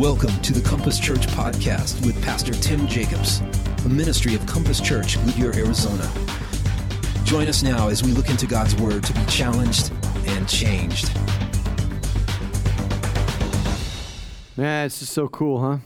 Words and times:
Welcome 0.00 0.40
to 0.40 0.54
the 0.54 0.66
Compass 0.66 0.98
Church 0.98 1.26
podcast 1.26 2.06
with 2.06 2.24
Pastor 2.24 2.54
Tim 2.54 2.86
Jacobs, 2.86 3.42
a 3.84 3.88
ministry 3.90 4.34
of 4.34 4.46
Compass 4.46 4.80
Church, 4.80 5.22
Goodyear, 5.26 5.54
Arizona. 5.54 6.10
Join 7.24 7.48
us 7.48 7.62
now 7.62 7.88
as 7.88 8.02
we 8.02 8.12
look 8.12 8.30
into 8.30 8.46
God's 8.46 8.74
Word 8.76 9.04
to 9.04 9.12
be 9.12 9.22
challenged 9.26 9.92
and 10.24 10.48
changed. 10.48 11.14
Man, 14.56 14.86
it's 14.86 15.00
just 15.00 15.12
so 15.12 15.28
cool, 15.28 15.60
huh? 15.60 15.78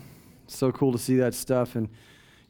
So 0.46 0.70
cool 0.70 0.92
to 0.92 0.98
see 0.98 1.16
that 1.16 1.34
stuff 1.34 1.74
and, 1.74 1.88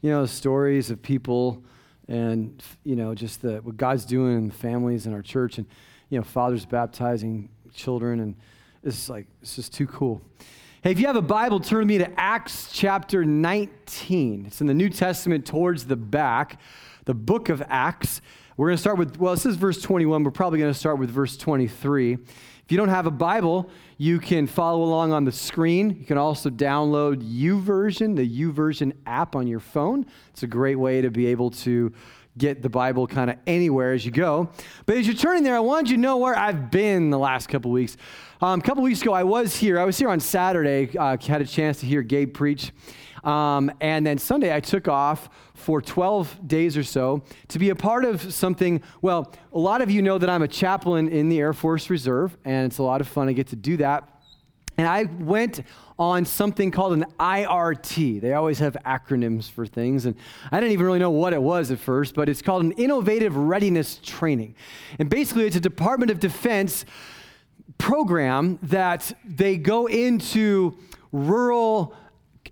you 0.03 0.11
know, 0.11 0.27
stories 0.27 0.91
of 0.91 1.01
people 1.01 1.65
and, 2.09 2.63
you 2.85 2.95
know, 2.95 3.15
just 3.15 3.41
the, 3.41 3.63
what 3.63 3.79
God's 3.79 4.05
doing 4.05 4.37
in 4.37 4.51
families 4.51 5.07
in 5.07 5.15
our 5.15 5.23
church 5.23 5.57
and, 5.57 5.67
you 6.11 6.19
know, 6.19 6.25
fathers 6.25 6.67
baptizing 6.67 7.49
children. 7.73 8.21
And 8.21 8.35
it's 8.83 9.09
like, 9.09 9.29
it's 9.41 9.57
just 9.57 9.73
too 9.73 9.87
cool. 9.87 10.21
Hey, 10.85 10.91
if 10.91 11.01
you 11.01 11.07
have 11.07 11.17
a 11.17 11.23
Bible, 11.23 11.61
turn 11.61 11.79
with 11.79 11.89
me 11.89 11.97
to 11.97 12.21
Acts 12.21 12.69
chapter 12.71 13.25
19. 13.25 14.45
It's 14.47 14.61
in 14.61 14.67
the 14.67 14.75
New 14.75 14.91
Testament 14.91 15.47
towards 15.47 15.87
the 15.87 15.97
back, 15.97 16.61
the 17.07 17.15
book 17.15 17.49
of 17.49 17.63
Acts. 17.71 18.21
We're 18.59 18.67
going 18.67 18.77
to 18.77 18.81
start 18.83 18.99
with, 18.99 19.19
well, 19.19 19.35
this 19.35 19.47
is 19.47 19.57
verse 19.57 19.81
21. 19.81 20.23
We're 20.23 20.31
probably 20.31 20.59
going 20.59 20.71
to 20.71 20.79
start 20.79 20.99
with 20.99 21.09
verse 21.09 21.39
23. 21.39 22.13
If 22.13 22.65
you 22.69 22.77
don't 22.77 22.91
have 22.91 23.07
a 23.07 23.11
Bible, 23.11 23.71
you 23.97 24.21
can 24.21 24.47
follow 24.47 24.83
along 24.83 25.15
on 25.15 25.25
the 25.25 25.33
screen. 25.33 25.97
You 26.01 26.05
can 26.05 26.19
also 26.19 26.51
download 26.51 27.23
YouVersion, 27.23 28.17
the 28.17 28.43
YouVersion 28.43 28.93
app 29.07 29.37
on 29.37 29.47
your 29.47 29.61
phone. 29.61 30.05
It's 30.35 30.43
a 30.43 30.47
great 30.47 30.77
way 30.77 31.01
to 31.01 31.11
be 31.11 31.29
able 31.29 31.51
to 31.51 31.95
get 32.37 32.63
the 32.63 32.69
Bible 32.69 33.07
kind 33.07 33.31
of 33.31 33.37
anywhere 33.47 33.93
as 33.93 34.05
you 34.05 34.11
go. 34.11 34.51
But 34.87 34.97
as 34.97 35.07
you're 35.07 35.17
turning 35.17 35.45
there, 35.45 35.57
I 35.57 35.61
wanted 35.61 35.91
you 35.91 35.97
to 35.97 36.03
know 36.03 36.17
where 36.17 36.37
I've 36.37 36.71
been 36.71 37.11
the 37.11 37.19
last 37.19 37.49
couple 37.49 37.71
weeks. 37.71 37.97
Um, 38.41 38.61
a 38.61 38.63
couple 38.63 38.83
weeks 38.83 39.03
ago, 39.03 39.13
I 39.13 39.23
was 39.23 39.57
here. 39.57 39.79
I 39.79 39.85
was 39.85 39.99
here 39.99 40.09
on 40.09 40.21
Saturday, 40.21 40.97
uh, 40.99 41.17
had 41.19 41.41
a 41.41 41.47
chance 41.47 41.81
to 41.81 41.87
hear 41.87 42.03
Gabe 42.03 42.35
preach. 42.35 42.73
Um, 43.23 43.71
and 43.81 44.07
then 44.07 44.19
Sunday, 44.19 44.55
I 44.55 44.61
took 44.61 44.87
off 44.87 45.31
for 45.55 45.81
12 45.81 46.47
days 46.47 46.77
or 46.77 46.85
so 46.85 47.23
to 47.49 47.59
be 47.59 47.71
a 47.71 47.75
part 47.75 48.05
of 48.05 48.35
something. 48.35 48.83
Well, 49.01 49.33
a 49.53 49.59
lot 49.59 49.81
of 49.81 49.91
you 49.91 50.03
know 50.03 50.19
that 50.19 50.29
I'm 50.29 50.43
a 50.43 50.49
chaplain 50.49 51.09
in 51.09 51.29
the 51.31 51.39
Air 51.39 51.55
Force 51.55 51.89
Reserve, 51.89 52.37
and 52.45 52.67
it's 52.67 52.79
a 52.79 52.83
lot 52.83 53.01
of 53.01 53.09
fun. 53.09 53.29
I 53.29 53.33
get 53.33 53.47
to 53.49 53.57
do 53.57 53.79
that. 53.79 54.09
And 54.77 54.89
I 54.89 55.05
went 55.05 55.63
on 55.99 56.25
something 56.25 56.71
called 56.71 56.93
an 56.93 57.05
IRT. 57.21 58.21
They 58.21 58.33
always 58.33 58.59
have 58.59 58.77
acronyms 58.85 59.51
for 59.51 59.67
things. 59.67 60.07
And 60.07 60.17
I 60.51 60.59
didn't 60.59 60.73
even 60.73 60.87
really 60.87 60.99
know 60.99 61.11
what 61.11 61.33
it 61.33 61.43
was 61.43 61.71
at 61.71 61.79
first, 61.79 62.15
but 62.15 62.29
it's 62.29 62.43
called 62.43 62.65
an 62.65 62.73
Innovative 62.73 63.37
Readiness 63.37 64.01
Training. 64.03 64.57
And 64.99 65.09
basically, 65.09 65.47
it's 65.47 65.57
a 65.57 65.61
Department 65.61 66.11
of 66.11 66.19
Defense 66.19 66.85
program 67.79 68.59
that 68.63 69.13
they 69.25 69.57
go 69.57 69.87
into 69.87 70.77
rural 71.13 71.95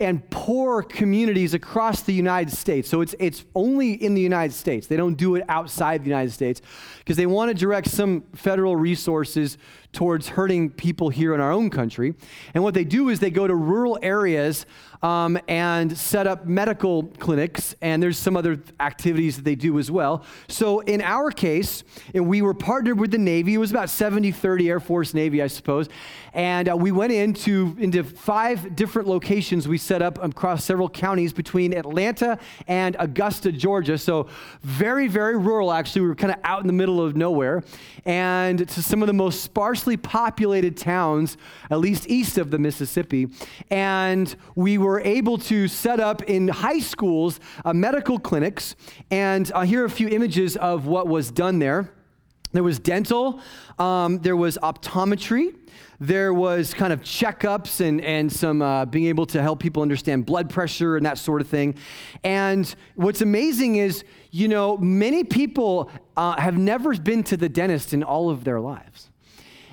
and 0.00 0.28
poor 0.30 0.82
communities 0.82 1.54
across 1.54 2.02
the 2.02 2.12
United 2.12 2.52
States. 2.52 2.88
So 2.88 3.02
it's, 3.02 3.14
it's 3.18 3.44
only 3.54 3.92
in 3.92 4.14
the 4.14 4.20
United 4.20 4.52
States. 4.52 4.86
They 4.86 4.96
don't 4.96 5.14
do 5.14 5.36
it 5.36 5.44
outside 5.48 6.02
the 6.02 6.08
United 6.08 6.32
States 6.32 6.60
because 6.98 7.16
they 7.16 7.26
want 7.26 7.50
to 7.50 7.54
direct 7.54 7.88
some 7.88 8.24
federal 8.34 8.74
resources 8.74 9.58
towards 9.92 10.28
hurting 10.28 10.70
people 10.70 11.10
here 11.10 11.34
in 11.34 11.40
our 11.40 11.52
own 11.52 11.70
country. 11.70 12.14
And 12.54 12.64
what 12.64 12.74
they 12.74 12.84
do 12.84 13.08
is 13.08 13.20
they 13.20 13.30
go 13.30 13.46
to 13.46 13.54
rural 13.54 13.98
areas 14.02 14.66
um, 15.02 15.38
and 15.48 15.96
set 15.98 16.26
up 16.26 16.46
medical 16.46 17.04
clinics, 17.18 17.74
and 17.82 18.02
there's 18.02 18.18
some 18.18 18.36
other 18.36 18.62
activities 18.78 19.36
that 19.36 19.44
they 19.44 19.56
do 19.56 19.78
as 19.78 19.90
well. 19.90 20.24
So 20.48 20.80
in 20.80 21.02
our 21.02 21.30
case, 21.30 21.82
and 22.14 22.28
we 22.28 22.40
were 22.40 22.54
partnered 22.54 23.00
with 23.00 23.10
the 23.10 23.18
Navy. 23.18 23.54
It 23.54 23.58
was 23.58 23.72
about 23.72 23.90
70 23.90 24.30
30 24.30 24.70
Air 24.70 24.80
Force 24.80 25.12
Navy, 25.12 25.42
I 25.42 25.48
suppose. 25.48 25.88
And 26.34 26.70
uh, 26.70 26.76
we 26.76 26.92
went 26.92 27.12
into, 27.12 27.76
into 27.78 28.04
five 28.04 28.74
different 28.74 29.08
locations 29.08 29.68
we 29.68 29.76
set 29.76 30.00
up 30.02 30.22
across 30.22 30.64
several 30.64 30.88
counties 30.88 31.32
between 31.32 31.74
Atlanta 31.74 32.38
and 32.66 32.96
Augusta, 32.98 33.52
Georgia. 33.52 33.98
So 33.98 34.28
very, 34.62 35.08
very 35.08 35.36
rural, 35.36 35.72
actually. 35.72 36.02
We 36.02 36.08
were 36.08 36.14
kind 36.14 36.32
of 36.32 36.38
out 36.44 36.60
in 36.60 36.68
the 36.68 36.72
middle 36.72 37.02
of 37.02 37.16
nowhere. 37.16 37.62
And 38.04 38.66
to 38.66 38.82
some 38.82 39.02
of 39.02 39.08
the 39.08 39.12
most 39.12 39.42
sparsely 39.82 39.96
populated 39.96 40.76
towns, 40.76 41.36
at 41.68 41.80
least 41.80 42.08
east 42.08 42.38
of 42.38 42.52
the 42.52 42.58
Mississippi. 42.58 43.26
And 43.68 44.34
we 44.54 44.78
were 44.78 45.00
able 45.00 45.38
to 45.38 45.66
set 45.66 45.98
up 45.98 46.22
in 46.22 46.46
high 46.46 46.78
schools 46.78 47.40
uh, 47.64 47.72
medical 47.72 48.20
clinics. 48.20 48.76
And 49.10 49.50
uh, 49.52 49.62
here 49.62 49.82
are 49.82 49.86
a 49.86 49.90
few 49.90 50.08
images 50.08 50.56
of 50.56 50.86
what 50.86 51.08
was 51.08 51.32
done 51.32 51.58
there. 51.58 51.90
There 52.52 52.62
was 52.62 52.78
dental, 52.78 53.40
um, 53.78 54.18
there 54.18 54.36
was 54.36 54.58
optometry, 54.62 55.56
there 55.98 56.34
was 56.34 56.74
kind 56.74 56.92
of 56.92 57.00
checkups 57.00 57.80
and, 57.80 58.02
and 58.02 58.30
some 58.30 58.60
uh, 58.60 58.84
being 58.84 59.06
able 59.06 59.24
to 59.26 59.40
help 59.40 59.58
people 59.58 59.82
understand 59.82 60.26
blood 60.26 60.50
pressure 60.50 60.96
and 60.96 61.06
that 61.06 61.16
sort 61.16 61.40
of 61.40 61.48
thing. 61.48 61.74
And 62.22 62.72
what's 62.94 63.22
amazing 63.22 63.76
is, 63.76 64.04
you 64.30 64.48
know, 64.48 64.76
many 64.76 65.24
people 65.24 65.90
uh, 66.16 66.38
have 66.38 66.58
never 66.58 66.94
been 66.98 67.22
to 67.24 67.38
the 67.38 67.48
dentist 67.48 67.94
in 67.94 68.02
all 68.02 68.28
of 68.28 68.44
their 68.44 68.60
lives. 68.60 69.11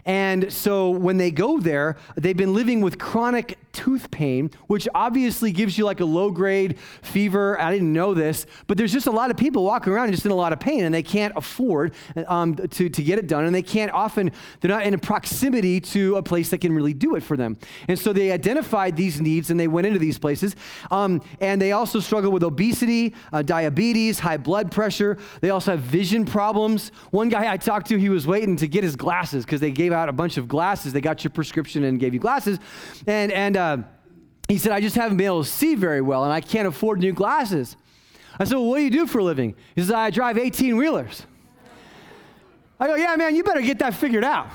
And 0.06 0.52
so 0.52 0.90
when 0.90 1.18
they 1.18 1.32
go 1.32 1.60
there, 1.60 1.98
they've 2.16 2.38
been 2.38 2.54
living 2.54 2.82
with 2.82 2.98
chronic 2.98 3.58
tooth 3.80 4.12
pain, 4.12 4.52
which 4.68 4.90
obviously 4.94 5.54
gives 5.54 5.78
you 5.78 5.86
like 5.86 6.02
a 6.02 6.06
low 6.06 6.32
grade 6.32 6.78
fever. 7.02 7.58
I 7.62 7.72
didn't 7.72 7.94
know 7.94 8.14
this, 8.14 8.46
but 8.68 8.78
there's 8.78 8.92
just 8.92 9.08
a 9.08 9.12
lot 9.12 9.32
of 9.32 9.38
people 9.38 9.64
walking 9.64 9.94
around 9.94 10.12
just 10.12 10.26
in 10.26 10.32
a 10.32 10.36
lot 10.36 10.52
of 10.52 10.60
pain 10.60 10.84
and 10.84 10.94
they 10.94 11.02
can't 11.02 11.32
afford 11.38 11.94
um, 12.28 12.56
to, 12.56 12.90
to 12.90 13.04
get 13.04 13.20
it 13.20 13.28
done. 13.28 13.46
And 13.46 13.56
they 13.56 13.62
can't 13.62 13.90
often, 13.94 14.32
they're 14.60 14.70
not 14.70 14.84
in 14.84 14.94
a 14.94 14.98
proximity 14.98 15.80
to 15.80 16.18
a 16.18 16.24
place 16.24 16.50
that 16.50 16.58
can 16.60 16.74
really 16.74 16.94
do 16.94 17.16
it 17.16 17.24
for 17.24 17.38
them. 17.38 17.58
And 17.88 17.98
so 17.98 18.12
they 18.12 18.34
identified 18.34 18.98
these 18.98 19.22
needs 19.22 19.50
and 19.50 19.58
they 19.58 19.70
went 19.70 19.88
into 19.88 20.00
these 20.00 20.20
places. 20.20 20.58
Um, 20.92 21.22
and 21.40 21.62
they 21.62 21.72
also 21.72 22.02
struggle 22.02 22.34
with 22.34 22.44
obesity, 22.44 23.16
uh, 23.32 23.44
diabetes, 23.44 24.20
high 24.20 24.38
blood 24.38 24.72
pressure. 24.72 25.18
They 25.40 25.52
also 25.52 25.72
have 25.72 25.80
vision 25.80 26.26
problems. 26.26 26.92
One 27.12 27.30
guy 27.30 27.50
I 27.50 27.56
talked 27.56 27.88
to, 27.88 27.98
he 27.98 28.10
was 28.10 28.28
waiting 28.28 28.58
to 28.58 28.68
get 28.68 28.84
his 28.84 28.98
glasses 28.98 29.46
because 29.46 29.62
they 29.62 29.72
gave 29.72 29.94
out 29.94 30.10
a 30.10 30.14
bunch 30.14 30.36
of 30.36 30.50
glasses. 30.50 30.92
They 30.92 31.00
got 31.00 31.24
your 31.24 31.32
prescription 31.32 31.86
and 31.86 31.98
gave 31.98 32.14
you 32.14 32.20
glasses. 32.20 32.60
And, 33.08 33.32
and, 33.32 33.56
uh, 33.56 33.69
Um, 33.74 33.86
he 34.48 34.58
said, 34.58 34.72
I 34.72 34.82
just 34.82 34.96
haven't 34.96 35.18
been 35.18 35.28
able 35.28 35.44
to 35.44 35.50
see 35.50 35.76
very 35.76 36.02
well 36.02 36.24
and 36.24 36.34
I 36.34 36.42
can't 36.42 36.68
afford 36.68 37.00
new 37.00 37.14
glasses. 37.14 37.78
I 38.40 38.46
said, 38.46 38.56
Well, 38.56 38.66
what 38.66 38.78
do 38.78 38.84
you 38.84 38.90
do 38.90 39.06
for 39.06 39.20
a 39.20 39.24
living? 39.24 39.56
He 39.76 39.82
says, 39.82 39.92
I 39.92 40.10
drive 40.10 40.38
18 40.38 40.76
wheelers. 40.76 41.26
I 42.80 42.88
go, 42.88 42.96
Yeah, 42.96 43.16
man, 43.16 43.36
you 43.36 43.44
better 43.44 43.62
get 43.62 43.80
that 43.80 43.94
figured 43.94 44.24
out. 44.24 44.48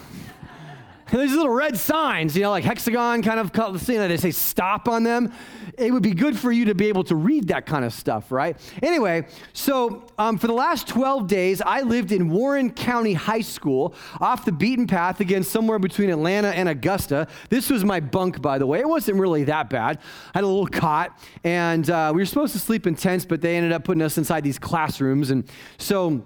And 1.12 1.20
these 1.20 1.32
little 1.32 1.50
red 1.50 1.76
signs, 1.76 2.34
you 2.37 2.42
know, 2.42 2.50
like 2.50 2.65
hexagon 2.65 3.22
kind 3.22 3.38
of, 3.38 3.88
you 3.88 3.98
know, 3.98 4.09
they 4.09 4.16
say 4.16 4.31
stop 4.31 4.88
on 4.88 5.03
them. 5.03 5.32
It 5.76 5.92
would 5.92 6.03
be 6.03 6.15
good 6.15 6.38
for 6.38 6.50
you 6.50 6.66
to 6.66 6.75
be 6.75 6.87
able 6.87 7.04
to 7.04 7.16
read 7.16 7.48
that 7.48 7.66
kind 7.66 7.84
of 7.84 7.92
stuff, 7.92 8.32
right? 8.32 8.56
Anyway, 8.82 9.26
so 9.53 10.06
um, 10.19 10.38
for 10.38 10.47
the 10.47 10.53
last 10.54 10.88
12 10.88 11.26
days, 11.26 11.60
I 11.60 11.82
lived 11.82 12.12
in 12.12 12.31
Warren 12.31 12.70
County 12.70 13.12
High 13.12 13.41
School 13.41 13.94
off 14.20 14.44
the 14.44 14.53
beaten 14.53 14.87
path, 14.87 15.20
again, 15.20 15.42
somewhere 15.42 15.78
between 15.78 16.10
Atlanta 16.10 16.48
and 16.48 16.69
Augusta. 16.69 17.26
This 17.50 17.71
was 17.71 17.84
my 17.84 18.00
bunk, 18.00 18.41
by 18.41 18.59
the 18.59 18.66
way. 18.66 18.81
It 18.81 18.88
wasn't 18.88 19.19
really 19.19 19.44
that 19.44 19.69
bad. 19.69 19.98
I 20.34 20.38
had 20.38 20.44
a 20.44 20.47
little 20.47 20.66
cot, 20.66 21.19
and 21.42 21.88
uh, 21.91 22.12
we 22.15 22.22
were 22.22 22.26
supposed 22.26 22.53
to 22.54 22.59
sleep 22.59 22.86
in 22.86 22.94
tents, 22.94 23.25
but 23.25 23.41
they 23.41 23.56
ended 23.56 23.72
up 23.72 23.84
putting 23.84 24.03
us 24.03 24.16
inside 24.16 24.44
these 24.44 24.59
classrooms. 24.59 25.31
And 25.31 25.44
so, 25.78 26.25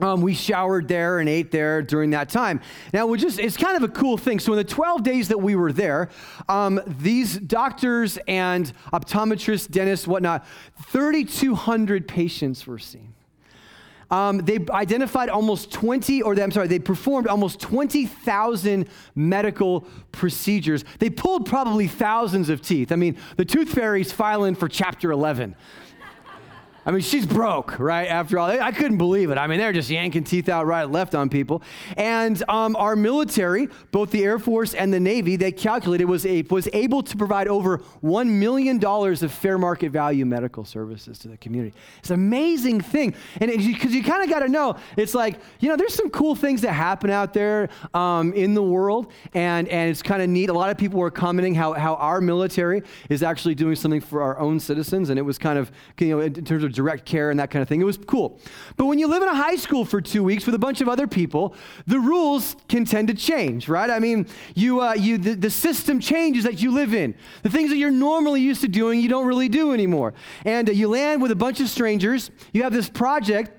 um, 0.00 0.20
we 0.20 0.34
showered 0.34 0.88
there 0.88 1.18
and 1.18 1.28
ate 1.28 1.50
there 1.50 1.82
during 1.82 2.10
that 2.10 2.28
time. 2.28 2.60
Now, 2.92 3.06
we 3.06 3.18
just, 3.18 3.38
it's 3.38 3.56
kind 3.56 3.76
of 3.76 3.82
a 3.82 3.92
cool 3.92 4.16
thing. 4.16 4.38
So, 4.38 4.52
in 4.52 4.58
the 4.58 4.64
12 4.64 5.02
days 5.02 5.28
that 5.28 5.38
we 5.38 5.56
were 5.56 5.72
there, 5.72 6.10
um, 6.48 6.80
these 6.86 7.38
doctors 7.38 8.18
and 8.28 8.72
optometrists, 8.92 9.70
dentists, 9.70 10.06
whatnot, 10.06 10.46
3,200 10.86 12.06
patients 12.06 12.66
were 12.66 12.78
seen. 12.78 13.14
Um, 14.10 14.38
they 14.38 14.58
identified 14.70 15.28
almost 15.28 15.70
20, 15.70 16.22
or 16.22 16.32
I'm 16.40 16.50
sorry, 16.50 16.66
they 16.66 16.78
performed 16.78 17.26
almost 17.26 17.60
20,000 17.60 18.88
medical 19.14 19.82
procedures. 20.12 20.84
They 20.98 21.10
pulled 21.10 21.44
probably 21.44 21.88
thousands 21.88 22.48
of 22.48 22.62
teeth. 22.62 22.90
I 22.90 22.96
mean, 22.96 23.18
the 23.36 23.44
tooth 23.44 23.68
fairy's 23.68 24.10
filing 24.10 24.54
for 24.54 24.66
chapter 24.66 25.12
11. 25.12 25.54
I 26.88 26.90
mean, 26.90 27.02
she's 27.02 27.26
broke, 27.26 27.78
right? 27.78 28.08
After 28.08 28.38
all, 28.38 28.48
I 28.48 28.72
couldn't 28.72 28.96
believe 28.96 29.30
it. 29.30 29.36
I 29.36 29.46
mean, 29.46 29.58
they're 29.58 29.74
just 29.74 29.90
yanking 29.90 30.24
teeth 30.24 30.48
out 30.48 30.64
right 30.64 30.84
and 30.84 30.92
left 30.92 31.14
on 31.14 31.28
people. 31.28 31.62
And 31.98 32.42
um, 32.48 32.74
our 32.76 32.96
military, 32.96 33.68
both 33.90 34.10
the 34.10 34.24
Air 34.24 34.38
Force 34.38 34.72
and 34.72 34.90
the 34.90 34.98
Navy, 34.98 35.36
they 35.36 35.52
calculated 35.52 36.06
was, 36.06 36.24
a, 36.24 36.40
was 36.48 36.66
able 36.72 37.02
to 37.02 37.14
provide 37.14 37.46
over 37.46 37.82
$1 38.02 38.28
million 38.28 38.82
of 38.82 39.32
fair 39.32 39.58
market 39.58 39.92
value 39.92 40.24
medical 40.24 40.64
services 40.64 41.18
to 41.18 41.28
the 41.28 41.36
community. 41.36 41.76
It's 41.98 42.08
an 42.08 42.14
amazing 42.14 42.80
thing. 42.80 43.14
And 43.38 43.50
because 43.50 43.92
you, 43.92 44.02
kind 44.02 44.22
of 44.22 44.30
got 44.30 44.38
to 44.38 44.48
know, 44.48 44.76
it's 44.96 45.12
like, 45.12 45.40
you 45.60 45.68
know, 45.68 45.76
there's 45.76 45.94
some 45.94 46.08
cool 46.08 46.34
things 46.34 46.62
that 46.62 46.72
happen 46.72 47.10
out 47.10 47.34
there 47.34 47.68
um, 47.92 48.32
in 48.32 48.54
the 48.54 48.62
world. 48.62 49.12
And, 49.34 49.68
and 49.68 49.90
it's 49.90 50.00
kind 50.00 50.22
of 50.22 50.30
neat. 50.30 50.48
A 50.48 50.54
lot 50.54 50.70
of 50.70 50.78
people 50.78 51.00
were 51.00 51.10
commenting 51.10 51.54
how, 51.54 51.74
how 51.74 51.96
our 51.96 52.22
military 52.22 52.82
is 53.10 53.22
actually 53.22 53.56
doing 53.56 53.76
something 53.76 54.00
for 54.00 54.22
our 54.22 54.38
own 54.38 54.58
citizens. 54.58 55.10
And 55.10 55.18
it 55.18 55.22
was 55.22 55.36
kind 55.36 55.58
of, 55.58 55.70
you 55.98 56.08
know, 56.08 56.20
in 56.20 56.32
terms 56.46 56.64
of 56.64 56.77
direct 56.78 57.04
care 57.04 57.30
and 57.30 57.40
that 57.40 57.50
kind 57.50 57.60
of 57.60 57.68
thing. 57.68 57.80
It 57.80 57.84
was 57.84 57.98
cool. 57.98 58.38
But 58.76 58.86
when 58.86 59.00
you 59.00 59.08
live 59.08 59.20
in 59.20 59.28
a 59.28 59.34
high 59.34 59.56
school 59.56 59.84
for 59.84 60.00
two 60.00 60.22
weeks 60.22 60.46
with 60.46 60.54
a 60.54 60.60
bunch 60.60 60.80
of 60.80 60.88
other 60.88 61.08
people, 61.08 61.56
the 61.88 61.98
rules 61.98 62.54
can 62.68 62.84
tend 62.84 63.08
to 63.08 63.14
change, 63.14 63.68
right? 63.68 63.90
I 63.90 63.98
mean, 63.98 64.28
you, 64.54 64.80
uh, 64.80 64.94
you, 64.94 65.18
the, 65.18 65.34
the 65.34 65.50
system 65.50 65.98
changes 65.98 66.44
that 66.44 66.62
you 66.62 66.70
live 66.70 66.94
in. 66.94 67.16
The 67.42 67.50
things 67.50 67.70
that 67.70 67.78
you're 67.78 67.90
normally 67.90 68.40
used 68.40 68.60
to 68.60 68.68
doing, 68.68 69.00
you 69.00 69.08
don't 69.08 69.26
really 69.26 69.48
do 69.48 69.72
anymore. 69.72 70.14
And 70.44 70.68
uh, 70.68 70.72
you 70.72 70.88
land 70.88 71.20
with 71.20 71.32
a 71.32 71.36
bunch 71.36 71.58
of 71.60 71.68
strangers. 71.68 72.30
You 72.52 72.62
have 72.62 72.72
this 72.72 72.88
project 72.88 73.57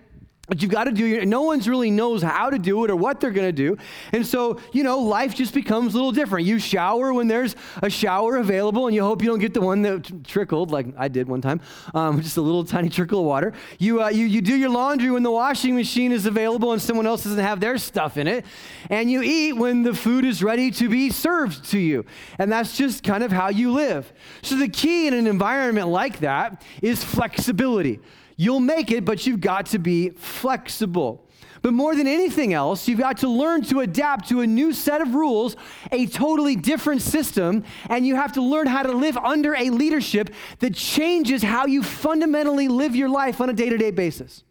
but 0.50 0.62
you've 0.62 0.72
got 0.72 0.86
to 0.86 0.92
do 0.92 1.25
no 1.25 1.44
one's 1.44 1.68
really 1.68 1.92
knows 1.92 2.22
how 2.22 2.50
to 2.50 2.60
do 2.60 2.84
it 2.84 2.92
or 2.92 2.96
what 2.96 3.19
they're 3.19 3.31
going 3.31 3.48
to 3.48 3.51
do. 3.51 3.78
And 4.12 4.25
so 4.25 4.60
you 4.74 4.84
know 4.84 5.00
life 5.00 5.36
just 5.36 5.54
becomes 5.54 5.94
a 5.94 5.98
little 5.98 6.12
different. 6.12 6.46
You 6.46 6.60
shower 6.60 7.13
when 7.13 7.28
there's 7.28 7.56
a 7.81 7.90
shower 7.90 8.38
available 8.38 8.88
and 8.88 8.96
you 8.96 9.04
hope 9.04 9.22
you 9.22 9.30
don't 9.30 9.40
get 9.40 9.54
the 9.54 9.62
one 9.62 9.81
that 9.84 10.25
trickled 10.25 10.72
like 10.72 10.88
i 10.98 11.07
did 11.07 11.28
one 11.28 11.42
time 11.42 11.62
um, 11.94 12.22
just 12.30 12.38
a 12.38 12.42
little 12.42 12.63
tiny 12.63 12.90
trickle 12.90 13.19
of 13.19 13.25
water. 13.25 13.54
You, 13.78 14.04
uh, 14.04 14.10
you, 14.10 14.25
you 14.25 14.42
do 14.42 14.56
your 14.56 14.69
laundry 14.69 15.12
when 15.12 15.24
the 15.24 15.31
washing 15.31 15.75
machine 15.75 16.12
is 16.12 16.25
available 16.25 16.72
and 16.72 16.81
someone 16.81 17.06
else 17.06 17.24
doesn't 17.24 17.40
have 17.40 17.60
their 17.60 17.78
stuff 17.78 18.18
in 18.18 18.28
it. 18.28 18.46
And 18.90 19.10
you 19.12 19.22
eat 19.22 19.54
when 19.54 19.84
the 19.84 19.94
food 19.94 20.25
is 20.25 20.44
ready 20.44 20.72
to 20.72 20.90
be 20.90 21.10
served 21.10 21.66
to 21.72 21.80
you. 21.80 22.06
And 22.38 22.51
that's 22.51 22.78
just 22.78 23.04
kind 23.04 23.24
of 23.24 23.31
how 23.31 23.50
you 23.50 23.72
live. 23.72 24.12
So 24.42 24.56
the 24.56 24.69
key 24.69 25.07
in 25.07 25.13
an 25.13 25.28
environment 25.28 25.88
like 25.88 26.19
that 26.19 26.63
is 26.81 27.04
flexibility 27.04 28.00
You'll 28.41 28.62
make 28.62 28.89
it, 28.89 29.03
but 29.03 29.27
you've 29.27 29.41
got 29.41 29.65
to 29.65 29.80
be 29.80 30.12
flexible. 30.12 31.27
But 31.62 31.74
more 31.74 31.94
than 31.94 32.07
anything 32.07 32.53
else, 32.53 32.88
you've 32.88 32.97
got 33.00 33.18
to 33.18 33.27
learn 33.27 33.63
to 33.63 33.81
adapt 33.81 34.30
to 34.30 34.39
a 34.39 34.47
new 34.47 34.71
set 34.71 35.01
of 35.01 35.13
rules, 35.13 35.57
a 35.91 36.06
totally 36.06 36.56
different 36.56 37.01
system, 37.01 37.65
and 37.89 38.07
you 38.07 38.15
have 38.15 38.31
to 38.36 38.41
learn 38.41 38.65
how 38.68 38.83
to 38.83 38.94
live 38.94 39.18
under 39.18 39.56
a 39.56 39.69
leadership 39.71 40.33
that 40.59 40.74
changes 40.74 41.44
how 41.44 41.65
you 41.65 41.83
fundamentally 41.83 42.69
live 42.69 42.95
your 42.95 43.09
life 43.09 43.41
on 43.41 43.50
a 43.50 43.53
day 43.53 43.68
to 43.68 43.77
day 43.77 43.91
basis. 43.91 44.45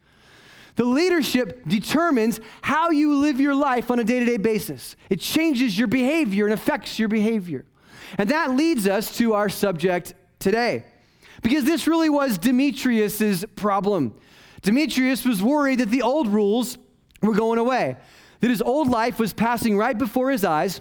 The 0.76 0.84
leadership 0.84 1.66
determines 1.66 2.40
how 2.60 2.90
you 2.90 3.16
live 3.16 3.40
your 3.40 3.54
life 3.54 3.90
on 3.90 4.00
a 4.00 4.04
day 4.04 4.20
to 4.20 4.26
day 4.26 4.36
basis. 4.36 4.96
It 5.08 5.20
changes 5.20 5.78
your 5.78 5.88
behavior 5.88 6.44
and 6.44 6.52
affects 6.52 6.98
your 6.98 7.08
behavior. 7.08 7.64
And 8.18 8.28
that 8.28 8.50
leads 8.54 8.86
us 8.86 9.16
to 9.16 9.32
our 9.32 9.48
subject 9.48 10.12
today. 10.38 10.84
Because 11.42 11.64
this 11.64 11.86
really 11.86 12.10
was 12.10 12.38
Demetrius's 12.38 13.44
problem. 13.56 14.14
Demetrius 14.62 15.24
was 15.24 15.42
worried 15.42 15.80
that 15.80 15.90
the 15.90 16.02
old 16.02 16.28
rules 16.28 16.78
were 17.22 17.34
going 17.34 17.58
away, 17.58 17.96
that 18.40 18.50
his 18.50 18.62
old 18.62 18.88
life 18.88 19.18
was 19.18 19.32
passing 19.32 19.76
right 19.76 19.96
before 19.96 20.30
his 20.30 20.44
eyes. 20.44 20.80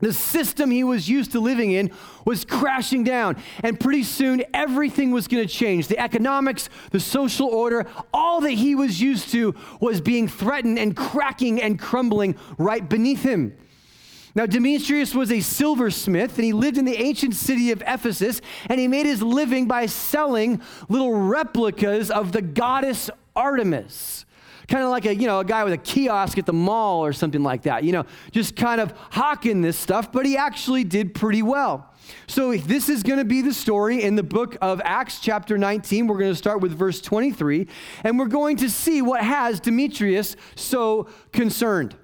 The 0.00 0.12
system 0.12 0.70
he 0.70 0.84
was 0.84 1.08
used 1.08 1.32
to 1.32 1.40
living 1.40 1.70
in 1.70 1.90
was 2.26 2.44
crashing 2.44 3.04
down, 3.04 3.36
and 3.62 3.78
pretty 3.78 4.02
soon 4.02 4.42
everything 4.52 5.12
was 5.12 5.28
going 5.28 5.46
to 5.46 5.52
change. 5.52 5.86
The 5.86 5.98
economics, 5.98 6.68
the 6.90 7.00
social 7.00 7.46
order, 7.48 7.86
all 8.12 8.40
that 8.42 8.50
he 8.50 8.74
was 8.74 9.00
used 9.00 9.30
to 9.30 9.54
was 9.80 10.00
being 10.00 10.28
threatened 10.28 10.78
and 10.78 10.96
cracking 10.96 11.62
and 11.62 11.78
crumbling 11.78 12.34
right 12.58 12.86
beneath 12.86 13.22
him. 13.22 13.56
Now, 14.36 14.46
Demetrius 14.46 15.14
was 15.14 15.30
a 15.30 15.40
silversmith, 15.40 16.36
and 16.36 16.44
he 16.44 16.52
lived 16.52 16.76
in 16.76 16.84
the 16.84 16.96
ancient 16.96 17.34
city 17.36 17.70
of 17.70 17.82
Ephesus, 17.86 18.40
and 18.68 18.80
he 18.80 18.88
made 18.88 19.06
his 19.06 19.22
living 19.22 19.68
by 19.68 19.86
selling 19.86 20.60
little 20.88 21.14
replicas 21.14 22.10
of 22.10 22.32
the 22.32 22.42
goddess 22.42 23.10
Artemis. 23.36 24.26
Kind 24.66 24.82
of 24.82 24.90
like 24.90 25.04
a, 25.04 25.14
you 25.14 25.26
know, 25.26 25.40
a 25.40 25.44
guy 25.44 25.62
with 25.62 25.74
a 25.74 25.78
kiosk 25.78 26.38
at 26.38 26.46
the 26.46 26.52
mall 26.52 27.04
or 27.04 27.12
something 27.12 27.42
like 27.42 27.62
that, 27.62 27.84
you 27.84 27.92
know, 27.92 28.06
just 28.32 28.56
kind 28.56 28.80
of 28.80 28.92
hawking 29.10 29.60
this 29.60 29.78
stuff, 29.78 30.10
but 30.10 30.26
he 30.26 30.36
actually 30.36 30.84
did 30.84 31.14
pretty 31.14 31.42
well. 31.42 31.90
So, 32.26 32.56
this 32.56 32.88
is 32.88 33.02
going 33.02 33.18
to 33.18 33.24
be 33.24 33.40
the 33.40 33.52
story 33.52 34.02
in 34.02 34.16
the 34.16 34.22
book 34.22 34.56
of 34.60 34.80
Acts, 34.84 35.20
chapter 35.20 35.56
19. 35.56 36.06
We're 36.06 36.18
going 36.18 36.32
to 36.32 36.36
start 36.36 36.60
with 36.60 36.72
verse 36.72 37.00
23, 37.00 37.68
and 38.02 38.18
we're 38.18 38.26
going 38.26 38.56
to 38.58 38.68
see 38.68 39.00
what 39.00 39.22
has 39.22 39.60
Demetrius 39.60 40.34
so 40.56 41.08
concerned 41.32 41.94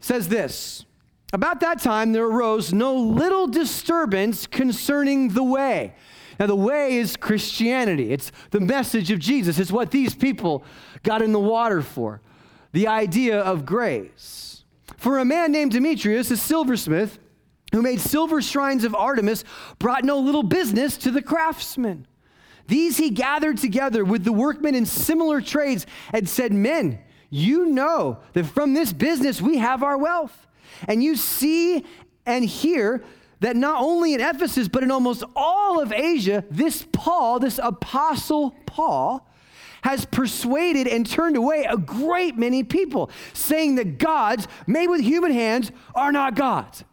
says 0.00 0.28
this 0.28 0.84
About 1.32 1.60
that 1.60 1.80
time 1.80 2.12
there 2.12 2.26
arose 2.26 2.72
no 2.72 2.94
little 2.94 3.46
disturbance 3.46 4.46
concerning 4.46 5.30
the 5.30 5.44
way. 5.44 5.94
Now, 6.38 6.46
the 6.46 6.56
way 6.56 6.98
is 6.98 7.16
Christianity, 7.16 8.12
it's 8.12 8.30
the 8.50 8.60
message 8.60 9.10
of 9.10 9.18
Jesus, 9.18 9.58
it's 9.58 9.72
what 9.72 9.90
these 9.90 10.14
people 10.14 10.64
got 11.02 11.20
in 11.20 11.32
the 11.32 11.40
water 11.40 11.82
for 11.82 12.20
the 12.72 12.86
idea 12.86 13.40
of 13.40 13.66
grace. 13.66 14.64
For 14.96 15.18
a 15.18 15.24
man 15.24 15.52
named 15.52 15.72
Demetrius, 15.72 16.30
a 16.30 16.36
silversmith, 16.36 17.18
who 17.72 17.82
made 17.82 18.00
silver 18.00 18.40
shrines 18.40 18.84
of 18.84 18.94
Artemis, 18.94 19.44
brought 19.78 20.04
no 20.04 20.18
little 20.18 20.42
business 20.42 20.96
to 20.98 21.10
the 21.10 21.22
craftsmen. 21.22 22.06
These 22.66 22.98
he 22.98 23.10
gathered 23.10 23.58
together 23.58 24.04
with 24.04 24.24
the 24.24 24.32
workmen 24.32 24.74
in 24.74 24.86
similar 24.86 25.40
trades 25.40 25.86
and 26.12 26.28
said, 26.28 26.52
Men, 26.52 26.98
you 27.30 27.66
know 27.66 28.18
that 28.32 28.44
from 28.44 28.74
this 28.74 28.92
business 28.92 29.40
we 29.40 29.58
have 29.58 29.82
our 29.82 29.98
wealth. 29.98 30.46
And 30.86 31.02
you 31.02 31.16
see 31.16 31.84
and 32.26 32.44
hear 32.44 33.02
that 33.40 33.56
not 33.56 33.80
only 33.80 34.14
in 34.14 34.20
Ephesus, 34.20 34.68
but 34.68 34.82
in 34.82 34.90
almost 34.90 35.24
all 35.36 35.80
of 35.80 35.92
Asia, 35.92 36.44
this 36.50 36.86
Paul, 36.92 37.38
this 37.38 37.58
apostle 37.62 38.54
Paul, 38.66 39.28
has 39.82 40.04
persuaded 40.04 40.88
and 40.88 41.06
turned 41.06 41.36
away 41.36 41.64
a 41.68 41.76
great 41.76 42.36
many 42.36 42.64
people, 42.64 43.10
saying 43.32 43.76
that 43.76 43.98
gods 43.98 44.48
made 44.66 44.88
with 44.88 45.00
human 45.00 45.32
hands 45.32 45.70
are 45.94 46.10
not 46.10 46.34
gods. 46.34 46.84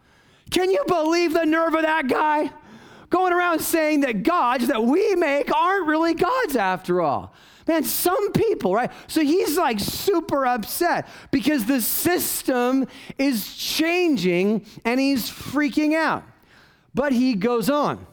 Can 0.52 0.70
you 0.70 0.84
believe 0.88 1.34
the 1.34 1.46
nerve 1.46 1.74
of 1.74 1.82
that 1.82 2.08
guy? 2.08 2.52
Going 3.10 3.34
around 3.34 3.60
saying 3.60 4.02
that 4.02 4.24
gods 4.24 4.68
that 4.68 4.84
we 4.84 5.16
make 5.16 5.54
aren't 5.56 5.88
really 5.88 6.14
gods 6.14 6.56
after 6.56 7.02
all. 7.02 7.34
Man, 7.68 7.84
some 7.84 8.32
people, 8.32 8.76
right? 8.76 8.92
So 9.08 9.22
he's 9.22 9.58
like 9.58 9.80
super 9.80 10.46
upset 10.46 11.08
because 11.32 11.66
the 11.66 11.82
system 11.82 12.88
is 13.18 13.56
changing 13.56 14.66
and 14.84 15.00
he's 15.00 15.30
freaking 15.30 15.96
out. 15.96 16.24
But 16.94 17.12
he 17.12 17.34
goes 17.34 17.70
on. 17.70 18.06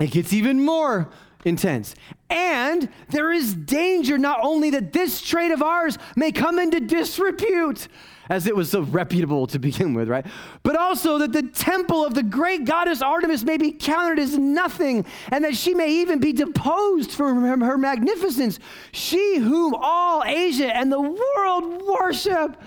It 0.00 0.12
gets 0.12 0.32
even 0.32 0.64
more 0.64 1.08
intense. 1.44 1.94
And 2.30 2.88
there 3.10 3.32
is 3.32 3.54
danger 3.54 4.16
not 4.16 4.40
only 4.42 4.70
that 4.70 4.92
this 4.92 5.20
trade 5.20 5.50
of 5.50 5.62
ours 5.62 5.98
may 6.14 6.30
come 6.30 6.58
into 6.58 6.80
disrepute, 6.80 7.88
as 8.28 8.46
it 8.46 8.54
was 8.54 8.70
so 8.70 8.82
reputable 8.82 9.46
to 9.48 9.58
begin 9.58 9.94
with, 9.94 10.08
right? 10.08 10.26
But 10.62 10.76
also 10.76 11.18
that 11.18 11.32
the 11.32 11.42
temple 11.42 12.04
of 12.04 12.14
the 12.14 12.22
great 12.22 12.64
goddess 12.64 13.02
Artemis 13.02 13.44
may 13.44 13.56
be 13.56 13.72
counted 13.72 14.18
as 14.18 14.36
nothing, 14.36 15.04
and 15.30 15.44
that 15.44 15.56
she 15.56 15.74
may 15.74 15.90
even 16.00 16.18
be 16.18 16.32
deposed 16.32 17.12
from 17.12 17.42
her, 17.42 17.78
magnificence, 17.78 18.58
she 18.92 19.38
whom 19.38 19.74
all 19.74 20.22
Asia 20.24 20.74
and 20.74 20.90
the 20.90 21.00
world 21.00 21.82
worship. 21.86 22.60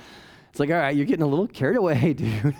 It's 0.50 0.60
like, 0.60 0.70
all 0.70 0.76
right, 0.76 0.96
you're 0.96 1.06
getting 1.06 1.24
a 1.24 1.28
little 1.28 1.48
carried 1.48 1.78
away, 1.78 2.14
dude. 2.18 2.56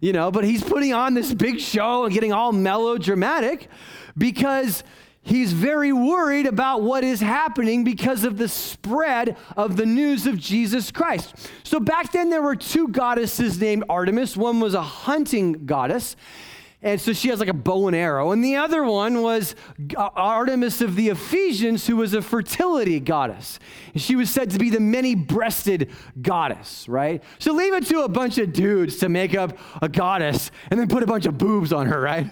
you 0.00 0.12
know, 0.12 0.30
but 0.30 0.44
he's 0.44 0.62
putting 0.62 0.92
on 0.92 1.14
this 1.14 1.32
big 1.34 1.60
show 1.60 2.04
and 2.04 2.12
getting 2.12 2.32
all 2.32 2.52
melodramatic 2.52 3.68
because 4.16 4.82
he's 5.28 5.52
very 5.52 5.92
worried 5.92 6.46
about 6.46 6.82
what 6.82 7.04
is 7.04 7.20
happening 7.20 7.84
because 7.84 8.24
of 8.24 8.38
the 8.38 8.48
spread 8.48 9.36
of 9.56 9.76
the 9.76 9.86
news 9.86 10.26
of 10.26 10.38
Jesus 10.38 10.90
Christ. 10.90 11.48
So 11.64 11.80
back 11.80 12.12
then, 12.12 12.30
there 12.30 12.42
were 12.42 12.56
two 12.56 12.88
goddesses 12.88 13.60
named 13.60 13.84
Artemis. 13.88 14.36
One 14.36 14.60
was 14.60 14.74
a 14.74 14.82
hunting 14.82 15.66
goddess. 15.66 16.16
And 16.80 17.00
so 17.00 17.12
she 17.12 17.28
has 17.28 17.40
like 17.40 17.48
a 17.48 17.54
bow 17.54 17.88
and 17.88 17.96
arrow. 17.96 18.30
And 18.30 18.44
the 18.44 18.54
other 18.54 18.84
one 18.84 19.20
was 19.20 19.56
Artemis 19.96 20.80
of 20.80 20.94
the 20.94 21.08
Ephesians, 21.08 21.86
who 21.88 21.96
was 21.96 22.14
a 22.14 22.22
fertility 22.22 23.00
goddess. 23.00 23.58
And 23.92 24.00
she 24.00 24.14
was 24.14 24.30
said 24.30 24.50
to 24.50 24.58
be 24.58 24.70
the 24.70 24.78
many 24.78 25.16
breasted 25.16 25.90
goddess, 26.22 26.88
right? 26.88 27.22
So 27.40 27.52
leave 27.52 27.74
it 27.74 27.86
to 27.86 28.02
a 28.02 28.08
bunch 28.08 28.38
of 28.38 28.52
dudes 28.52 28.98
to 28.98 29.08
make 29.08 29.34
up 29.34 29.58
a 29.82 29.88
goddess 29.88 30.52
and 30.70 30.78
then 30.78 30.86
put 30.86 31.02
a 31.02 31.06
bunch 31.06 31.26
of 31.26 31.36
boobs 31.36 31.72
on 31.72 31.88
her, 31.88 32.00
right? 32.00 32.30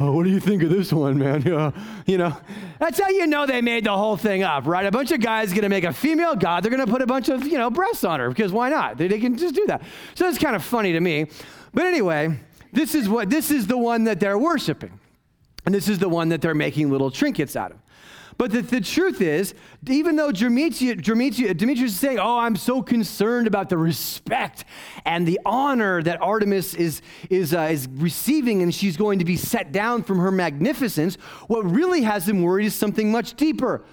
Oh, 0.00 0.12
what 0.12 0.24
do 0.24 0.30
you 0.30 0.40
think 0.40 0.62
of 0.62 0.70
this 0.70 0.92
one, 0.92 1.18
man? 1.18 1.42
Yeah, 1.48 1.70
you 2.06 2.18
know, 2.18 2.36
that's 2.78 3.00
how 3.00 3.08
you 3.08 3.26
know 3.26 3.46
they 3.46 3.62
made 3.62 3.84
the 3.84 3.96
whole 3.96 4.16
thing 4.16 4.42
up, 4.42 4.66
right? 4.66 4.84
A 4.84 4.90
bunch 4.90 5.12
of 5.12 5.20
guys 5.20 5.50
going 5.50 5.62
to 5.62 5.68
make 5.68 5.84
a 5.84 5.92
female 5.92 6.34
god. 6.34 6.62
They're 6.62 6.70
going 6.70 6.84
to 6.84 6.90
put 6.90 7.00
a 7.00 7.06
bunch 7.06 7.28
of, 7.28 7.46
you 7.46 7.56
know, 7.56 7.70
breasts 7.70 8.04
on 8.04 8.20
her 8.20 8.28
because 8.28 8.52
why 8.52 8.68
not? 8.68 8.98
They, 8.98 9.08
they 9.08 9.18
can 9.18 9.36
just 9.36 9.54
do 9.54 9.64
that. 9.66 9.82
So 10.14 10.28
it's 10.28 10.38
kind 10.38 10.54
of 10.54 10.62
funny 10.62 10.92
to 10.92 11.00
me. 11.00 11.26
But 11.72 11.86
anyway, 11.86 12.38
this 12.72 12.94
is 12.94 13.08
what 13.08 13.30
this 13.30 13.50
is 13.50 13.66
the 13.66 13.78
one 13.78 14.04
that 14.04 14.20
they're 14.20 14.38
worshiping. 14.38 14.98
And 15.64 15.74
this 15.74 15.88
is 15.88 15.98
the 15.98 16.08
one 16.08 16.28
that 16.30 16.40
they're 16.40 16.54
making 16.54 16.90
little 16.90 17.10
trinkets 17.10 17.56
out 17.56 17.72
of. 17.72 17.78
But 18.38 18.52
the, 18.52 18.62
the 18.62 18.80
truth 18.80 19.20
is, 19.20 19.52
even 19.88 20.14
though 20.14 20.30
Demetrius, 20.30 21.02
Demetrius 21.02 21.90
is 21.90 21.98
saying, 21.98 22.20
Oh, 22.20 22.38
I'm 22.38 22.54
so 22.54 22.80
concerned 22.80 23.48
about 23.48 23.68
the 23.68 23.76
respect 23.76 24.64
and 25.04 25.26
the 25.26 25.40
honor 25.44 26.00
that 26.04 26.22
Artemis 26.22 26.74
is, 26.74 27.02
is, 27.30 27.52
uh, 27.52 27.62
is 27.62 27.88
receiving, 27.88 28.62
and 28.62 28.72
she's 28.72 28.96
going 28.96 29.18
to 29.18 29.24
be 29.24 29.36
set 29.36 29.72
down 29.72 30.04
from 30.04 30.20
her 30.20 30.30
magnificence, 30.30 31.16
what 31.48 31.68
really 31.68 32.02
has 32.02 32.28
him 32.28 32.42
worried 32.42 32.66
is 32.66 32.74
something 32.76 33.10
much 33.10 33.34
deeper. 33.34 33.84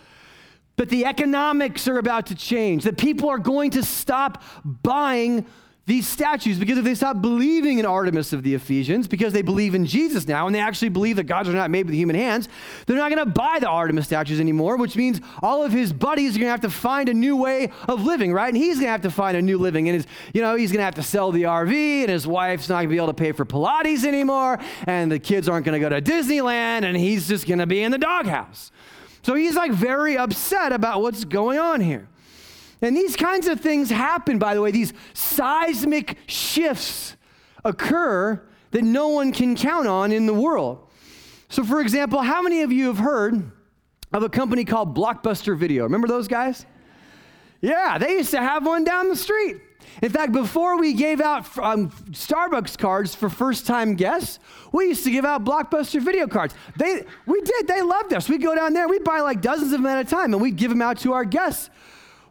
That 0.78 0.90
the 0.90 1.06
economics 1.06 1.88
are 1.88 1.98
about 1.98 2.28
to 2.28 2.36
change, 2.36 2.84
that 2.84 2.98
people 2.98 3.30
are 3.30 3.40
going 3.40 3.72
to 3.72 3.84
stop 3.84 4.44
buying 4.64 5.48
these 5.88 6.08
statues 6.08 6.58
because 6.58 6.80
if 6.80 6.84
they 6.84 6.96
stop 6.96 7.22
believing 7.22 7.78
in 7.78 7.86
Artemis 7.86 8.34
of 8.34 8.42
the 8.42 8.56
Ephesians, 8.56 9.08
because 9.08 9.34
they 9.34 9.44
believe 9.44 9.76
in 9.76 9.86
Jesus 9.86 10.28
now 10.28 10.48
and 10.48 10.56
they 10.56 10.60
actually 10.60 10.90
believe 10.90 11.16
that 11.18 11.26
gods 11.26 11.48
are 11.48 11.54
not 11.54 11.70
made 11.70 11.86
with 11.86 11.94
human 11.94 12.16
hands, 12.16 12.50
they're 12.86 12.98
not 12.98 13.12
going 13.12 13.24
to 13.24 13.32
buy 13.32 13.60
the 13.60 13.68
Artemis 13.68 14.06
statues 14.06 14.40
anymore, 14.40 14.78
which 14.78 14.96
means 14.96 15.22
all 15.44 15.64
of 15.64 15.72
his 15.72 15.94
buddies 15.94 16.36
are 16.36 16.40
going 16.40 16.48
to 16.48 16.52
have 16.52 16.62
to 16.62 16.72
find 16.72 17.08
a 17.08 17.14
new 17.14 17.38
way 17.38 17.72
of 17.88 18.04
living, 18.04 18.34
right? 18.34 18.48
And 18.48 18.58
he's 18.58 18.78
going 18.78 18.88
to 18.88 18.92
have 18.92 19.02
to 19.02 19.12
find 19.12 19.38
a 19.38 19.42
new 19.42 19.60
living. 19.60 19.88
And 19.88 19.96
his, 19.96 20.08
you 20.34 20.42
know, 20.42 20.56
he's 20.56 20.72
going 20.72 20.80
to 20.80 20.86
have 20.86 20.96
to 20.96 21.04
sell 21.04 21.32
the 21.32 21.44
RV, 21.44 22.02
and 22.02 22.10
his 22.10 22.26
wife's 22.26 22.68
not 22.68 22.78
going 22.78 22.88
to 22.88 22.92
be 22.92 22.98
able 22.98 23.08
to 23.08 23.14
pay 23.14 23.32
for 23.32 23.46
Pilates 23.46 24.06
anymore, 24.06 24.60
and 24.88 25.12
the 25.12 25.20
kids 25.20 25.48
aren't 25.48 25.66
going 25.66 25.80
to 25.80 25.90
go 25.90 25.90
to 25.90 26.02
Disneyland, 26.02 26.84
and 26.84 26.98
he's 26.98 27.28
just 27.28 27.48
going 27.48 27.60
to 27.60 27.68
be 27.68 27.84
in 27.84 27.92
the 27.92 28.00
doghouse. 28.00 28.72
So 29.22 29.36
he's 29.36 29.56
like 29.56 29.72
very 29.72 30.18
upset 30.18 30.72
about 30.72 31.02
what's 31.02 31.26
going 31.26 31.60
on 31.60 31.82
here. 31.82 32.08
And 32.82 32.96
these 32.96 33.16
kinds 33.16 33.48
of 33.48 33.62
things 33.62 33.90
happen, 33.90 34.38
by 34.38 34.54
the 34.54 34.62
way, 34.62 34.72
these 34.72 34.94
seismic 35.14 36.18
shifts 36.28 37.16
occur 37.64 38.42
that 38.72 38.84
no 38.84 39.08
one 39.08 39.32
can 39.32 39.56
count 39.56 39.88
on 39.88 40.12
in 40.12 40.26
the 40.26 40.34
world. 40.34 40.88
So, 41.50 41.64
for 41.64 41.80
example, 41.80 42.22
how 42.22 42.42
many 42.42 42.62
of 42.62 42.72
you 42.72 42.88
have 42.88 42.98
heard 42.98 43.52
of 44.12 44.24
a 44.24 44.30
company 44.30 44.66
called 44.66 44.96
Blockbuster 44.96 45.58
Video? 45.58 45.84
Remember 45.84 46.08
those 46.08 46.28
guys? 46.28 46.66
Yeah, 47.62 47.98
they 47.98 48.12
used 48.12 48.32
to 48.32 48.40
have 48.40 48.66
one 48.66 48.84
down 48.84 49.10
the 49.10 49.16
street. 49.16 49.58
In 50.02 50.12
fact, 50.12 50.34
before 50.34 50.78
we 50.78 50.94
gave 50.94 51.22
out 51.22 51.58
um, 51.58 51.90
Starbucks 52.12 52.78
cards 52.78 53.16
for 53.16 53.30
first 53.30 53.66
time 53.66 53.96
guests, 53.96 54.40
we 54.72 54.88
used 54.88 55.04
to 55.06 55.12
give 55.12 55.26
out 55.26 55.46
Blockbuster 55.46 56.02
video 56.02 56.28
cards. 56.28 56.54
They, 56.76 57.04
we 57.26 57.42
did, 57.42 57.68
they 57.68 57.82
loved 57.82 58.14
us. 58.14 58.28
We'd 58.28 58.42
go 58.42 58.56
down 58.56 58.74
there, 58.74 58.88
we'd 58.88 59.04
buy 59.04 59.22
like 59.22 59.42
dozens 59.42 59.72
of 59.72 59.82
them 59.82 59.86
at 59.86 60.06
a 60.06 60.10
time, 60.10 60.34
and 60.34 60.42
we'd 60.42 60.58
give 60.58 60.70
them 60.70 60.82
out 60.82 61.00
to 61.00 61.14
our 61.14 61.24
guests. 61.24 61.70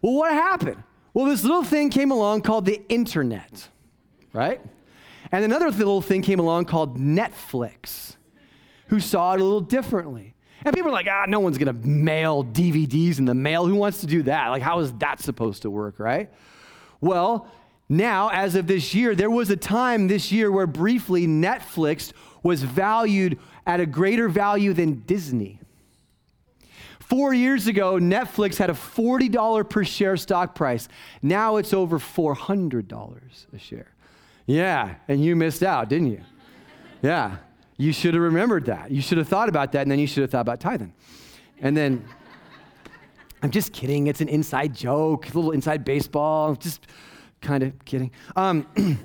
Well, 0.05 0.13
what 0.13 0.33
happened? 0.33 0.83
Well, 1.15 1.25
this 1.25 1.45
little 1.45 1.65
thing 1.65 1.89
came 1.89 2.11
along 2.11 2.43
called 2.43 2.67
the 2.67 2.83
internet, 2.91 3.71
right? 4.35 4.61
And 5.33 5.47
another 5.47 5.71
little 5.71 6.03
thing 6.03 6.21
came 6.21 6.39
along 6.39 6.67
called 6.67 6.99
Netflix, 6.99 8.17
who 8.89 9.01
saw 9.01 9.33
it 9.33 9.41
a 9.41 9.43
little 9.43 9.63
differently. 9.63 10.35
And 10.63 10.75
people 10.75 10.91
are 10.91 10.93
like, 10.93 11.07
ah, 11.11 11.25
no 11.27 11.41
one's 11.41 11.57
gonna 11.57 11.73
mail 11.73 12.45
DVDs 12.45 13.19
in 13.19 13.25
the 13.25 13.33
mail. 13.33 13.67
Who 13.67 13.77
wants 13.77 14.03
to 14.03 14.07
do 14.07 14.23
that? 14.25 14.49
Like, 14.49 14.61
how 14.61 14.81
is 14.81 14.93
that 14.99 15.21
supposed 15.21 15.63
to 15.63 15.71
work, 15.71 15.99
right? 15.99 16.31
Well, 17.01 17.49
now, 17.89 18.29
as 18.29 18.57
of 18.57 18.67
this 18.67 18.95
year, 18.95 19.15
there 19.15 19.31
was 19.31 19.49
a 19.49 19.57
time 19.57 20.07
this 20.09 20.31
year 20.31 20.53
where 20.53 20.67
briefly 20.67 21.27
Netflix 21.27 22.13
was 22.43 22.63
valued 22.63 23.39
at 23.67 23.81
a 23.81 23.87
greater 23.87 24.29
value 24.29 24.75
than 24.75 25.01
Disney. 25.07 25.61
Four 27.15 27.33
years 27.33 27.69
ago, 27.69 28.01
Netflix 28.01 28.57
had 28.57 28.71
a 28.71 28.73
$40 28.73 29.71
per 29.71 29.85
share 29.85 30.17
stock 30.17 30.57
price. 30.57 30.89
Now 31.23 31.59
it's 31.59 31.73
over 31.73 32.01
$400 32.01 33.55
a 33.55 33.59
share. 33.61 33.95
Yeah, 34.47 34.97
and 35.07 35.25
you 35.25 35.37
missed 35.37 35.63
out, 35.63 35.89
didn't 35.89 36.09
you? 36.09 36.23
Yeah, 37.03 37.37
you 37.77 37.93
should 37.93 38.15
have 38.15 38.23
remembered 38.25 38.65
that. 38.65 38.91
You 38.91 39.01
should 39.01 39.19
have 39.19 39.29
thought 39.29 39.49
about 39.49 39.71
that, 39.71 39.83
and 39.83 39.91
then 39.93 40.01
you 40.01 40.09
should 40.09 40.23
have 40.23 40.33
thought 40.33 40.41
about 40.41 40.59
tithing. 40.59 40.93
And 41.61 41.77
then, 41.77 42.05
I'm 43.45 43.53
just 43.53 43.73
kidding. 43.73 44.09
It's 44.09 44.21
an 44.21 44.29
inside 44.29 44.75
joke, 44.75 45.31
a 45.31 45.35
little 45.35 45.53
inside 45.53 45.85
baseball. 45.85 46.57
Just 46.57 46.89
kind 47.41 47.63
of 47.63 47.85
kidding. 47.85 48.11
Um, 48.35 48.67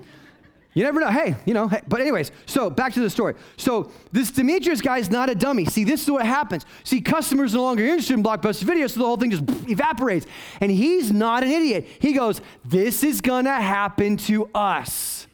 You 0.73 0.83
never 0.83 0.99
know. 0.99 1.09
Hey, 1.09 1.35
you 1.45 1.53
know, 1.53 1.67
hey. 1.67 1.81
but 1.87 1.99
anyways, 1.99 2.31
so 2.45 2.69
back 2.69 2.93
to 2.93 2.99
the 2.99 3.09
story. 3.09 3.33
So 3.57 3.91
this 4.11 4.29
Demetrius 4.29 4.81
guy 4.81 4.99
is 4.99 5.09
not 5.09 5.29
a 5.29 5.35
dummy. 5.35 5.65
See, 5.65 5.83
this 5.83 6.03
is 6.03 6.11
what 6.11 6.25
happens. 6.25 6.65
See, 6.83 7.01
customers 7.01 7.55
no 7.55 7.63
longer 7.63 7.83
interested 7.83 8.13
in 8.13 8.23
Blockbuster 8.23 8.63
Video, 8.63 8.85
so 8.85 8.99
the 8.99 9.05
whole 9.05 9.17
thing 9.17 9.31
just 9.31 9.43
evaporates. 9.67 10.27
And 10.61 10.71
he's 10.71 11.11
not 11.11 11.43
an 11.43 11.49
idiot. 11.49 11.87
He 11.99 12.13
goes, 12.13 12.41
This 12.63 13.03
is 13.03 13.19
gonna 13.19 13.59
happen 13.59 14.17
to 14.17 14.49
us. 14.53 15.27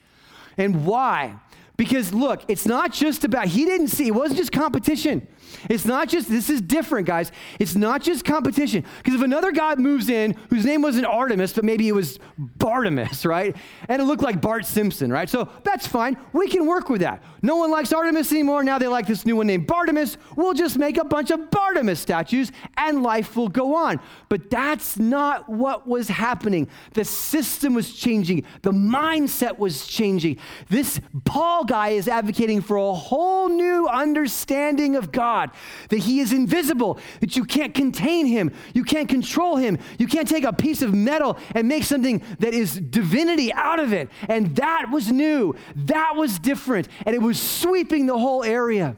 And 0.58 0.86
why? 0.86 1.36
Because 1.76 2.14
look, 2.14 2.44
it's 2.48 2.66
not 2.66 2.94
just 2.94 3.26
about, 3.26 3.48
he 3.48 3.66
didn't 3.66 3.90
see, 3.90 4.08
it 4.08 4.16
wasn't 4.16 4.40
just 4.40 4.54
competition. 4.54 5.28
It's 5.70 5.86
not 5.86 6.10
just, 6.10 6.30
this 6.30 6.50
is 6.50 6.62
different, 6.62 7.08
guys. 7.08 7.32
It's 7.60 7.76
not 7.76 8.02
just 8.02 8.26
competition. 8.26 8.86
Because 8.98 9.16
if 9.16 9.22
another 9.22 9.52
god 9.52 9.80
moves 9.80 10.10
in 10.10 10.36
whose 10.50 10.66
name 10.66 10.82
wasn't 10.82 11.06
Artemis, 11.06 11.54
but 11.54 11.64
maybe 11.64 11.88
it 11.88 11.94
was 11.94 12.20
Bartimus, 12.38 13.26
right? 13.26 13.56
And 13.88 14.02
it 14.02 14.06
looked 14.06 14.24
like 14.24 14.42
Bart 14.42 14.66
Simpson, 14.66 15.12
right? 15.12 15.30
So 15.30 15.50
that's 15.64 15.88
fine. 15.88 16.18
We 16.34 16.48
can 16.48 16.66
work 16.66 16.90
with 16.90 17.02
that. 17.02 17.24
No 17.42 17.58
one 17.58 17.72
likes 17.72 17.94
Artemis 17.94 18.32
anymore. 18.32 18.64
Now 18.64 18.80
they 18.80 18.88
like 18.88 19.08
this 19.08 19.26
new 19.26 19.36
one 19.36 19.48
named 19.48 19.68
Bartimus. 19.68 20.18
We'll 20.36 20.54
just 20.54 20.78
make 20.78 20.98
a 20.98 21.06
bunch 21.06 21.32
of 21.32 21.52
Bartimus 21.52 22.00
statues 22.00 22.52
and 22.78 23.04
life 23.04 23.36
will 23.36 23.50
go 23.50 23.76
on. 23.76 24.00
But 24.30 24.50
that's 24.50 24.98
not 24.98 25.48
what 25.48 25.88
was 25.88 26.08
happening. 26.08 26.68
The 26.94 27.06
system 27.06 27.74
was 27.74 27.94
changing, 27.94 28.46
the 28.62 28.72
mindset 28.72 29.58
was 29.60 29.88
changing. 29.88 30.38
This 30.70 31.00
Paul 31.24 31.66
guy 31.66 31.90
is 31.90 32.08
advocating 32.08 32.62
for 32.62 32.78
a 32.78 32.94
whole 32.94 33.50
new 33.50 33.88
understanding 33.88 34.96
of 34.96 35.12
God 35.12 35.52
that 35.90 36.00
he 36.00 36.20
is 36.20 36.34
invisible, 36.34 37.00
that 37.22 37.36
you 37.36 37.44
can't 37.44 37.74
contain 37.74 38.26
him, 38.26 38.52
you 38.74 38.84
can't 38.84 39.10
control 39.10 39.58
him, 39.58 39.78
you 39.98 40.08
can't 40.08 40.28
take 40.28 40.44
a 40.44 40.54
piece 40.54 40.82
of 40.82 40.94
metal 40.94 41.38
and 41.54 41.68
make 41.68 41.84
something 41.84 42.22
that 42.40 42.54
is 42.54 42.80
divinity 42.80 43.54
out 43.54 43.80
of 43.80 43.94
it. 43.94 44.10
And 44.28 44.56
that 44.58 44.90
was 44.92 45.12
new, 45.12 45.56
that 45.76 46.16
was 46.16 46.40
different, 46.40 46.88
and 47.06 47.16
it 47.16 47.22
was 47.22 47.42
sweeping 47.42 48.06
the 48.06 48.18
whole 48.18 48.44
area. 48.44 48.96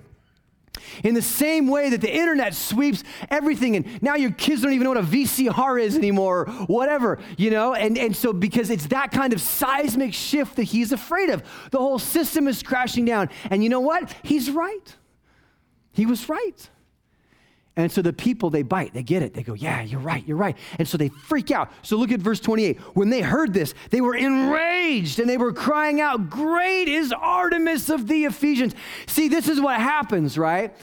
In 1.03 1.13
the 1.13 1.21
same 1.21 1.67
way 1.67 1.89
that 1.89 2.01
the 2.01 2.13
internet 2.13 2.55
sweeps 2.55 3.03
everything, 3.29 3.75
and 3.75 4.01
now 4.01 4.15
your 4.15 4.31
kids 4.31 4.61
don't 4.61 4.73
even 4.73 4.83
know 4.83 4.91
what 4.91 4.99
a 4.99 5.07
VCR 5.07 5.81
is 5.81 5.95
anymore, 5.95 6.47
or 6.47 6.51
whatever, 6.65 7.19
you 7.37 7.49
know? 7.51 7.73
And, 7.73 7.97
and 7.97 8.15
so, 8.15 8.33
because 8.33 8.69
it's 8.69 8.87
that 8.87 9.11
kind 9.11 9.33
of 9.33 9.41
seismic 9.41 10.13
shift 10.13 10.55
that 10.57 10.63
he's 10.63 10.91
afraid 10.91 11.29
of, 11.29 11.43
the 11.71 11.79
whole 11.79 11.99
system 11.99 12.47
is 12.47 12.63
crashing 12.63 13.05
down. 13.05 13.29
And 13.49 13.63
you 13.63 13.69
know 13.69 13.79
what? 13.79 14.13
He's 14.23 14.51
right. 14.51 14.95
He 15.97 16.05
was 16.05 16.29
right. 16.29 16.69
And 17.75 17.91
so 17.91 18.03
the 18.03 18.13
people, 18.13 18.51
they 18.51 18.61
bite, 18.61 18.93
they 18.93 19.01
get 19.01 19.23
it. 19.23 19.33
They 19.33 19.41
go, 19.41 19.55
Yeah, 19.55 19.81
you're 19.81 19.99
right, 19.99 20.23
you're 20.27 20.37
right. 20.37 20.55
And 20.77 20.87
so 20.87 20.95
they 20.95 21.09
freak 21.09 21.49
out. 21.49 21.71
So 21.81 21.97
look 21.97 22.11
at 22.11 22.19
verse 22.19 22.39
28. 22.39 22.77
When 22.93 23.09
they 23.09 23.21
heard 23.21 23.51
this, 23.51 23.73
they 23.89 23.99
were 23.99 24.15
enraged 24.15 25.19
and 25.19 25.27
they 25.27 25.37
were 25.37 25.51
crying 25.51 25.99
out, 25.99 26.29
Great 26.29 26.87
is 26.87 27.11
Artemis 27.11 27.89
of 27.89 28.07
the 28.07 28.25
Ephesians. 28.25 28.75
See, 29.07 29.27
this 29.27 29.49
is 29.49 29.59
what 29.59 29.79
happens, 29.79 30.37
right? 30.37 30.75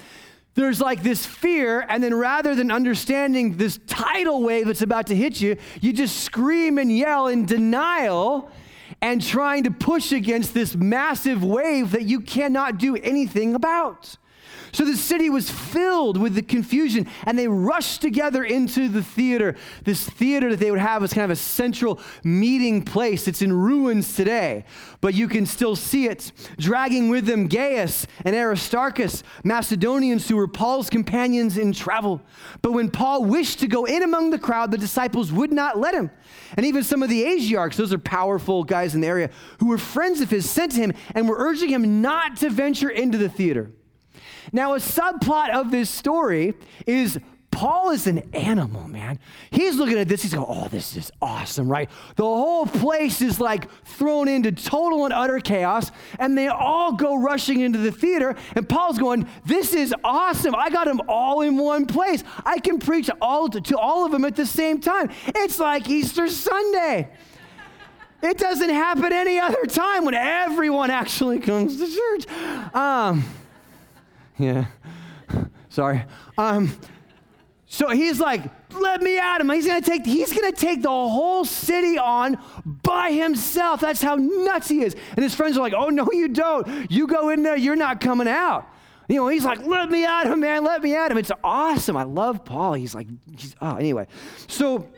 There's 0.55 0.81
like 0.81 1.05
this 1.05 1.25
fear, 1.25 1.87
and 1.89 2.03
then 2.03 2.15
rather 2.15 2.57
than 2.57 2.73
understanding 2.73 3.57
this 3.57 3.79
tidal 3.87 4.43
wave 4.43 4.67
that's 4.67 4.83
about 4.83 5.07
to 5.09 5.15
hit 5.15 5.41
you, 5.41 5.57
you 5.81 5.93
just 5.93 6.25
scream 6.25 6.79
and 6.79 6.97
yell 6.97 7.29
in 7.29 7.47
denial 7.47 8.51
and 9.01 9.25
trying 9.25 9.63
to 9.63 9.71
push 9.71 10.11
against 10.11 10.55
this 10.55 10.75
massive 10.75 11.45
wave 11.45 11.93
that 11.93 12.03
you 12.03 12.21
cannot 12.21 12.79
do 12.79 12.97
anything 12.97 13.55
about. 13.55 14.17
So 14.75 14.85
the 14.85 14.97
city 14.97 15.31
was 15.31 15.49
filled 15.49 16.17
with 16.17 16.35
the 16.35 16.43
confusion, 16.43 17.07
and 17.27 17.39
they 17.39 17.47
rushed 17.47 18.03
together 18.03 18.43
into 18.43 18.89
the 18.89 19.05
theater. 19.05 19.55
This 19.85 20.05
theater 20.11 20.51
that 20.51 20.59
they 20.59 20.73
would 20.73 20.81
have 20.81 21.01
was 21.01 21.13
kind 21.13 21.25
of 21.25 21.31
a 21.31 21.37
central 21.37 22.01
meeting 22.25 22.83
place. 22.83 23.29
It's 23.29 23.41
in 23.41 23.53
ruins 23.53 24.17
today, 24.17 24.65
but 25.01 25.15
you 25.15 25.29
can 25.29 25.47
still 25.47 25.77
see 25.77 26.07
it, 26.07 26.33
dragging 26.59 27.09
with 27.09 27.25
them 27.25 27.47
Gaius 27.47 28.09
and 28.25 28.35
Aristarchus, 28.35 29.23
Macedonians 29.45 30.29
who 30.29 30.35
were 30.35 30.49
Paul's 30.49 30.91
companions 30.91 31.57
in 31.57 31.73
travel. 31.73 32.21
But 32.61 32.73
when 32.73 32.91
Paul 32.91 33.27
wished 33.27 33.61
to 33.61 33.69
go 33.69 33.85
in 33.85 34.03
among 34.03 34.31
the 34.31 34.41
crowd, 34.41 34.73
the 34.73 34.77
disciples 34.77 35.31
would 35.31 35.53
not 35.53 35.79
let 35.79 35.95
him. 35.95 36.11
And 36.57 36.67
even 36.67 36.83
some 36.83 37.05
of 37.05 37.09
the 37.09 37.23
Asiarchs, 37.23 37.77
those 37.77 37.93
are 37.93 37.99
powerful 37.99 38.65
guys 38.65 38.97
in 38.97 39.03
the 39.03 39.07
area, 39.07 39.31
who 39.61 39.69
were 39.69 39.79
friends 39.79 40.21
of 40.21 40.31
his, 40.31 40.51
sent 40.51 40.73
to 40.73 40.79
him 40.79 40.95
and 41.15 41.29
were 41.29 41.39
urging 41.39 41.69
him 41.69 42.03
not 42.03 42.39
to 42.39 42.51
venture 42.51 42.91
into 42.91 43.19
the 43.19 43.29
theater. 43.29 43.71
Now, 44.53 44.75
a 44.75 44.79
subplot 44.79 45.55
of 45.55 45.71
this 45.71 45.91
story 45.91 46.55
is 46.87 47.19
Paul 47.55 47.91
is 47.91 48.09
an 48.09 48.19
animal, 48.35 48.89
man. 48.89 49.21
He's 49.53 49.77
looking 49.77 49.97
at 49.97 50.09
this, 50.09 50.23
he's 50.23 50.35
going, 50.35 50.47
oh, 50.49 50.67
this 50.67 50.97
is 50.97 51.13
awesome, 51.23 51.69
right? 51.69 51.89
The 52.17 52.25
whole 52.25 52.67
place 52.67 53.23
is 53.23 53.39
like 53.41 53.71
thrown 53.85 54.27
into 54.27 54.51
total 54.51 55.05
and 55.05 55.15
utter 55.15 55.39
chaos, 55.39 55.93
and 56.19 56.37
they 56.37 56.49
all 56.49 56.95
go 56.95 57.15
rushing 57.15 57.61
into 57.61 57.79
the 57.79 57.93
theater, 57.93 58.35
and 58.57 58.69
Paul's 58.69 58.99
going, 58.99 59.29
this 59.47 59.73
is 59.73 59.95
awesome. 60.03 60.57
I 60.57 60.69
got 60.69 60.87
them 60.87 61.01
all 61.09 61.43
in 61.43 61.57
one 61.57 61.87
place. 61.87 62.25
I 62.45 62.59
can 62.59 62.81
preach 62.81 63.09
all 63.21 63.49
to, 63.49 63.61
to 63.61 63.79
all 63.79 64.05
of 64.05 64.11
them 64.11 64.25
at 64.25 64.35
the 64.35 64.47
same 64.47 64.81
time. 64.81 65.11
It's 65.29 65.61
like 65.61 65.89
Easter 65.89 66.27
Sunday. 66.27 67.09
It 68.21 68.37
doesn't 68.37 68.71
happen 68.71 69.13
any 69.13 69.39
other 69.39 69.65
time 69.67 70.05
when 70.05 70.15
everyone 70.15 70.91
actually 70.91 71.39
comes 71.39 71.77
to 71.77 71.87
church. 71.87 72.75
Um, 72.75 73.23
yeah. 74.39 74.67
Sorry. 75.69 76.05
Um, 76.39 76.77
so 77.67 77.89
he's 77.91 78.21
like, 78.21 78.43
let 78.73 79.03
me 79.03 79.19
at 79.19 79.41
him. 79.41 79.51
He's 79.51 79.67
gonna 79.67 79.81
take, 79.81 80.07
he's 80.07 80.33
gonna 80.33 80.53
take 80.53 80.83
the 80.83 80.89
whole 80.89 81.45
city 81.45 81.99
on 81.99 82.39
by 82.65 83.11
himself. 83.11 83.81
That's 83.81 84.01
how 84.01 84.15
nuts 84.15 84.69
he 84.69 84.83
is. 84.83 84.95
And 85.17 85.23
his 85.23 85.35
friends 85.35 85.57
are 85.57 85.61
like, 85.61 85.75
oh 85.75 85.89
no, 85.89 86.09
you 86.13 86.29
don't. 86.29 86.91
You 86.91 87.07
go 87.07 87.31
in 87.31 87.43
there, 87.43 87.57
you're 87.57 87.77
not 87.77 88.01
coming 88.01 88.29
out. 88.29 88.69
You 89.09 89.17
know, 89.17 89.29
he's 89.29 89.45
like, 89.45 89.67
let 89.67 89.91
me 89.91 90.05
at 90.05 90.27
him, 90.27 90.41
man, 90.41 90.65
let 90.65 90.83
me 90.83 90.95
at 90.95 91.11
him. 91.11 91.19
It's 91.19 91.33
awesome. 91.43 91.97
I 91.97 92.05
love 92.05 92.45
Paul. 92.45 92.75
He's 92.75 92.95
like, 92.95 93.07
he's, 93.37 93.55
oh, 93.61 93.77
anyway. 93.77 94.07
So 94.47 94.89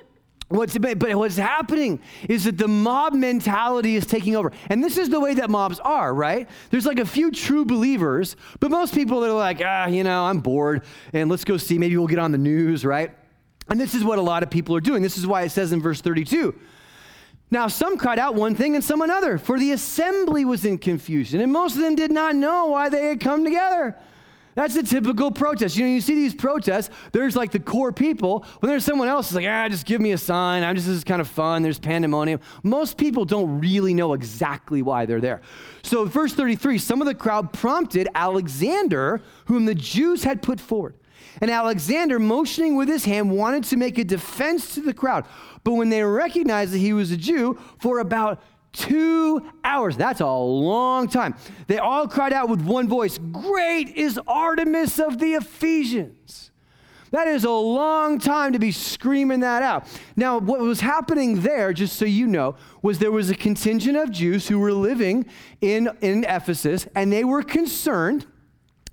What's, 0.49 0.79
but 0.79 1.03
what's 1.03 1.37
happening 1.37 2.00
is 2.29 2.45
that 2.45 2.57
the 2.57 2.69
mob 2.69 3.15
mentality 3.15 3.97
is 3.97 4.07
taking 4.07 4.37
over. 4.37 4.53
And 4.71 4.83
this 4.83 4.97
is 4.97 5.09
the 5.09 5.19
way 5.19 5.35
that 5.35 5.50
mobs 5.50 5.81
are, 5.81 6.15
right? 6.15 6.49
There's 6.71 6.87
like 6.87 7.00
a 7.00 7.07
few 7.07 7.33
true 7.33 7.65
believers, 7.65 8.37
but 8.61 8.71
most 8.71 8.95
people 8.95 9.21
that 9.21 9.31
are 9.31 9.37
like, 9.37 9.61
ah, 9.65 9.87
you 9.87 10.05
know, 10.05 10.25
I'm 10.25 10.38
bored, 10.38 10.85
and 11.12 11.29
let's 11.29 11.45
go 11.45 11.57
see. 11.57 11.79
Maybe 11.79 11.97
we'll 11.97 12.07
get 12.07 12.21
on 12.21 12.31
the 12.31 12.38
news, 12.38 12.85
right? 12.85 13.11
And 13.69 13.81
this 13.81 13.95
is 13.95 14.05
what 14.05 14.19
a 14.19 14.23
lot 14.23 14.45
of 14.45 14.50
people 14.50 14.76
are 14.76 14.81
doing. 14.81 15.03
This 15.03 15.19
is 15.19 15.26
why 15.26 15.43
it 15.43 15.50
says 15.50 15.73
in 15.73 15.83
verse 15.83 16.00
32 16.00 16.55
now, 17.50 17.69
some 17.69 17.97
cried 17.97 18.19
out 18.19 18.35
one 18.35 18.57
thing 18.57 18.75
and 18.75 18.83
some 18.83 19.03
another, 19.03 19.38
for 19.38 19.59
the 19.59 19.71
assembly 19.71 20.45
was 20.45 20.65
in 20.65 20.79
confusion, 20.79 21.41
and 21.41 21.53
most 21.53 21.76
of 21.76 21.83
them 21.83 21.95
did 21.95 22.11
not 22.11 22.35
know 22.35 22.67
why 22.67 22.88
they 22.88 23.07
had 23.07 23.21
come 23.21 23.45
together. 23.45 23.97
That's 24.56 24.75
the 24.75 24.82
typical 24.82 25.30
protest. 25.30 25.76
You 25.76 25.84
know, 25.84 25.90
you 25.90 26.00
see 26.00 26.14
these 26.14 26.34
protests, 26.34 26.88
there's 27.12 27.36
like 27.36 27.52
the 27.52 27.60
core 27.60 27.92
people, 27.92 28.44
when 28.60 28.70
there's 28.70 28.86
someone 28.86 29.06
else 29.06 29.28
who's 29.28 29.36
like, 29.36 29.46
ah, 29.46 29.68
just 29.68 29.84
give 29.84 30.00
me 30.00 30.12
a 30.12 30.18
sign. 30.18 30.64
I'm 30.64 30.75
just, 30.75 30.88
this 30.88 30.96
is 30.96 31.04
kind 31.04 31.20
of 31.20 31.28
fun. 31.28 31.62
There's 31.62 31.78
pandemonium. 31.78 32.40
Most 32.62 32.96
people 32.96 33.26
don't 33.26 33.60
really 33.60 33.92
know 33.92 34.14
exactly 34.14 34.80
why 34.80 35.04
they're 35.04 35.20
there. 35.20 35.42
So, 35.82 36.06
verse 36.06 36.32
33 36.32 36.78
some 36.78 37.02
of 37.02 37.06
the 37.06 37.14
crowd 37.14 37.52
prompted 37.52 38.08
Alexander, 38.14 39.20
whom 39.44 39.66
the 39.66 39.75
Jews 39.75 40.25
had 40.25 40.40
put 40.40 40.58
forward. 40.58 40.94
And 41.42 41.50
Alexander, 41.50 42.18
motioning 42.18 42.76
with 42.76 42.88
his 42.88 43.04
hand, 43.04 43.30
wanted 43.30 43.64
to 43.64 43.76
make 43.76 43.98
a 43.98 44.04
defense 44.04 44.75
to 44.75 44.80
the 44.80 44.94
crowd. 44.94 45.26
But 45.64 45.75
when 45.75 45.90
they 45.90 46.02
recognized 46.02 46.72
that 46.72 46.78
he 46.78 46.94
was 46.94 47.12
a 47.12 47.16
Jew, 47.16 47.58
for 47.78 47.98
about 47.98 48.42
two 48.76 49.50
hours, 49.64 49.97
that's 49.97 50.21
a 50.21 50.26
long 50.26 51.09
time, 51.09 51.35
they 51.66 51.78
all 51.78 52.06
cried 52.06 52.33
out 52.33 52.49
with 52.49 52.61
one 52.61 52.88
voice 52.88 53.18
Great 53.18 53.88
is 53.97 54.21
Artemis 54.26 54.99
of 54.99 55.18
the 55.18 55.35
Ephesians. 55.35 56.50
That 57.12 57.28
is 57.28 57.45
a 57.45 57.50
long 57.50 58.18
time 58.18 58.52
to 58.52 58.59
be 58.59 58.73
screaming 58.73 59.40
that 59.40 59.62
out. 59.62 59.87
Now, 60.16 60.38
what 60.38 60.61
was 60.61 60.80
happening 60.80 61.40
there, 61.40 61.73
just 61.73 61.97
so 61.97 62.04
you 62.04 62.26
know, 62.26 62.56
was 62.83 62.99
there 62.99 63.12
was 63.12 63.30
a 63.30 63.35
contingent 63.35 63.97
of 63.97 64.11
Jews 64.11 64.49
who 64.49 64.59
were 64.59 64.73
living 64.73 65.26
in, 65.61 65.88
in 66.00 66.25
Ephesus, 66.25 66.87
and 66.95 67.12
they 67.12 67.25
were 67.25 67.42
concerned 67.42 68.26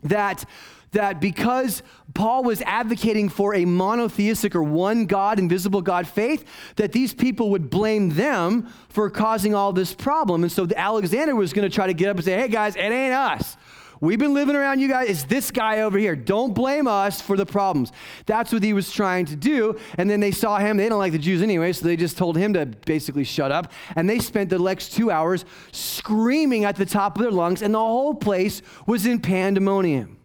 that 0.03 0.45
that 0.93 1.21
because 1.21 1.83
Paul 2.13 2.43
was 2.43 2.61
advocating 2.61 3.29
for 3.29 3.53
a 3.53 3.65
monotheistic 3.65 4.55
or 4.55 4.63
one 4.63 5.05
God, 5.05 5.39
invisible 5.39 5.81
God 5.81 6.07
faith, 6.07 6.45
that 6.77 6.91
these 6.91 7.13
people 7.13 7.51
would 7.51 7.69
blame 7.69 8.09
them 8.09 8.67
for 8.89 9.09
causing 9.09 9.53
all 9.53 9.73
this 9.73 9.93
problem. 9.93 10.43
And 10.43 10.51
so 10.51 10.67
Alexander 10.75 11.35
was 11.35 11.53
going 11.53 11.69
to 11.69 11.73
try 11.73 11.87
to 11.87 11.93
get 11.93 12.09
up 12.09 12.15
and 12.15 12.25
say, 12.25 12.39
hey 12.39 12.47
guys, 12.47 12.75
it 12.75 12.81
ain't 12.81 13.13
us. 13.13 13.57
We've 14.03 14.19
been 14.19 14.33
living 14.33 14.57
around 14.57 14.81
you 14.81 14.89
guys. 14.89 15.07
It's 15.09 15.23
this 15.23 15.49
guy 15.49 15.79
over 15.79 15.97
here. 15.97 16.13
Don't 16.13 16.53
blame 16.53 16.87
us 16.87 17.21
for 17.21 17.37
the 17.37 17.45
problems. 17.45 17.93
That's 18.25 18.51
what 18.51 18.61
he 18.61 18.73
was 18.73 18.91
trying 18.91 19.27
to 19.27 19.37
do. 19.37 19.79
And 19.97 20.09
then 20.09 20.19
they 20.19 20.31
saw 20.31 20.57
him. 20.57 20.75
They 20.75 20.89
don't 20.89 20.99
like 20.99 21.13
the 21.13 21.17
Jews 21.17 21.41
anyway, 21.41 21.71
so 21.71 21.85
they 21.85 21.95
just 21.95 22.17
told 22.17 22.35
him 22.35 22.51
to 22.53 22.65
basically 22.65 23.23
shut 23.23 23.53
up. 23.53 23.71
And 23.95 24.09
they 24.09 24.19
spent 24.19 24.49
the 24.49 24.59
next 24.59 24.91
two 24.91 25.09
hours 25.09 25.45
screaming 25.71 26.65
at 26.65 26.75
the 26.75 26.85
top 26.85 27.15
of 27.15 27.21
their 27.21 27.31
lungs, 27.31 27.61
and 27.61 27.73
the 27.73 27.79
whole 27.79 28.13
place 28.13 28.61
was 28.85 29.05
in 29.05 29.21
pandemonium. 29.21 30.17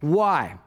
Why? 0.00 0.58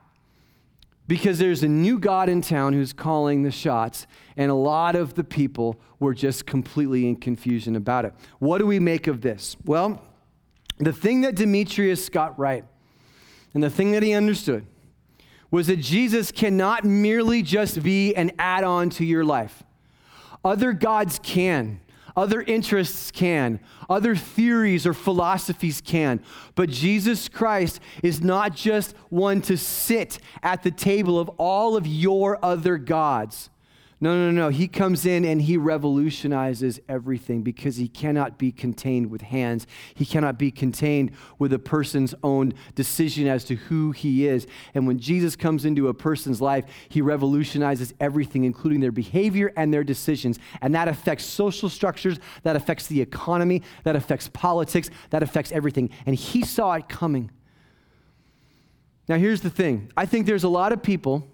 Because 1.08 1.40
there's 1.40 1.64
a 1.64 1.68
new 1.68 2.00
God 2.00 2.30
in 2.30 2.42
town 2.42 2.74
who's 2.74 2.94
calling 2.94 3.44
the 3.44 3.52
shots, 3.52 4.08
and 4.38 4.50
a 4.50 4.56
lot 4.56 4.96
of 4.96 5.16
the 5.16 5.24
people 5.24 5.80
were 6.00 6.14
just 6.14 6.46
completely 6.46 7.08
in 7.08 7.18
confusion 7.18 7.76
about 7.76 8.06
it. 8.06 8.14
What 8.40 8.60
do 8.60 8.66
we 8.66 8.80
make 8.80 9.08
of 9.08 9.22
this? 9.22 9.58
Well, 9.66 10.02
the 10.78 10.94
thing 10.94 11.22
that 11.22 11.36
Demetrius 11.36 12.08
got 12.08 12.40
right, 12.40 12.64
and 13.54 13.62
the 13.62 13.70
thing 13.70 13.92
that 13.92 14.04
he 14.04 14.14
understood, 14.14 14.66
was 15.50 15.68
that 15.68 15.82
Jesus 15.82 16.32
cannot 16.32 16.86
merely 16.86 17.42
just 17.42 17.84
be 17.84 18.16
an 18.16 18.32
add 18.40 18.64
on 18.64 18.90
to 18.92 19.06
your 19.06 19.26
life. 19.26 19.64
Other 20.46 20.72
gods 20.72 21.20
can. 21.22 21.81
Other 22.16 22.42
interests 22.42 23.12
can, 23.12 23.60
other 23.90 24.16
theories 24.16 24.86
or 24.86 24.94
philosophies 24.94 25.82
can. 25.82 26.22
But 26.56 26.70
Jesus 26.70 27.30
Christ 27.30 27.80
is 28.04 28.22
not 28.22 28.56
just 28.56 28.96
one 29.10 29.42
to 29.44 29.58
sit 29.58 30.20
at 30.44 30.64
the 30.64 30.72
table 30.72 31.20
of 31.20 31.30
all 31.38 31.76
of 31.76 31.88
your 31.88 32.44
other 32.44 32.78
gods. 32.78 33.50
No, 34.04 34.18
no, 34.18 34.32
no. 34.32 34.50
He 34.50 34.68
comes 34.68 35.06
in 35.06 35.24
and 35.24 35.40
he 35.44 35.58
revolutionizes 35.58 36.80
everything 36.90 37.44
because 37.44 37.76
he 37.76 37.88
cannot 37.88 38.40
be 38.40 38.52
contained 38.52 39.12
with 39.12 39.22
hands. 39.22 39.68
He 39.94 40.08
cannot 40.08 40.40
be 40.40 40.50
contained 40.50 41.12
with 41.38 41.54
a 41.54 41.60
person's 41.60 42.16
own 42.24 42.54
decision 42.74 43.28
as 43.28 43.44
to 43.44 43.56
who 43.56 43.92
he 43.92 44.28
is. 44.28 44.48
And 44.74 44.88
when 44.88 44.98
Jesus 44.98 45.36
comes 45.36 45.66
into 45.66 45.88
a 45.88 45.94
person's 45.94 46.42
life, 46.42 46.66
he 46.90 47.00
revolutionizes 47.00 47.94
everything, 48.00 48.44
including 48.44 48.80
their 48.80 48.92
behavior 48.92 49.54
and 49.56 49.72
their 49.72 49.84
decisions. 49.84 50.40
And 50.64 50.74
that 50.74 50.88
affects 50.88 51.24
social 51.24 51.70
structures, 51.70 52.20
that 52.42 52.56
affects 52.56 52.88
the 52.88 53.02
economy, 53.02 53.62
that 53.84 53.96
affects 53.96 54.28
politics, 54.30 54.90
that 55.12 55.22
affects 55.22 55.52
everything. 55.52 55.92
And 56.08 56.16
he 56.16 56.44
saw 56.44 56.74
it 56.74 56.90
coming. 56.90 57.30
Now, 59.08 59.18
here's 59.18 59.42
the 59.42 59.52
thing 59.52 59.92
I 59.96 60.08
think 60.08 60.26
there's 60.26 60.44
a 60.44 60.50
lot 60.50 60.74
of 60.74 60.82
people 60.82 61.31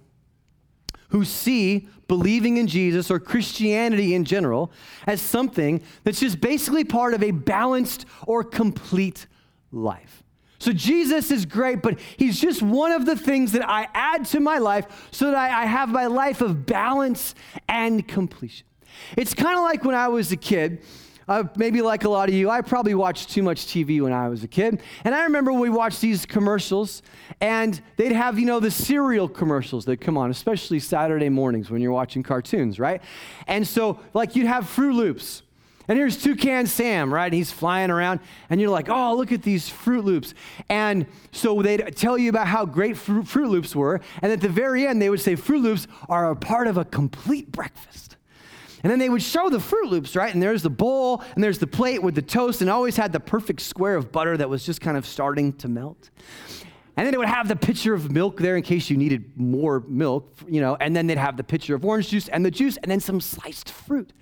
who 1.09 1.23
see 1.23 1.87
believing 2.07 2.57
in 2.57 2.67
Jesus 2.67 3.11
or 3.11 3.19
Christianity 3.19 4.13
in 4.13 4.23
general 4.23 4.71
as 5.05 5.21
something 5.21 5.81
that's 6.03 6.19
just 6.19 6.39
basically 6.39 6.83
part 6.83 7.13
of 7.13 7.23
a 7.23 7.31
balanced 7.31 8.05
or 8.25 8.43
complete 8.43 9.27
life. 9.71 10.23
So 10.59 10.73
Jesus 10.73 11.29
is 11.29 11.45
great, 11.45 11.81
but 11.81 11.99
he's 12.17 12.39
just 12.39 12.61
one 12.61 12.91
of 12.91 13.05
the 13.05 13.15
things 13.15 13.51
that 13.51 13.67
I 13.67 13.87
add 13.93 14.25
to 14.27 14.39
my 14.39 14.57
life 14.57 15.09
so 15.11 15.25
that 15.25 15.35
I, 15.35 15.63
I 15.63 15.65
have 15.65 15.89
my 15.89 16.07
life 16.07 16.41
of 16.41 16.65
balance 16.65 17.35
and 17.69 18.07
completion. 18.07 18.65
It's 19.15 19.33
kind 19.33 19.55
of 19.55 19.63
like 19.63 19.85
when 19.85 19.95
I 19.95 20.07
was 20.07 20.31
a 20.31 20.37
kid 20.37 20.81
uh, 21.27 21.43
maybe 21.55 21.81
like 21.81 22.03
a 22.03 22.09
lot 22.09 22.29
of 22.29 22.35
you, 22.35 22.49
I 22.49 22.61
probably 22.61 22.93
watched 22.93 23.29
too 23.29 23.43
much 23.43 23.65
TV 23.65 24.01
when 24.01 24.13
I 24.13 24.29
was 24.29 24.43
a 24.43 24.47
kid. 24.47 24.81
And 25.03 25.13
I 25.13 25.23
remember 25.23 25.51
we 25.51 25.69
watched 25.69 26.01
these 26.01 26.25
commercials, 26.25 27.01
and 27.41 27.79
they'd 27.97 28.13
have, 28.13 28.39
you 28.39 28.45
know, 28.45 28.59
the 28.59 28.71
cereal 28.71 29.27
commercials 29.27 29.85
that 29.85 29.97
come 29.97 30.17
on, 30.17 30.31
especially 30.31 30.79
Saturday 30.79 31.29
mornings 31.29 31.69
when 31.69 31.81
you're 31.81 31.91
watching 31.91 32.23
cartoons, 32.23 32.79
right? 32.79 33.01
And 33.47 33.67
so, 33.67 33.99
like, 34.13 34.35
you'd 34.35 34.47
have 34.47 34.65
Froot 34.65 34.93
Loops. 34.93 35.43
And 35.89 35.97
here's 35.97 36.21
Toucan 36.21 36.67
Sam, 36.67 37.13
right? 37.13 37.31
He's 37.31 37.51
flying 37.51 37.91
around, 37.91 38.19
and 38.49 38.59
you're 38.59 38.69
like, 38.69 38.89
oh, 38.89 39.15
look 39.15 39.31
at 39.31 39.41
these 39.41 39.69
Froot 39.69 40.03
Loops. 40.03 40.33
And 40.67 41.05
so 41.31 41.61
they'd 41.61 41.95
tell 41.95 42.17
you 42.17 42.29
about 42.29 42.47
how 42.47 42.65
great 42.65 42.97
Fruit, 42.97 43.47
Loops 43.47 43.75
were. 43.75 44.01
And 44.21 44.31
at 44.31 44.41
the 44.41 44.49
very 44.49 44.85
end, 44.85 45.01
they 45.01 45.09
would 45.09 45.21
say 45.21 45.35
Froot 45.35 45.61
Loops 45.61 45.87
are 46.09 46.31
a 46.31 46.35
part 46.35 46.67
of 46.67 46.77
a 46.77 46.83
complete 46.83 47.51
breakfast. 47.51 48.06
And 48.83 48.91
then 48.91 48.99
they 48.99 49.09
would 49.09 49.23
show 49.23 49.49
the 49.49 49.57
Froot 49.57 49.89
Loops, 49.89 50.15
right? 50.15 50.33
And 50.33 50.41
there's 50.41 50.61
the 50.61 50.69
bowl, 50.69 51.23
and 51.35 51.43
there's 51.43 51.57
the 51.57 51.67
plate 51.67 52.01
with 52.01 52.15
the 52.15 52.21
toast, 52.21 52.61
and 52.61 52.69
always 52.69 52.95
had 52.95 53.11
the 53.11 53.19
perfect 53.19 53.61
square 53.61 53.95
of 53.95 54.11
butter 54.11 54.37
that 54.37 54.49
was 54.49 54.65
just 54.65 54.81
kind 54.81 54.97
of 54.97 55.05
starting 55.05 55.53
to 55.53 55.67
melt. 55.67 56.09
And 56.95 57.05
then 57.05 57.13
it 57.13 57.17
would 57.17 57.27
have 57.27 57.47
the 57.47 57.55
pitcher 57.55 57.93
of 57.93 58.11
milk 58.11 58.39
there 58.39 58.57
in 58.57 58.63
case 58.63 58.89
you 58.89 58.97
needed 58.97 59.31
more 59.35 59.83
milk, 59.87 60.35
you 60.47 60.61
know, 60.61 60.75
and 60.79 60.95
then 60.95 61.05
they'd 61.05 61.17
have 61.19 61.37
the 61.37 61.43
pitcher 61.43 61.75
of 61.75 61.85
orange 61.85 62.09
juice 62.09 62.27
and 62.27 62.43
the 62.43 62.51
juice, 62.51 62.77
and 62.77 62.91
then 62.91 62.99
some 62.99 63.21
sliced 63.21 63.69
fruit. 63.69 64.13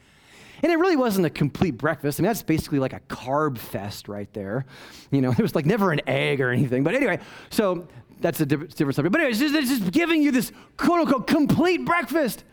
And 0.61 0.71
it 0.71 0.77
really 0.77 0.95
wasn't 0.95 1.25
a 1.25 1.29
complete 1.29 1.77
breakfast. 1.77 2.19
I 2.19 2.23
mean, 2.23 2.29
that's 2.29 2.43
basically 2.43 2.79
like 2.79 2.93
a 2.93 2.99
carb 3.01 3.57
fest 3.57 4.07
right 4.07 4.31
there. 4.33 4.65
You 5.11 5.21
know, 5.21 5.31
there 5.33 5.43
was 5.43 5.55
like 5.55 5.65
never 5.65 5.91
an 5.91 6.01
egg 6.07 6.41
or 6.41 6.49
anything. 6.49 6.83
But 6.83 6.95
anyway, 6.95 7.19
so 7.49 7.87
that's 8.19 8.39
a 8.41 8.45
different, 8.45 8.75
different 8.75 8.95
subject. 8.95 9.11
But 9.11 9.21
anyway, 9.21 9.31
it's 9.31 9.39
just, 9.39 9.55
it's 9.55 9.79
just 9.79 9.91
giving 9.91 10.21
you 10.21 10.31
this 10.31 10.51
quote 10.77 11.01
unquote 11.01 11.27
complete 11.27 11.85
breakfast. 11.85 12.43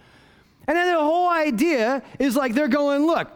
And 0.66 0.76
then 0.76 0.94
the 0.94 1.00
whole 1.00 1.28
idea 1.28 2.02
is 2.18 2.36
like 2.36 2.54
they're 2.54 2.68
going, 2.68 3.06
look, 3.06 3.30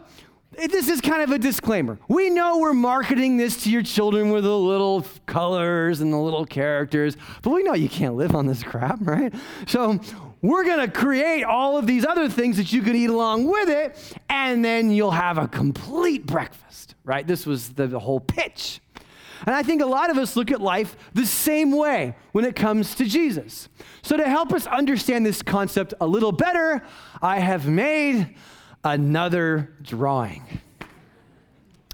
this 0.57 0.89
is 0.89 1.01
kind 1.01 1.21
of 1.21 1.31
a 1.31 1.37
disclaimer. 1.37 1.99
We 2.07 2.29
know 2.29 2.57
we're 2.57 2.73
marketing 2.73 3.37
this 3.37 3.63
to 3.63 3.69
your 3.69 3.83
children 3.83 4.31
with 4.31 4.43
the 4.43 4.57
little 4.57 5.05
colors 5.25 6.01
and 6.01 6.11
the 6.11 6.17
little 6.17 6.45
characters, 6.45 7.15
but 7.43 7.51
we 7.51 7.63
know 7.63 7.73
you 7.73 7.89
can't 7.89 8.15
live 8.15 8.33
on 8.33 8.47
this 8.47 8.63
crap, 8.63 8.99
right? 9.01 9.33
So 9.67 9.99
we're 10.41 10.63
going 10.63 10.79
to 10.79 10.91
create 10.91 11.43
all 11.43 11.77
of 11.77 11.85
these 11.85 12.05
other 12.05 12.29
things 12.29 12.57
that 12.57 12.71
you 12.71 12.81
can 12.81 12.95
eat 12.95 13.09
along 13.09 13.47
with 13.47 13.69
it, 13.69 14.17
and 14.29 14.63
then 14.63 14.91
you'll 14.91 15.11
have 15.11 15.37
a 15.37 15.47
complete 15.47 16.25
breakfast, 16.25 16.95
right? 17.03 17.25
This 17.25 17.45
was 17.45 17.69
the, 17.69 17.87
the 17.87 17.99
whole 17.99 18.19
pitch. 18.19 18.79
And 19.45 19.55
I 19.55 19.63
think 19.63 19.81
a 19.81 19.85
lot 19.85 20.09
of 20.09 20.17
us 20.17 20.35
look 20.35 20.51
at 20.51 20.61
life 20.61 20.95
the 21.13 21.25
same 21.25 21.71
way 21.71 22.15
when 22.31 22.45
it 22.45 22.55
comes 22.55 22.95
to 22.95 23.05
Jesus. 23.05 23.69
So, 24.01 24.17
to 24.17 24.27
help 24.27 24.53
us 24.53 24.67
understand 24.67 25.25
this 25.25 25.41
concept 25.41 25.93
a 26.01 26.07
little 26.07 26.31
better, 26.31 26.83
I 27.21 27.39
have 27.39 27.67
made 27.67 28.35
another 28.83 29.73
drawing. 29.81 30.61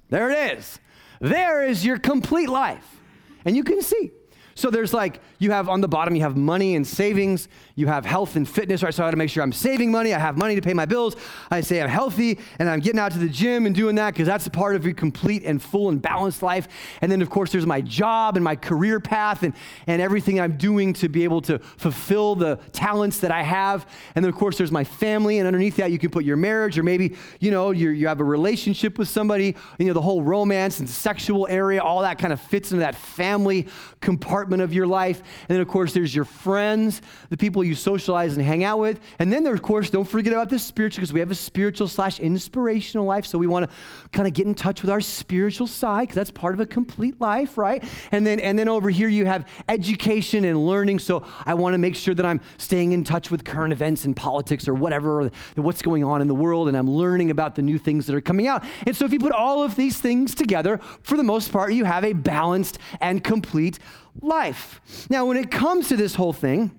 There 0.10 0.29
it 0.29 0.58
is. 0.58 0.79
There 1.19 1.65
is 1.65 1.86
your 1.86 1.97
complete 1.97 2.49
life. 2.49 3.01
And 3.45 3.56
you 3.56 3.63
can 3.63 3.82
see. 3.82 4.12
So 4.56 4.70
there's 4.70 4.94
like, 4.94 5.20
you 5.39 5.52
have 5.52 5.70
on 5.70 5.82
the 5.82 5.88
bottom, 5.88 6.16
you 6.16 6.22
have 6.22 6.38
money 6.38 6.76
and 6.76 6.86
savings, 6.86 7.48
you 7.76 7.88
have 7.88 8.06
health 8.06 8.36
and 8.36 8.48
fitness, 8.48 8.84
right? 8.84 8.94
So 8.94 9.04
I 9.04 9.08
gotta 9.08 9.18
make 9.18 9.30
sure 9.30 9.44
I'm 9.44 9.54
saving 9.54 9.92
money, 9.92 10.13
I 10.13 10.20
have 10.20 10.38
money 10.38 10.56
to 10.56 10.62
pay 10.62 10.74
my 10.74 10.86
bills, 10.86 11.16
I 11.50 11.62
say 11.62 11.82
I'm 11.82 11.89
healthy, 11.89 12.39
and 12.60 12.70
I'm 12.70 12.80
getting 12.80 13.00
out 13.00 13.12
to 13.13 13.20
the 13.20 13.30
gym 13.30 13.66
and 13.66 13.76
doing 13.76 13.96
that 13.96 14.13
because 14.13 14.28
that's 14.28 14.46
a 14.48 14.52
part 14.52 14.76
of 14.76 14.86
a 14.86 14.94
complete 14.94 15.44
and 15.44 15.62
full 15.62 15.89
and 15.89 16.02
balanced 16.02 16.44
life. 16.44 16.68
And 17.02 17.12
then, 17.12 17.22
of 17.22 17.30
course, 17.30 17.52
there's 17.52 17.66
my 17.66 17.82
job 17.82 18.36
and 18.36 18.44
my 18.44 18.56
career 18.56 19.00
path 19.00 19.44
and, 19.44 19.54
and 19.88 20.02
everything 20.02 20.39
I'm 20.39 20.58
doing 20.58 20.94
to 20.94 21.10
be 21.10 21.24
able 21.24 21.42
to 21.42 21.60
fulfill 21.60 22.36
the 22.36 22.58
talents 22.72 23.20
that 23.20 23.32
I 23.32 23.42
have. 23.42 23.88
And 24.16 24.24
then, 24.24 24.30
of 24.30 24.38
course, 24.38 24.58
there's 24.58 24.72
my 24.72 24.84
family, 24.84 25.39
and 25.39 25.48
underneath 25.48 25.78
that, 25.78 25.92
you 25.92 26.00
can 26.00 26.10
put 26.10 26.26
your 26.26 26.38
marriage, 26.38 26.78
or 26.78 26.84
maybe, 26.84 27.16
you 27.39 27.52
know, 27.52 27.72
you 27.72 27.89
you 27.89 28.08
have 28.08 28.20
a 28.20 28.24
relationship 28.24 28.98
with 28.98 29.08
somebody, 29.08 29.56
you 29.78 29.86
know, 29.86 29.94
the 29.94 30.02
whole 30.02 30.22
romance 30.22 30.80
and 30.80 30.89
sexual 30.89 31.48
area, 31.50 31.82
all 31.82 32.02
that 32.02 32.20
kind 32.20 32.34
of 32.34 32.42
fits 32.42 32.72
into 32.72 32.82
that 32.82 32.96
family 32.96 33.68
compartment 34.04 34.62
of 34.62 34.74
your 34.74 34.86
life. 34.86 35.20
And 35.50 35.56
then, 35.56 35.62
of 35.62 35.68
course, 35.68 35.94
there's 35.94 36.13
your 36.13 36.26
friends, 36.26 37.02
the 37.30 37.38
people 37.38 37.63
you 37.63 37.74
socialize 37.74 38.36
and 38.38 38.46
hang 38.46 38.63
out 38.63 38.80
with. 38.80 39.00
And 39.18 39.34
then 39.34 39.44
there, 39.44 39.54
of 39.54 39.62
course, 39.62 39.89
don't 39.89 40.08
forget 40.08 40.34
about 40.34 40.50
the 40.50 40.60
spiritual, 40.60 41.02
because 41.02 41.13
we 41.13 41.20
have 41.20 41.32
a 41.32 41.36
spiritual 41.36 41.88
slash 41.88 42.20
inspirational 42.20 43.06
life. 43.06 43.26
So 43.26 43.38
we 43.38 43.48
want 43.48 43.70
to 43.70 43.76
kind 44.12 44.28
of 44.28 44.34
get 44.34 44.46
in 44.46 44.54
touch 44.54 44.82
with 44.82 44.92
our 44.92 45.02
spiritual 45.02 45.68
side, 45.68 46.02
because 46.04 46.16
that's 46.16 46.32
part 46.32 46.54
of 46.54 46.60
a 46.60 46.66
complete 46.66 47.20
life, 47.20 47.58
right? 47.58 47.84
And 48.12 48.28
then, 48.28 48.39
and 48.39 48.60
then 48.60 48.68
over 48.70 48.89
here 48.89 49.08
you 49.08 49.26
have 49.26 49.48
education 49.70 50.46
and 50.46 50.68
learning. 50.68 51.00
So 51.00 51.26
I 51.46 51.54
want 51.54 51.74
to 51.74 51.78
make 51.78 51.96
sure 51.96 52.13
that 52.13 52.26
I'm 52.26 52.42
staying 52.58 52.92
in 52.92 53.04
touch 53.04 53.32
with 53.32 53.44
current 53.44 53.74
events 53.74 54.06
and 54.06 54.16
politics 54.16 54.68
or 54.68 54.74
whatever, 54.74 55.22
or 55.22 55.32
what's 55.56 55.82
going 55.82 56.04
on 56.04 56.22
in 56.22 56.28
the 56.28 56.36
world, 56.36 56.68
and 56.68 56.78
I'm 56.78 56.89
learning 56.89 57.32
about 57.32 57.56
the 57.56 57.62
new 57.62 57.78
things 57.78 58.06
that 58.08 58.16
are 58.16 58.22
coming 58.22 58.48
out. 58.48 58.63
And 58.86 58.96
so 58.96 59.06
if 59.06 59.13
you 59.13 59.20
put 59.20 59.32
all 59.32 59.63
of 59.63 59.76
these 59.76 60.00
things 60.00 60.36
together, 60.36 60.80
for 61.02 61.16
the 61.16 61.24
most 61.24 61.52
part, 61.52 61.74
you 61.74 61.86
have 61.86 62.04
a 62.04 62.13
balanced 62.13 62.80
and 63.00 63.24
complete 63.24 63.80
life. 64.21 64.82
Now, 65.10 65.25
when 65.25 65.38
it 65.38 65.51
comes 65.51 65.89
to 65.89 65.95
this 65.95 66.15
whole 66.15 66.34
thing, 66.34 66.71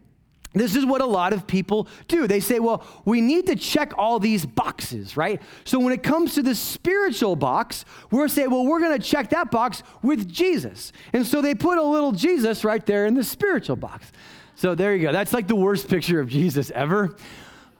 this 0.55 0.77
is 0.77 0.87
what 0.87 1.01
a 1.01 1.07
lot 1.07 1.33
of 1.33 1.49
people 1.49 1.89
do. 2.07 2.29
They 2.29 2.39
say, 2.39 2.61
well, 2.61 2.87
we 3.05 3.21
need 3.21 3.49
to 3.49 3.57
check 3.57 3.93
all 3.99 4.21
these 4.21 4.47
boxes, 4.47 5.17
right? 5.17 5.43
So 5.65 5.81
when 5.81 5.93
it 5.93 6.05
comes 6.05 6.35
to 6.35 6.43
the 6.43 6.55
spiritual 6.55 7.35
box, 7.35 7.85
we're 8.13 8.29
saying, 8.29 8.51
well, 8.51 8.65
we're 8.65 8.79
going 8.79 8.97
to 8.97 9.05
check 9.05 9.31
that 9.31 9.51
box 9.51 9.83
with 10.03 10.33
Jesus. 10.33 10.93
And 11.13 11.27
so 11.27 11.43
they 11.43 11.57
put 11.57 11.77
a 11.77 11.83
little 11.83 12.13
Jesus 12.13 12.63
right 12.65 12.85
there 12.87 13.07
in 13.07 13.15
the 13.15 13.25
spiritual 13.25 13.77
box. 13.77 14.13
So 14.55 14.77
there 14.77 14.95
you 14.95 15.03
go. 15.03 15.13
That's 15.13 15.33
like 15.33 15.49
the 15.49 15.57
worst 15.57 15.89
picture 15.89 16.21
of 16.21 16.29
Jesus 16.29 16.71
ever. 16.71 17.17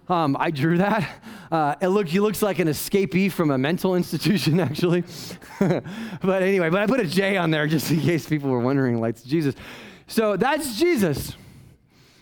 Um, 0.09 0.37
I 0.39 0.51
drew 0.51 0.79
that. 0.79 1.11
Uh, 1.51 1.77
it 1.81 1.89
look, 1.89 2.09
he 2.09 2.21
looks 2.21 2.43
like 2.43 2.59
an 2.59 2.69
escapee 2.69 3.33
from 3.33 3.51
a 3.51 3.59
mental 3.59 3.95
institution, 3.97 4.61
actually. 4.69 5.05
but 5.59 6.43
anyway, 6.43 6.69
but 6.69 6.81
I 6.81 6.87
put 6.87 7.01
a 7.01 7.07
J 7.07 7.37
on 7.37 7.51
there 7.51 7.67
just 7.67 7.91
in 7.91 8.01
case 8.01 8.29
people 8.29 8.51
were 8.51 8.61
wondering, 8.61 9.01
like, 9.01 9.23
Jesus. 9.25 9.55
So 10.07 10.37
that's 10.37 10.79
Jesus. 10.79 11.37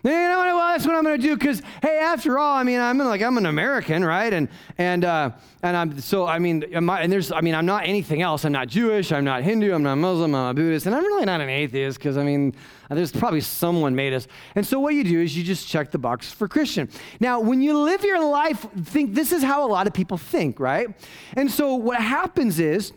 You 0.05 0.11
know 0.11 0.38
what? 0.38 0.47
Well, 0.47 0.69
that's 0.73 0.85
what 0.85 0.97
I'm 0.97 1.05
going 1.05 1.21
to 1.21 1.27
do 1.27 1.37
because, 1.37 1.62
hey, 1.81 1.99
after 1.99 2.37
all, 2.37 2.57
I 2.57 2.65
mean, 2.65 2.81
I'm 2.81 2.99
like 2.99 3.23
I'm 3.23 3.38
an 3.38 3.47
American, 3.47 4.05
right? 4.05 4.33
And 4.33 4.49
and 4.77 5.05
uh, 5.05 5.31
and 5.62 5.77
I'm 5.77 6.01
so 6.01 6.27
I 6.27 6.41
mean, 6.41 6.65
I, 6.75 7.01
and 7.03 7.12
there's 7.12 7.31
I 7.31 7.41
mean, 7.41 7.55
I'm 7.55 7.67
not 7.67 7.87
anything 7.87 8.21
else. 8.21 8.45
I'm 8.45 8.51
not 8.51 8.67
Jewish. 8.67 9.12
I'm 9.12 9.25
not 9.25 9.45
Hindu. 9.45 9.73
I'm 9.73 9.85
not 9.85 9.99
Muslim. 9.99 10.35
I'm 10.35 10.51
a 10.51 10.55
Buddhist, 10.55 10.87
and 10.87 10.95
I'm 10.95 11.05
really 11.05 11.25
not 11.25 11.41
an 11.41 11.49
atheist 11.49 11.99
because 11.99 12.17
I 12.19 12.25
mean, 12.25 12.53
there's 12.91 13.12
probably 13.12 13.43
someone 13.43 13.95
made 13.95 14.12
us. 14.12 14.27
And 14.57 14.67
so 14.67 14.81
what 14.81 14.95
you 14.95 15.05
do 15.05 15.21
is 15.21 15.37
you 15.37 15.45
just 15.45 15.69
check 15.69 15.93
the 15.93 15.99
box 15.99 16.33
for 16.33 16.49
Christian. 16.49 16.88
Now, 17.21 17.38
when 17.38 17.62
you 17.62 17.79
live 17.79 18.03
your 18.03 18.25
life, 18.25 18.67
think 18.85 19.15
this 19.15 19.31
is 19.31 19.45
how 19.45 19.65
a 19.65 19.71
lot 19.71 19.87
of 19.87 19.93
people 19.93 20.19
think, 20.19 20.59
right? 20.59 20.88
And 21.35 21.49
so 21.49 21.77
what 21.77 22.01
happens 22.01 22.59
is 22.59 22.93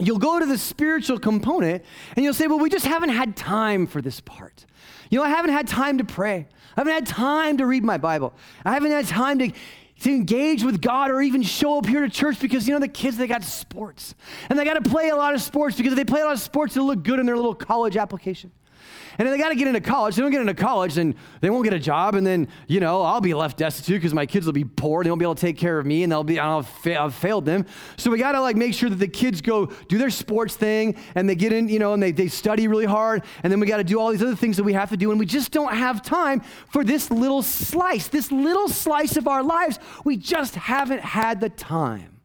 you'll 0.00 0.18
go 0.18 0.40
to 0.40 0.46
the 0.46 0.58
spiritual 0.58 1.18
component 1.18 1.84
and 2.16 2.24
you'll 2.24 2.34
say, 2.34 2.48
well, 2.48 2.58
we 2.58 2.70
just 2.70 2.86
haven't 2.86 3.10
had 3.10 3.36
time 3.36 3.86
for 3.86 4.02
this 4.02 4.20
part. 4.20 4.66
You 5.10 5.18
know, 5.18 5.24
I 5.24 5.28
haven't 5.28 5.52
had 5.52 5.68
time 5.68 5.98
to 5.98 6.04
pray. 6.04 6.46
I 6.76 6.80
haven't 6.80 6.92
had 6.92 7.06
time 7.06 7.58
to 7.58 7.66
read 7.66 7.84
my 7.84 7.98
Bible. 7.98 8.34
I 8.64 8.72
haven't 8.72 8.90
had 8.90 9.06
time 9.06 9.38
to, 9.38 9.52
to 10.00 10.10
engage 10.10 10.64
with 10.64 10.80
God 10.80 11.10
or 11.10 11.22
even 11.22 11.42
show 11.42 11.78
up 11.78 11.86
here 11.86 12.00
to 12.00 12.08
church 12.08 12.40
because, 12.40 12.66
you 12.66 12.74
know, 12.74 12.80
the 12.80 12.88
kids, 12.88 13.16
they 13.16 13.26
got 13.26 13.44
sports. 13.44 14.14
And 14.48 14.58
they 14.58 14.64
got 14.64 14.82
to 14.82 14.90
play 14.90 15.10
a 15.10 15.16
lot 15.16 15.34
of 15.34 15.42
sports 15.42 15.76
because 15.76 15.92
if 15.92 15.96
they 15.96 16.04
play 16.04 16.20
a 16.20 16.24
lot 16.24 16.34
of 16.34 16.40
sports, 16.40 16.74
they'll 16.74 16.86
look 16.86 17.02
good 17.02 17.20
in 17.20 17.26
their 17.26 17.36
little 17.36 17.54
college 17.54 17.96
application. 17.96 18.50
And 19.18 19.26
then 19.26 19.32
they 19.32 19.42
got 19.42 19.50
to 19.50 19.54
get 19.54 19.68
into 19.68 19.80
college. 19.80 20.16
They 20.16 20.22
don't 20.22 20.30
get 20.30 20.40
into 20.40 20.54
college, 20.54 20.94
then 20.94 21.14
they 21.40 21.50
won't 21.50 21.64
get 21.64 21.72
a 21.72 21.78
job. 21.78 22.14
And 22.14 22.26
then, 22.26 22.48
you 22.66 22.80
know, 22.80 23.02
I'll 23.02 23.20
be 23.20 23.34
left 23.34 23.58
destitute 23.58 24.00
because 24.00 24.14
my 24.14 24.26
kids 24.26 24.46
will 24.46 24.52
be 24.52 24.64
poor. 24.64 25.04
They 25.04 25.10
won't 25.10 25.20
be 25.20 25.24
able 25.24 25.34
to 25.34 25.40
take 25.40 25.58
care 25.58 25.78
of 25.78 25.86
me 25.86 26.02
and 26.02 26.12
they'll 26.12 26.24
be, 26.24 26.38
I'll 26.38 26.62
fa- 26.62 27.00
I've 27.00 27.14
failed 27.14 27.44
them. 27.44 27.66
So 27.96 28.10
we 28.10 28.18
got 28.18 28.32
to 28.32 28.40
like 28.40 28.56
make 28.56 28.74
sure 28.74 28.90
that 28.90 28.96
the 28.96 29.08
kids 29.08 29.40
go 29.40 29.66
do 29.66 29.98
their 29.98 30.10
sports 30.10 30.56
thing 30.56 30.96
and 31.14 31.28
they 31.28 31.34
get 31.34 31.52
in, 31.52 31.68
you 31.68 31.78
know, 31.78 31.92
and 31.92 32.02
they, 32.02 32.12
they 32.12 32.28
study 32.28 32.68
really 32.68 32.86
hard. 32.86 33.24
And 33.42 33.52
then 33.52 33.60
we 33.60 33.66
got 33.66 33.78
to 33.78 33.84
do 33.84 34.00
all 34.00 34.10
these 34.10 34.22
other 34.22 34.36
things 34.36 34.56
that 34.56 34.64
we 34.64 34.72
have 34.72 34.90
to 34.90 34.96
do. 34.96 35.10
And 35.10 35.20
we 35.20 35.26
just 35.26 35.52
don't 35.52 35.74
have 35.74 36.02
time 36.02 36.40
for 36.70 36.84
this 36.84 37.10
little 37.10 37.42
slice, 37.42 38.08
this 38.08 38.32
little 38.32 38.68
slice 38.68 39.16
of 39.16 39.28
our 39.28 39.42
lives. 39.42 39.78
We 40.04 40.16
just 40.16 40.54
haven't 40.54 41.00
had 41.00 41.40
the 41.40 41.50
time. 41.50 42.20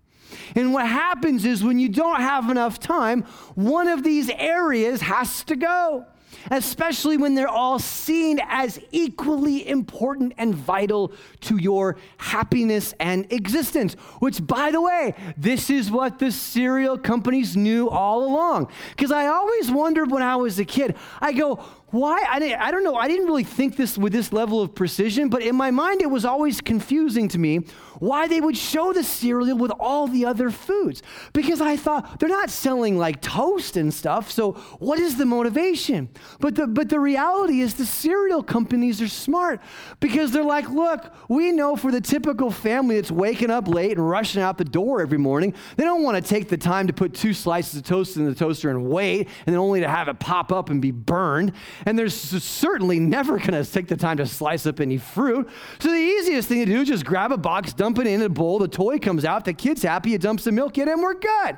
And 0.55 0.73
what 0.73 0.87
happens 0.87 1.45
is 1.45 1.63
when 1.63 1.79
you 1.79 1.89
don't 1.89 2.21
have 2.21 2.49
enough 2.49 2.79
time, 2.79 3.23
one 3.55 3.87
of 3.87 4.03
these 4.03 4.29
areas 4.29 5.01
has 5.01 5.43
to 5.43 5.55
go 5.55 6.05
especially 6.49 7.17
when 7.17 7.35
they're 7.35 7.47
all 7.47 7.79
seen 7.79 8.39
as 8.47 8.79
equally 8.91 9.67
important 9.67 10.33
and 10.37 10.55
vital 10.55 11.11
to 11.41 11.57
your 11.57 11.97
happiness 12.17 12.93
and 12.99 13.31
existence. 13.31 13.93
Which, 14.19 14.45
by 14.45 14.71
the 14.71 14.81
way, 14.81 15.15
this 15.37 15.69
is 15.69 15.91
what 15.91 16.19
the 16.19 16.31
cereal 16.31 16.97
companies 16.97 17.55
knew 17.55 17.89
all 17.89 18.25
along. 18.25 18.71
Because 18.91 19.11
I 19.11 19.27
always 19.27 19.71
wondered 19.71 20.11
when 20.11 20.23
I 20.23 20.35
was 20.35 20.59
a 20.59 20.65
kid, 20.65 20.95
I 21.21 21.33
go, 21.33 21.63
why 21.91 22.23
I, 22.29 22.55
I 22.67 22.71
don't 22.71 22.83
know 22.83 22.95
i 22.95 23.07
didn't 23.07 23.25
really 23.25 23.43
think 23.43 23.75
this 23.75 23.97
with 23.97 24.13
this 24.13 24.31
level 24.31 24.61
of 24.61 24.75
precision 24.75 25.29
but 25.29 25.41
in 25.41 25.55
my 25.55 25.71
mind 25.71 26.01
it 26.01 26.09
was 26.09 26.23
always 26.23 26.61
confusing 26.61 27.27
to 27.29 27.39
me 27.39 27.61
why 27.99 28.27
they 28.27 28.41
would 28.41 28.57
show 28.57 28.93
the 28.93 29.03
cereal 29.03 29.57
with 29.57 29.71
all 29.79 30.07
the 30.07 30.25
other 30.25 30.49
foods. 30.51 31.01
Because 31.33 31.61
i 31.61 31.75
thought 31.75 32.19
they're 32.19 32.29
not 32.29 32.49
selling 32.49 32.97
like 32.97 33.21
toast 33.21 33.77
and 33.77 33.93
stuff 33.93 34.31
so 34.31 34.53
what 34.79 34.99
is 34.99 35.17
the 35.17 35.25
motivation? 35.25 36.09
But 36.39 36.55
the 36.55 36.67
but 36.67 36.89
the 36.89 36.99
reality 36.99 37.61
is 37.61 37.75
the 37.75 37.85
cereal 37.85 38.43
companies 38.43 39.01
are 39.01 39.07
smart 39.07 39.61
because 39.99 40.31
they're 40.31 40.43
like 40.43 40.69
look 40.69 41.13
we 41.27 41.51
know 41.51 41.75
for 41.75 41.91
the 41.91 42.01
typical 42.01 42.51
family 42.51 42.95
that's 42.95 43.11
waking 43.11 43.51
up 43.51 43.67
late 43.67 43.97
and 43.97 44.09
rushing 44.09 44.41
out 44.41 44.57
the 44.57 44.65
door 44.65 45.01
every 45.01 45.17
morning 45.17 45.53
they 45.77 45.83
don't 45.83 46.03
want 46.03 46.15
to 46.15 46.27
take 46.27 46.49
the 46.49 46.57
time 46.57 46.87
to 46.87 46.93
put 46.93 47.13
two 47.13 47.33
slices 47.33 47.75
of 47.75 47.83
toast 47.83 48.17
in 48.17 48.25
the 48.25 48.35
toaster 48.35 48.69
and 48.69 48.89
wait 48.89 49.27
and 49.45 49.53
then 49.53 49.57
only 49.57 49.81
to 49.81 49.87
have 49.87 50.07
it 50.07 50.19
pop 50.19 50.51
up 50.51 50.69
and 50.69 50.81
be 50.81 50.91
burned. 50.91 51.53
And 51.85 51.97
they're 51.97 52.09
certainly 52.09 52.99
never 52.99 53.37
going 53.37 53.51
to 53.51 53.65
take 53.69 53.87
the 53.87 53.97
time 53.97 54.17
to 54.17 54.25
slice 54.25 54.65
up 54.65 54.79
any 54.79 54.97
fruit. 54.97 55.49
So 55.79 55.89
the 55.89 55.97
easiest 55.97 56.47
thing 56.47 56.59
to 56.59 56.65
do 56.65 56.81
is 56.81 56.87
just 56.87 57.05
grab 57.05 57.31
a 57.31 57.37
box, 57.37 57.73
dump 57.73 57.88
it 57.97 58.07
in 58.07 58.21
a 58.21 58.29
bowl, 58.29 58.59
the 58.59 58.67
toy 58.67 58.99
comes 58.99 59.25
out, 59.25 59.45
the 59.45 59.53
kid's 59.53 59.81
happy, 59.81 60.13
it 60.13 60.21
dumps 60.21 60.43
the 60.43 60.51
milk 60.51 60.77
in, 60.77 60.87
and 60.87 61.01
we're 61.01 61.15
good. 61.15 61.57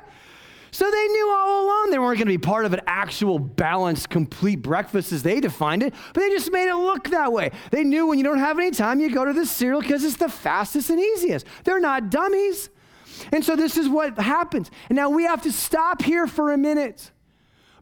So 0.70 0.90
they 0.90 1.06
knew 1.08 1.30
all 1.30 1.66
along 1.66 1.90
they 1.90 1.98
weren't 1.98 2.16
going 2.16 2.28
to 2.28 2.32
be 2.32 2.38
part 2.38 2.64
of 2.64 2.72
an 2.72 2.80
actual 2.86 3.38
balanced, 3.38 4.08
complete 4.08 4.62
breakfast 4.62 5.12
as 5.12 5.22
they 5.22 5.38
defined 5.38 5.82
it, 5.82 5.92
but 6.14 6.20
they 6.20 6.30
just 6.30 6.50
made 6.50 6.66
it 6.68 6.74
look 6.74 7.10
that 7.10 7.30
way. 7.30 7.50
They 7.70 7.84
knew 7.84 8.06
when 8.06 8.16
you 8.16 8.24
don't 8.24 8.38
have 8.38 8.58
any 8.58 8.70
time, 8.70 8.98
you 8.98 9.12
go 9.12 9.26
to 9.26 9.34
the 9.34 9.44
cereal 9.44 9.82
because 9.82 10.02
it's 10.02 10.16
the 10.16 10.30
fastest 10.30 10.88
and 10.88 10.98
easiest. 10.98 11.46
They're 11.64 11.78
not 11.78 12.10
dummies. 12.10 12.70
And 13.32 13.44
so 13.44 13.54
this 13.54 13.76
is 13.76 13.86
what 13.86 14.18
happens. 14.18 14.70
And 14.88 14.96
now 14.96 15.10
we 15.10 15.24
have 15.24 15.42
to 15.42 15.52
stop 15.52 16.00
here 16.00 16.26
for 16.26 16.52
a 16.52 16.58
minute. 16.58 17.10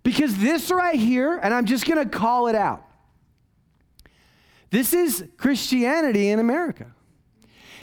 Because 0.02 0.36
this 0.38 0.70
right 0.70 0.98
here, 0.98 1.38
and 1.40 1.54
I'm 1.54 1.66
just 1.66 1.86
going 1.86 2.02
to 2.02 2.08
call 2.08 2.48
it 2.48 2.56
out, 2.56 2.84
this 4.70 4.92
is 4.92 5.24
Christianity 5.36 6.30
in 6.30 6.38
America. 6.40 6.92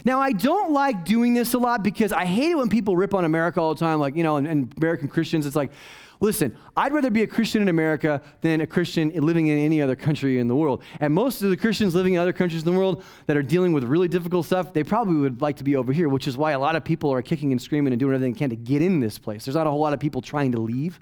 Now, 0.08 0.22
I 0.22 0.32
don't 0.32 0.72
like 0.72 1.04
doing 1.04 1.34
this 1.34 1.52
a 1.52 1.58
lot 1.58 1.82
because 1.82 2.12
I 2.12 2.24
hate 2.24 2.50
it 2.52 2.56
when 2.56 2.70
people 2.70 2.96
rip 2.96 3.12
on 3.12 3.26
America 3.26 3.60
all 3.60 3.74
the 3.74 3.78
time, 3.78 4.00
like, 4.00 4.16
you 4.16 4.22
know, 4.22 4.38
and, 4.38 4.46
and 4.46 4.72
American 4.78 5.06
Christians. 5.06 5.44
It's 5.44 5.54
like, 5.54 5.70
listen, 6.18 6.56
I'd 6.74 6.94
rather 6.94 7.10
be 7.10 7.24
a 7.24 7.26
Christian 7.26 7.60
in 7.60 7.68
America 7.68 8.22
than 8.40 8.62
a 8.62 8.66
Christian 8.66 9.10
living 9.10 9.48
in 9.48 9.58
any 9.58 9.82
other 9.82 9.94
country 9.94 10.38
in 10.38 10.48
the 10.48 10.56
world. 10.56 10.82
And 11.00 11.12
most 11.12 11.42
of 11.42 11.50
the 11.50 11.58
Christians 11.58 11.94
living 11.94 12.14
in 12.14 12.20
other 12.20 12.32
countries 12.32 12.62
in 12.62 12.72
the 12.72 12.78
world 12.78 13.04
that 13.26 13.36
are 13.36 13.42
dealing 13.42 13.74
with 13.74 13.84
really 13.84 14.08
difficult 14.08 14.46
stuff, 14.46 14.72
they 14.72 14.82
probably 14.82 15.16
would 15.16 15.42
like 15.42 15.56
to 15.56 15.64
be 15.64 15.76
over 15.76 15.92
here, 15.92 16.08
which 16.08 16.26
is 16.26 16.38
why 16.38 16.52
a 16.52 16.58
lot 16.58 16.74
of 16.74 16.84
people 16.84 17.12
are 17.12 17.20
kicking 17.20 17.52
and 17.52 17.60
screaming 17.60 17.92
and 17.92 18.00
doing 18.00 18.14
everything 18.14 18.32
they 18.32 18.38
can 18.38 18.48
to 18.48 18.56
get 18.56 18.80
in 18.80 19.00
this 19.00 19.18
place. 19.18 19.44
There's 19.44 19.56
not 19.56 19.66
a 19.66 19.70
whole 19.70 19.80
lot 19.80 19.92
of 19.92 20.00
people 20.00 20.22
trying 20.22 20.52
to 20.52 20.58
leave. 20.58 21.00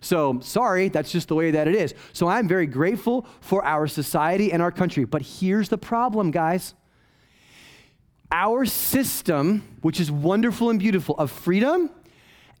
So, 0.00 0.40
sorry, 0.40 0.88
that's 0.88 1.12
just 1.12 1.28
the 1.28 1.34
way 1.34 1.50
that 1.50 1.68
it 1.68 1.74
is. 1.74 1.92
So, 2.14 2.28
I'm 2.28 2.48
very 2.48 2.66
grateful 2.66 3.26
for 3.42 3.62
our 3.62 3.86
society 3.86 4.54
and 4.54 4.62
our 4.62 4.72
country. 4.72 5.04
But 5.04 5.20
here's 5.20 5.68
the 5.68 5.76
problem, 5.76 6.30
guys. 6.30 6.72
Our 8.32 8.64
system, 8.64 9.62
which 9.82 10.00
is 10.00 10.10
wonderful 10.10 10.70
and 10.70 10.78
beautiful, 10.78 11.14
of 11.18 11.30
freedom 11.30 11.90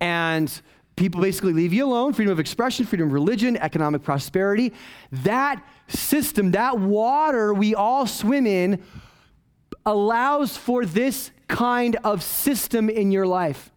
and 0.00 0.60
people 0.96 1.20
basically 1.20 1.54
leave 1.54 1.72
you 1.72 1.86
alone 1.86 2.12
freedom 2.12 2.30
of 2.30 2.38
expression, 2.38 2.84
freedom 2.84 3.06
of 3.08 3.12
religion, 3.14 3.56
economic 3.56 4.02
prosperity 4.02 4.74
that 5.10 5.66
system, 5.88 6.50
that 6.50 6.78
water 6.78 7.54
we 7.54 7.74
all 7.74 8.06
swim 8.06 8.46
in, 8.46 8.82
allows 9.86 10.56
for 10.56 10.84
this 10.84 11.30
kind 11.48 11.96
of 12.04 12.22
system 12.22 12.90
in 12.90 13.10
your 13.10 13.26
life. 13.26 13.71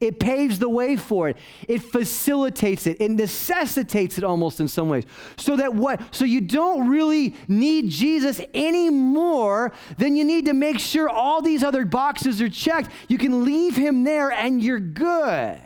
It 0.00 0.20
paves 0.20 0.60
the 0.60 0.68
way 0.68 0.94
for 0.96 1.28
it. 1.28 1.36
It 1.66 1.82
facilitates 1.82 2.86
it. 2.86 3.00
It 3.00 3.10
necessitates 3.10 4.16
it 4.16 4.22
almost 4.22 4.60
in 4.60 4.68
some 4.68 4.88
ways. 4.88 5.04
So 5.36 5.56
that 5.56 5.74
what 5.74 6.00
so 6.14 6.24
you 6.24 6.40
don't 6.40 6.88
really 6.88 7.34
need 7.48 7.88
Jesus 7.88 8.40
any 8.54 8.90
more 8.90 9.72
than 9.96 10.14
you 10.14 10.24
need 10.24 10.46
to 10.46 10.54
make 10.54 10.78
sure 10.78 11.08
all 11.08 11.42
these 11.42 11.64
other 11.64 11.84
boxes 11.84 12.40
are 12.40 12.48
checked. 12.48 12.90
You 13.08 13.18
can 13.18 13.44
leave 13.44 13.74
him 13.74 14.04
there 14.04 14.30
and 14.30 14.62
you're 14.62 14.78
good. 14.78 15.60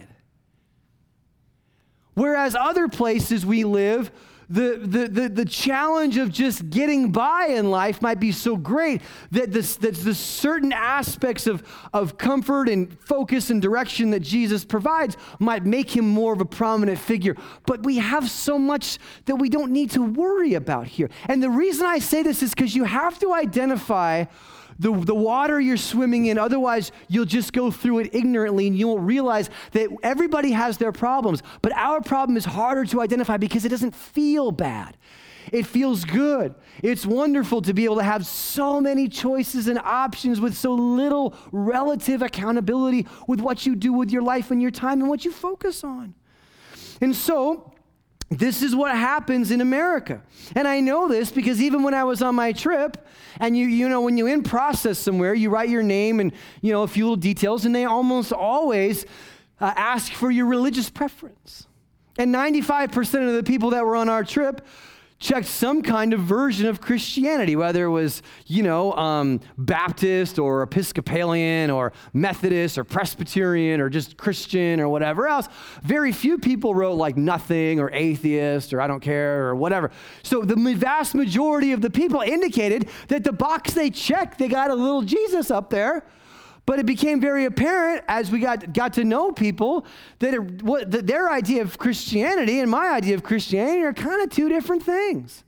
Whereas 2.15 2.55
other 2.55 2.89
places 2.89 3.45
we 3.45 3.65
live, 3.65 4.11
the, 4.53 4.79
the, 4.83 5.09
the, 5.09 5.29
the, 5.31 5.45
challenge 5.47 6.19
of 6.19 6.31
just 6.31 6.69
getting 6.69 7.11
by 7.11 7.47
in 7.47 7.71
life 7.71 8.03
might 8.03 8.21
be 8.21 8.33
so 8.33 8.55
great 8.55 9.01
that, 9.31 9.51
this, 9.51 9.77
that 9.77 9.95
the 9.95 10.15
certain 10.15 10.73
aspects 10.73 11.47
of, 11.47 11.63
of 11.95 12.19
comfort 12.19 12.69
and 12.69 12.99
focus 13.01 13.49
and 13.49 13.63
direction 13.63 14.11
that 14.11 14.21
Jesus 14.21 14.63
provides 14.63 15.17
might 15.39 15.65
make 15.65 15.97
him 15.97 16.07
more 16.07 16.35
of 16.35 16.43
a 16.43 16.45
prominent 16.45 16.99
figure. 16.99 17.35
But 17.67 17.83
we 17.83 17.97
have 17.97 18.29
so 18.29 18.59
much 18.59 18.99
that 19.25 19.37
we 19.37 19.49
don't 19.49 19.73
need 19.73 19.91
to 19.93 20.03
worry 20.03 20.53
about 20.53 20.87
here. 20.87 21.09
And 21.29 21.43
the 21.43 21.51
reason 21.51 21.87
I 21.87 21.99
say 21.99 22.23
this 22.23 22.43
is 22.43 22.55
because 22.55 22.75
you 22.75 22.85
have 22.85 23.19
to 23.21 23.33
identify 23.33 24.27
the, 24.79 24.93
the 24.93 25.15
water 25.15 25.61
you're 25.61 25.77
swimming 25.77 26.27
in. 26.27 26.39
Otherwise, 26.39 26.93
you'll 27.09 27.25
just 27.25 27.53
go 27.53 27.71
through 27.71 28.01
it 28.01 28.15
ignorantly 28.15 28.67
and 28.67 28.77
you 28.77 28.89
won't 28.89 29.03
realize 29.03 29.51
that 29.73 29.89
everybody 30.03 30.53
has 30.53 30.79
their 30.79 30.93
problems. 30.93 31.43
But 31.61 31.73
our 31.77 32.01
problem 32.01 32.37
is 32.37 32.45
harder 32.45 32.85
to 32.87 33.01
identify 33.01 33.37
because 33.37 33.65
it 33.65 33.69
doesn't 33.69 33.95
feel 33.95 34.51
bad. 34.51 34.97
It 35.51 35.67
feels 35.67 36.05
good. 36.05 36.55
It's 36.83 37.05
wonderful 37.05 37.63
to 37.63 37.75
be 37.75 37.85
able 37.85 37.97
to 37.97 38.03
have 38.03 38.27
so 38.27 38.81
many 38.81 39.09
choices 39.09 39.67
and 39.67 39.79
options 39.79 40.41
with 40.41 40.57
so 40.57 40.73
little 40.73 41.35
relative 41.51 42.23
accountability 42.23 43.07
with 43.27 43.41
what 43.41 43.67
you 43.67 43.75
do 43.75 43.93
with 43.93 44.11
your 44.11 44.23
life 44.23 44.51
and 44.51 44.63
your 44.63 44.71
time 44.71 45.01
and 45.01 45.09
what 45.09 45.25
you 45.25 45.33
focus 45.33 45.83
on. 45.83 46.15
And 47.01 47.17
so, 47.17 47.72
this 48.39 48.63
is 48.63 48.75
what 48.75 48.95
happens 48.95 49.51
in 49.51 49.61
America. 49.61 50.23
And 50.55 50.69
I 50.69 50.81
know 50.81 51.09
this 51.09 51.31
because 51.31 51.61
even 51.61 51.83
when 51.83 51.95
I 51.95 52.05
was 52.05 52.23
on 52.23 52.35
my 52.35 52.53
trip, 52.53 53.07
and 53.41 53.57
you, 53.57 53.67
you 53.67 53.89
know, 53.89 54.03
when 54.03 54.17
you're 54.17 54.29
in 54.29 54.43
process 54.43 54.99
somewhere, 54.99 55.35
you 55.35 55.51
write 55.51 55.69
your 55.69 55.83
name 55.83 56.21
and, 56.21 56.33
you 56.61 56.73
know, 56.73 56.83
a 56.83 56.89
few 56.89 57.05
little 57.05 57.17
details, 57.17 57.65
and 57.65 57.75
they 57.75 57.85
almost 57.85 58.33
always 58.33 59.05
uh, 59.61 59.73
ask 59.77 60.13
for 60.13 60.31
your 60.31 60.47
religious 60.47 60.91
preference. 60.91 61.67
And 62.19 62.35
95% 62.35 63.29
of 63.29 63.35
the 63.35 63.43
people 63.43 63.71
that 63.71 63.85
were 63.85 63.97
on 63.97 64.09
our 64.09 64.25
trip 64.25 64.67
checked 65.23 65.47
some 65.47 65.83
kind 65.83 66.13
of 66.13 66.21
version 66.21 66.67
of 66.67 66.81
Christianity, 66.81 67.55
whether 67.55 67.85
it 67.85 67.91
was, 67.91 68.23
you 68.47 68.65
know, 68.65 68.93
um, 68.95 69.41
Baptist 69.57 70.37
or 70.39 70.63
Episcopalian 70.63 71.71
or 71.71 71.93
Methodist 72.13 72.77
or 72.77 72.83
Presbyterian 72.83 73.81
or 73.81 73.89
just 73.89 74.17
Christian 74.17 74.81
or 74.81 74.89
whatever 74.89 75.29
else. 75.29 75.49
Very 75.85 76.11
few 76.11 76.39
people 76.39 76.75
wrote 76.75 76.95
like 76.95 77.17
nothing 77.17 77.79
or 77.79 77.91
atheist 77.93 78.75
or 78.75 78.81
I 78.81 78.89
don't 78.89 79.01
care 79.01 79.47
or 79.47 79.55
whatever. 79.55 79.93
So 80.25 80.43
the 80.43 80.57
vast 80.75 81.15
majority 81.15 81.71
of 81.71 81.83
the 81.83 81.91
people 81.91 82.21
indicated 82.21 82.89
that 83.07 83.23
the 83.23 83.33
box 83.33 83.75
they 83.75 83.91
checked, 83.91 84.39
they 84.39 84.49
got 84.49 84.73
a 84.73 84.75
little 84.75 85.03
Jesus 85.03 85.53
up 85.53 85.71
there. 85.71 86.05
But 86.65 86.79
it 86.79 86.87
became 86.87 87.21
very 87.21 87.45
apparent 87.45 88.05
as 88.07 88.31
we 88.31 88.39
got, 88.39 88.73
got 88.73 88.93
to 88.95 89.05
know 89.05 89.33
people 89.33 89.85
that, 90.21 90.33
it, 90.35 90.63
what, 90.63 90.91
that 90.93 91.07
their 91.07 91.31
idea 91.31 91.63
of 91.63 91.77
Christianity 91.77 92.61
and 92.61 92.71
my 92.71 92.91
idea 92.91 93.15
of 93.15 93.23
Christianity 93.23 93.83
are 93.83 93.93
kind 93.93 94.23
of 94.23 94.31
two 94.31 94.49
different 94.49 94.83
things. 94.83 95.43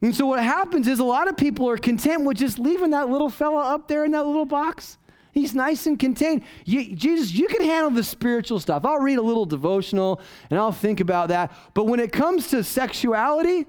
And 0.00 0.14
so 0.14 0.26
what 0.26 0.40
happens 0.40 0.86
is 0.86 1.00
a 1.00 1.04
lot 1.04 1.26
of 1.26 1.36
people 1.36 1.68
are 1.68 1.76
content 1.76 2.24
with 2.24 2.36
just 2.36 2.58
leaving 2.58 2.90
that 2.90 3.08
little 3.08 3.30
fella 3.30 3.74
up 3.74 3.88
there 3.88 4.04
in 4.04 4.12
that 4.12 4.26
little 4.26 4.44
box. 4.44 4.98
He's 5.32 5.54
nice 5.54 5.86
and 5.86 5.98
contained. 5.98 6.42
You, 6.64 6.94
Jesus, 6.94 7.32
you 7.32 7.48
can 7.48 7.62
handle 7.62 7.90
the 7.90 8.04
spiritual 8.04 8.60
stuff. 8.60 8.84
I'll 8.84 9.00
read 9.00 9.18
a 9.18 9.22
little 9.22 9.44
devotional 9.44 10.20
and 10.48 10.58
I'll 10.58 10.72
think 10.72 11.00
about 11.00 11.28
that. 11.28 11.52
But 11.74 11.84
when 11.84 12.00
it 12.00 12.12
comes 12.12 12.48
to 12.50 12.62
sexuality, 12.62 13.66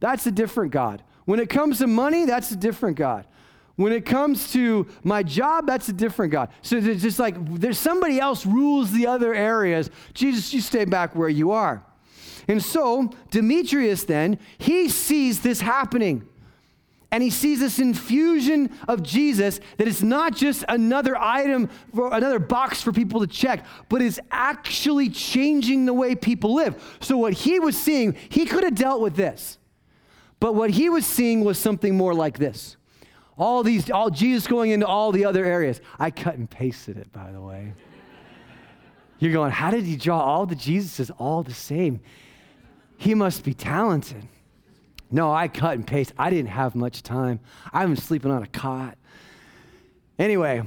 that's 0.00 0.26
a 0.26 0.30
different 0.30 0.72
God. 0.72 1.02
When 1.24 1.38
it 1.38 1.50
comes 1.50 1.78
to 1.78 1.86
money, 1.86 2.24
that's 2.24 2.50
a 2.50 2.56
different 2.56 2.96
God. 2.96 3.26
When 3.76 3.92
it 3.92 4.04
comes 4.04 4.52
to 4.52 4.86
my 5.02 5.22
job, 5.22 5.66
that's 5.66 5.88
a 5.88 5.92
different 5.92 6.32
God. 6.32 6.50
So 6.60 6.76
it's 6.76 7.02
just 7.02 7.18
like 7.18 7.34
there's 7.58 7.78
somebody 7.78 8.20
else 8.20 8.44
rules 8.44 8.92
the 8.92 9.06
other 9.06 9.34
areas. 9.34 9.90
Jesus, 10.14 10.52
you 10.52 10.60
stay 10.60 10.84
back 10.84 11.16
where 11.16 11.28
you 11.28 11.52
are. 11.52 11.82
And 12.48 12.62
so 12.62 13.10
Demetrius 13.30 14.04
then, 14.04 14.38
he 14.58 14.88
sees 14.88 15.40
this 15.40 15.60
happening. 15.60 16.28
And 17.10 17.22
he 17.22 17.28
sees 17.28 17.60
this 17.60 17.78
infusion 17.78 18.70
of 18.88 19.02
Jesus 19.02 19.60
that 19.76 19.86
is 19.86 20.02
not 20.02 20.34
just 20.34 20.64
another 20.66 21.14
item, 21.16 21.68
for 21.94 22.12
another 22.12 22.38
box 22.38 22.80
for 22.80 22.90
people 22.90 23.20
to 23.20 23.26
check, 23.26 23.66
but 23.90 24.00
is 24.00 24.18
actually 24.30 25.10
changing 25.10 25.84
the 25.84 25.92
way 25.92 26.14
people 26.14 26.54
live. 26.54 26.82
So, 27.00 27.18
what 27.18 27.34
he 27.34 27.60
was 27.60 27.76
seeing, 27.76 28.16
he 28.30 28.46
could 28.46 28.64
have 28.64 28.74
dealt 28.74 29.02
with 29.02 29.14
this. 29.14 29.58
But 30.40 30.54
what 30.54 30.70
he 30.70 30.88
was 30.88 31.04
seeing 31.04 31.44
was 31.44 31.58
something 31.58 31.96
more 31.96 32.14
like 32.14 32.38
this 32.38 32.78
all 33.38 33.62
these, 33.62 33.90
all 33.90 34.10
Jesus 34.10 34.46
going 34.46 34.70
into 34.70 34.86
all 34.86 35.12
the 35.12 35.24
other 35.24 35.44
areas. 35.44 35.80
I 35.98 36.10
cut 36.10 36.36
and 36.36 36.48
pasted 36.48 36.96
it, 36.96 37.12
by 37.12 37.32
the 37.32 37.40
way. 37.40 37.72
You're 39.18 39.32
going, 39.32 39.52
how 39.52 39.70
did 39.70 39.84
he 39.84 39.96
draw 39.96 40.20
all 40.20 40.46
the 40.46 40.56
Jesuses 40.56 41.10
all 41.18 41.42
the 41.42 41.54
same? 41.54 42.00
He 42.96 43.14
must 43.14 43.44
be 43.44 43.54
talented. 43.54 44.26
No, 45.10 45.32
I 45.32 45.48
cut 45.48 45.74
and 45.74 45.86
paste. 45.86 46.12
I 46.18 46.30
didn't 46.30 46.50
have 46.50 46.74
much 46.74 47.02
time. 47.02 47.40
I 47.72 47.84
was 47.84 48.02
sleeping 48.02 48.30
on 48.30 48.42
a 48.42 48.46
cot. 48.46 48.96
Anyway, 50.18 50.62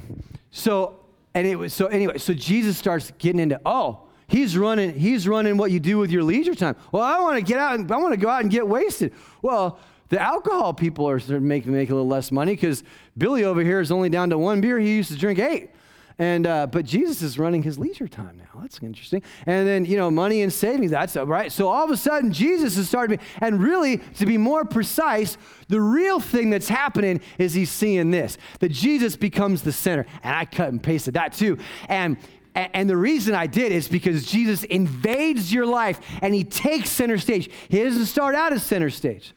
so 0.50 1.00
and 1.34 1.46
it 1.46 1.56
was 1.56 1.74
so 1.74 1.86
anyway, 1.86 2.16
so 2.18 2.32
Jesus 2.32 2.78
starts 2.78 3.12
getting 3.18 3.40
into, 3.40 3.60
oh, 3.66 4.00
he's 4.28 4.56
running, 4.56 4.94
he's 4.94 5.28
running 5.28 5.56
what 5.56 5.70
you 5.70 5.80
do 5.80 5.98
with 5.98 6.10
your 6.10 6.22
leisure 6.22 6.54
time. 6.54 6.76
Well, 6.92 7.02
I 7.02 7.20
want 7.20 7.36
to 7.36 7.42
get 7.42 7.58
out 7.58 7.78
and 7.78 7.90
I 7.90 7.96
want 7.98 8.14
to 8.14 8.20
go 8.20 8.28
out 8.28 8.42
and 8.42 8.50
get 8.50 8.66
wasted. 8.66 9.12
Well, 9.42 9.78
the 10.08 10.20
alcohol 10.20 10.72
people 10.74 11.08
are 11.08 11.20
making 11.40 11.72
make 11.72 11.90
a 11.90 11.94
little 11.94 12.08
less 12.08 12.30
money 12.30 12.54
because 12.54 12.84
Billy 13.16 13.44
over 13.44 13.62
here 13.62 13.80
is 13.80 13.90
only 13.90 14.08
down 14.08 14.30
to 14.30 14.38
one 14.38 14.60
beer. 14.60 14.78
He 14.78 14.94
used 14.96 15.10
to 15.10 15.18
drink 15.18 15.38
eight. 15.38 15.70
And 16.18 16.46
uh, 16.46 16.66
but 16.66 16.86
Jesus 16.86 17.20
is 17.20 17.38
running 17.38 17.62
his 17.62 17.78
leisure 17.78 18.08
time 18.08 18.38
now. 18.38 18.60
That's 18.62 18.78
interesting. 18.82 19.22
And 19.44 19.68
then 19.68 19.84
you 19.84 19.98
know 19.98 20.10
money 20.10 20.40
and 20.40 20.50
savings. 20.50 20.90
That's 20.90 21.14
right. 21.14 21.52
So 21.52 21.68
all 21.68 21.84
of 21.84 21.90
a 21.90 21.96
sudden 21.96 22.32
Jesus 22.32 22.78
is 22.78 22.88
starting. 22.88 23.18
To 23.18 23.24
be, 23.24 23.30
And 23.42 23.62
really, 23.62 23.98
to 23.98 24.24
be 24.24 24.38
more 24.38 24.64
precise, 24.64 25.36
the 25.68 25.80
real 25.80 26.18
thing 26.18 26.48
that's 26.48 26.68
happening 26.68 27.20
is 27.36 27.52
he's 27.52 27.70
seeing 27.70 28.10
this 28.10 28.38
that 28.60 28.70
Jesus 28.72 29.14
becomes 29.14 29.62
the 29.62 29.72
center. 29.72 30.06
And 30.22 30.34
I 30.34 30.46
cut 30.46 30.70
and 30.70 30.82
pasted 30.82 31.14
that 31.14 31.34
too. 31.34 31.58
And 31.86 32.16
and 32.54 32.88
the 32.88 32.96
reason 32.96 33.34
I 33.34 33.46
did 33.46 33.70
is 33.70 33.86
because 33.86 34.24
Jesus 34.24 34.64
invades 34.64 35.52
your 35.52 35.66
life 35.66 36.00
and 36.22 36.34
he 36.34 36.44
takes 36.44 36.88
center 36.88 37.18
stage. 37.18 37.50
He 37.68 37.84
doesn't 37.84 38.06
start 38.06 38.34
out 38.34 38.54
as 38.54 38.62
center 38.62 38.88
stage. 38.88 39.34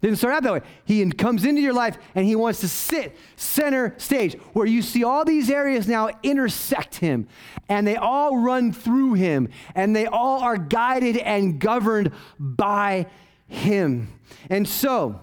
Didn't 0.00 0.16
start 0.16 0.34
out 0.34 0.42
that 0.44 0.52
way. 0.52 0.60
He 0.86 1.10
comes 1.10 1.44
into 1.44 1.60
your 1.60 1.74
life 1.74 1.98
and 2.14 2.24
he 2.24 2.34
wants 2.34 2.60
to 2.60 2.68
sit 2.68 3.16
center 3.36 3.94
stage 3.98 4.34
where 4.54 4.66
you 4.66 4.80
see 4.80 5.04
all 5.04 5.24
these 5.26 5.50
areas 5.50 5.86
now 5.86 6.08
intersect 6.22 6.96
him 6.96 7.28
and 7.68 7.86
they 7.86 7.96
all 7.96 8.38
run 8.38 8.72
through 8.72 9.14
him 9.14 9.48
and 9.74 9.94
they 9.94 10.06
all 10.06 10.40
are 10.40 10.56
guided 10.56 11.18
and 11.18 11.58
governed 11.58 12.12
by 12.38 13.06
him. 13.46 14.08
And 14.48 14.66
so, 14.66 15.20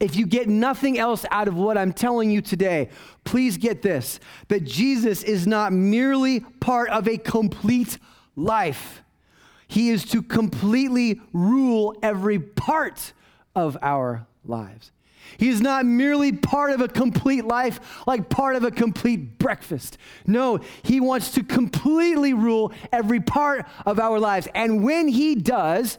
if 0.00 0.16
you 0.16 0.26
get 0.26 0.48
nothing 0.48 0.98
else 0.98 1.24
out 1.30 1.46
of 1.46 1.54
what 1.54 1.76
I'm 1.78 1.92
telling 1.92 2.30
you 2.30 2.40
today, 2.40 2.88
please 3.24 3.56
get 3.56 3.82
this 3.82 4.18
that 4.48 4.64
Jesus 4.64 5.22
is 5.22 5.46
not 5.46 5.72
merely 5.72 6.40
part 6.40 6.88
of 6.88 7.06
a 7.06 7.18
complete 7.18 7.98
life, 8.34 9.02
He 9.68 9.90
is 9.90 10.04
to 10.06 10.22
completely 10.22 11.20
rule 11.32 11.94
every 12.02 12.38
part 12.38 13.12
of 13.54 13.76
our 13.82 14.26
lives. 14.44 14.92
He 15.38 15.48
is 15.48 15.60
not 15.60 15.86
merely 15.86 16.32
part 16.32 16.72
of 16.72 16.80
a 16.80 16.88
complete 16.88 17.44
life, 17.44 17.80
like 18.06 18.28
part 18.28 18.56
of 18.56 18.64
a 18.64 18.70
complete 18.70 19.38
breakfast. 19.38 19.98
No, 20.26 20.60
He 20.82 21.00
wants 21.00 21.32
to 21.32 21.42
completely 21.42 22.34
rule 22.34 22.72
every 22.92 23.20
part 23.20 23.66
of 23.86 23.98
our 23.98 24.18
lives. 24.18 24.48
And 24.54 24.84
when 24.84 25.08
He 25.08 25.34
does, 25.34 25.98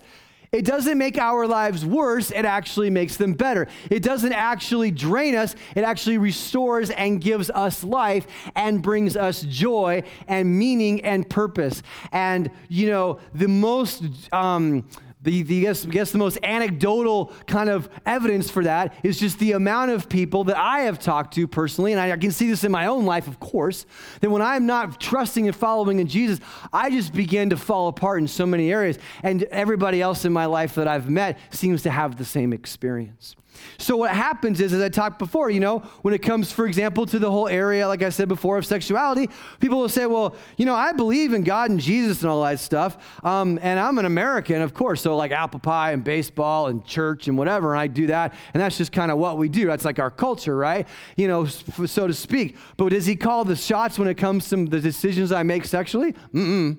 it 0.52 0.66
doesn't 0.66 1.00
make 1.00 1.18
our 1.18 1.48
lives 1.48 1.84
worse, 1.84 2.30
it 2.30 2.46
actually 2.46 2.92
makes 2.92 3.18
them 3.18 3.34
better. 3.34 3.68
It 3.90 4.04
doesn't 4.04 4.34
actually 4.34 4.92
drain 4.92 5.36
us, 5.36 5.56
it 5.76 5.84
actually 5.84 6.20
restores 6.20 6.92
and 6.92 7.20
gives 7.20 7.50
us 7.50 7.84
life 7.84 8.28
and 8.56 8.82
brings 8.82 9.18
us 9.18 9.42
joy 9.42 10.04
and 10.28 10.60
meaning 10.60 11.02
and 11.02 11.28
purpose. 11.28 11.82
And, 12.12 12.52
you 12.70 12.88
know, 12.88 13.20
the 13.34 13.48
most. 13.48 14.04
Um, 14.32 14.88
the, 15.24 15.42
the 15.44 15.62
guess, 15.62 15.86
guess 15.86 16.12
the 16.12 16.18
most 16.18 16.38
anecdotal 16.44 17.32
kind 17.48 17.70
of 17.70 17.90
evidence 18.06 18.50
for 18.50 18.64
that 18.64 18.94
is 19.04 19.18
just 19.20 19.40
the 19.40 19.54
amount 19.54 19.92
of 19.92 20.10
people 20.10 20.44
that 20.46 20.58
I 20.58 20.82
have 20.82 21.00
talked 21.00 21.34
to 21.36 21.48
personally, 21.48 21.94
and 21.94 22.02
I, 22.02 22.12
I 22.12 22.18
can 22.18 22.32
see 22.32 22.50
this 22.50 22.64
in 22.64 22.72
my 22.72 22.88
own 22.88 23.06
life, 23.06 23.28
of 23.28 23.40
course, 23.40 23.86
that 24.20 24.30
when 24.30 24.42
I'm 24.42 24.66
not 24.66 25.00
trusting 25.00 25.48
and 25.48 25.56
following 25.56 26.00
in 26.00 26.08
Jesus, 26.08 26.40
I 26.72 26.92
just 26.92 27.14
begin 27.14 27.50
to 27.52 27.58
fall 27.58 27.88
apart 27.88 28.22
in 28.22 28.28
so 28.28 28.46
many 28.46 28.72
areas. 28.72 29.00
And 29.24 29.44
everybody 29.44 30.02
else 30.02 30.26
in 30.26 30.34
my 30.34 30.46
life 30.46 30.76
that 30.76 30.88
I've 30.88 31.10
met 31.10 31.40
seems 31.52 31.84
to 31.84 31.90
have 31.90 32.18
the 32.18 32.26
same 32.26 32.52
experience. 32.52 33.36
So 33.78 33.98
what 33.98 34.12
happens 34.12 34.62
is, 34.62 34.74
as 34.74 34.82
I 34.82 34.90
talked 34.90 35.20
before, 35.20 35.50
you 35.50 35.60
know, 35.60 35.80
when 36.02 36.14
it 36.14 36.20
comes, 36.20 36.52
for 36.52 36.66
example, 36.66 37.06
to 37.08 37.20
the 37.20 37.30
whole 37.30 37.48
area, 37.48 37.88
like 37.88 38.02
I 38.02 38.10
said 38.10 38.28
before, 38.28 38.58
of 38.58 38.66
sexuality, 38.66 39.30
people 39.60 39.80
will 39.80 39.90
say, 39.90 40.06
well, 40.06 40.36
you 40.58 40.66
know, 40.66 40.76
I 40.76 40.94
believe 40.94 41.34
in 41.34 41.44
God 41.44 41.70
and 41.70 41.80
Jesus 41.80 42.22
and 42.22 42.30
all 42.30 42.44
that 42.44 42.60
stuff, 42.60 42.98
um, 43.26 43.60
and 43.62 43.80
I'm 43.80 43.98
an 43.98 44.06
American, 44.06 44.62
of 44.62 44.74
course, 44.74 45.02
so 45.02 45.16
like 45.16 45.32
apple 45.32 45.60
pie 45.60 45.92
and 45.92 46.04
baseball 46.04 46.68
and 46.68 46.86
church 46.86 47.28
and 47.28 47.38
whatever, 47.38 47.74
and 47.74 47.80
I 47.80 47.88
do 47.88 48.08
that, 48.08 48.34
and 48.54 48.62
that's 48.62 48.78
just 48.78 48.92
kind 48.92 49.12
of 49.12 49.18
what 49.18 49.38
we 49.38 49.50
do. 49.50 49.68
That's 49.68 49.86
like 49.86 50.00
our 50.00 50.12
culture, 50.12 50.56
right? 50.56 50.88
You 51.18 51.28
know, 51.28 51.46
so 51.46 52.08
to 52.08 52.14
speak. 52.14 52.58
But 52.78 52.90
does 52.90 53.06
he 53.06 53.16
call 53.16 53.44
the 53.46 53.56
shots 53.56 54.00
when 54.00 54.08
it 54.08 54.16
comes 54.16 54.50
to 54.50 54.66
the 54.66 54.80
decisions 54.80 55.32
I 55.32 55.44
make 55.44 55.66
sexually? 55.66 56.14
Mm-mm. 56.34 56.78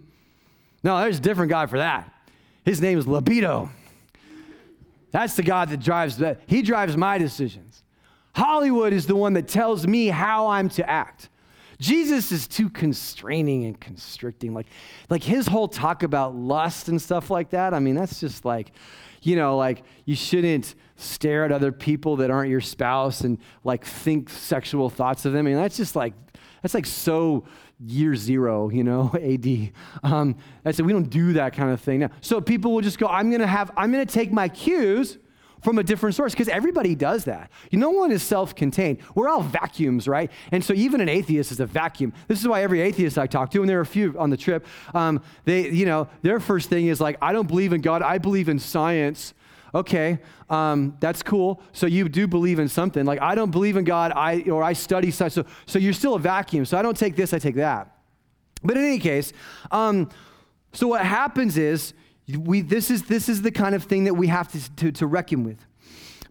No, 0.83 0.99
there's 1.01 1.19
a 1.19 1.23
different 1.23 1.51
guy 1.51 1.67
for 1.67 1.79
that. 1.79 2.13
His 2.65 2.81
name 2.81 2.99
is 2.99 3.07
libido. 3.07 3.71
That's 5.15 5.37
the 5.37 5.45
God 5.45 5.69
that 5.69 5.79
drives 5.79 6.17
that. 6.19 6.41
He 6.47 6.61
drives 6.61 6.97
my 6.97 7.19
decisions. 7.19 7.85
Hollywood 8.35 8.93
is 8.93 9.07
the 9.07 9.15
one 9.15 9.35
that 9.35 9.47
tells 9.47 9.87
me 9.87 10.09
how 10.09 10.49
I'm 10.49 10.69
to 10.71 10.91
act. 10.91 11.29
Jesus 11.79 12.33
is 12.33 12.49
too 12.49 12.69
constraining 12.69 13.65
and 13.65 13.79
constricting. 13.79 14.55
Like, 14.55 14.67
like 15.09 15.23
his 15.23 15.47
whole 15.47 15.69
talk 15.69 16.03
about 16.03 16.35
lust 16.35 16.89
and 16.89 17.01
stuff 17.01 17.31
like 17.31 17.51
that. 17.51 17.75
I 17.75 17.79
mean, 17.79 17.95
that's 17.95 18.19
just 18.19 18.45
like, 18.45 18.73
you 19.23 19.37
know, 19.37 19.57
like 19.57 19.85
you 20.05 20.17
shouldn't 20.17 20.75
stare 20.97 21.45
at 21.45 21.53
other 21.53 21.71
people 21.71 22.17
that 22.17 22.33
aren't 22.33 22.51
your 22.51 22.61
spouse 22.61 23.21
and 23.21 23.39
like 23.63 23.85
think 23.85 24.29
sexual 24.29 24.91
thoughts 24.91 25.25
of 25.27 25.33
them. 25.33 25.47
I 25.47 25.51
mean, 25.51 25.57
that's 25.57 25.77
just 25.77 25.95
like, 25.95 26.15
that's 26.65 26.73
like 26.73 26.87
so 26.87 27.45
year 27.79 28.17
zero, 28.17 28.71
you 28.71 28.85
know, 28.85 29.13
AD. 29.23 29.71
Um, 30.03 30.35
I 30.65 30.71
said, 30.71 30.87
we 30.87 30.95
don't 30.95 31.11
do 31.11 31.35
that 31.35 31.53
kind 31.53 31.71
of 31.71 31.79
thing 31.79 32.01
now. 32.01 32.11
So 32.23 32.41
people 32.41 32.73
will 32.73 32.81
just 32.81 32.99
go, 32.99 33.07
I'm 33.07 33.29
going 33.29 33.43
to 33.43 33.47
have, 33.47 33.71
I'm 33.77 33.93
going 33.93 34.05
to 34.05 34.11
take 34.11 34.33
my 34.33 34.49
cues 34.49 35.19
from 35.61 35.79
a 35.79 35.83
different 35.83 36.17
source 36.17 36.33
because 36.33 36.49
everybody 36.49 36.95
does 36.95 37.25
that. 37.25 37.51
You, 37.71 37.79
no 37.79 37.91
one 37.91 38.11
is 38.11 38.23
self 38.23 38.55
contained. 38.55 39.01
We're 39.15 39.29
all 39.29 39.43
vacuums, 39.43 40.09
right? 40.09 40.31
And 40.53 40.65
so 40.65 40.73
even 40.73 41.03
an 41.03 41.11
atheist 41.11 41.53
is 41.53 41.61
a 41.61 41.67
vacuum. 41.67 42.15
This 42.29 42.41
is 42.41 42.49
why 42.49 42.63
every 42.63 42.81
atheist 42.81 43.19
I 43.19 43.27
talk 43.27 43.51
to, 43.51 43.61
and 43.61 43.69
there 43.69 43.77
are 43.77 43.83
a 43.83 43.87
few 43.87 44.19
on 44.19 44.31
the 44.31 44.37
trip, 44.39 44.67
um, 44.95 45.21
they, 45.45 45.69
you 45.69 45.85
know, 45.85 46.09
their 46.23 46.41
first 46.41 46.71
thing 46.71 46.87
is 46.87 46.99
like, 46.99 47.19
I 47.21 47.35
don't 47.35 47.47
believe 47.47 47.75
in 47.75 47.83
God, 47.83 48.01
I 48.01 48.17
believe 48.17 48.49
in 48.49 48.59
science. 48.59 49.35
Okay, 49.75 50.21
um, 50.51 50.97
that's 51.01 51.23
cool. 51.23 51.61
So 51.73 51.87
you 51.87 52.09
do 52.09 52.29
believe 52.29 52.61
in 52.61 52.69
something. 52.69 53.05
Like 53.05 53.21
I 53.21 53.35
don't 53.35 53.51
believe 53.51 53.77
in 53.77 53.85
God, 53.85 54.13
I 54.15 54.43
or 54.43 54.63
I 54.63 54.73
study 54.73 55.11
such. 55.11 55.33
So, 55.33 55.45
so 55.67 55.79
you're 55.79 55.93
still 55.93 56.15
a 56.15 56.19
vacuum. 56.19 56.65
So 56.65 56.79
I 56.79 56.83
don't 56.83 56.97
take 56.97 57.17
this, 57.17 57.35
I 57.35 57.41
take 57.41 57.57
that. 57.57 57.91
But 58.63 58.77
in 58.77 58.85
any 58.85 58.99
case, 58.99 59.33
um, 59.73 60.11
so 60.73 60.87
what 60.87 61.05
happens 61.05 61.59
is 61.59 61.93
we 62.39 62.61
this 62.61 62.91
is 62.91 63.03
this 63.03 63.29
is 63.29 63.43
the 63.43 63.51
kind 63.51 63.75
of 63.75 63.83
thing 63.85 64.05
that 64.05 64.15
we 64.15 64.29
have 64.29 64.51
to, 64.53 64.77
to, 64.77 64.93
to 64.93 65.07
reckon 65.07 65.43
with. 65.43 65.59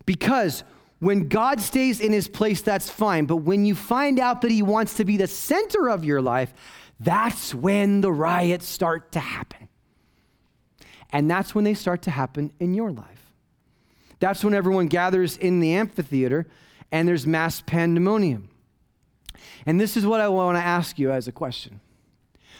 Because 0.05 0.63
when 0.99 1.27
God 1.27 1.59
stays 1.59 1.99
in 1.99 2.13
his 2.13 2.29
place, 2.29 2.61
that's 2.61 2.89
fine. 2.89 3.25
But 3.25 3.37
when 3.37 3.65
you 3.65 3.75
find 3.75 4.19
out 4.19 4.41
that 4.41 4.51
he 4.51 4.61
wants 4.61 4.93
to 4.95 5.05
be 5.05 5.17
the 5.17 5.27
center 5.27 5.89
of 5.89 6.05
your 6.05 6.21
life, 6.21 6.53
that's 6.99 7.53
when 7.53 7.99
the 7.99 8.11
riots 8.11 8.65
start 8.65 9.11
to 9.11 9.19
happen. 9.19 9.67
And 11.11 11.29
that's 11.29 11.53
when 11.53 11.65
they 11.65 11.73
start 11.73 12.03
to 12.03 12.11
happen 12.11 12.53
in 12.59 12.73
your 12.73 12.89
life. 12.91 13.12
That's 14.23 14.41
when 14.41 14.53
everyone 14.53 14.87
gathers 14.87 15.35
in 15.35 15.59
the 15.59 15.73
amphitheater 15.73 16.47
and 16.93 17.05
there's 17.05 17.27
mass 17.27 17.59
pandemonium. 17.59 18.47
And 19.65 19.81
this 19.81 19.97
is 19.97 20.05
what 20.05 20.21
I 20.21 20.29
want 20.29 20.57
to 20.57 20.63
ask 20.63 20.97
you 20.97 21.11
as 21.11 21.27
a 21.27 21.33
question. 21.33 21.81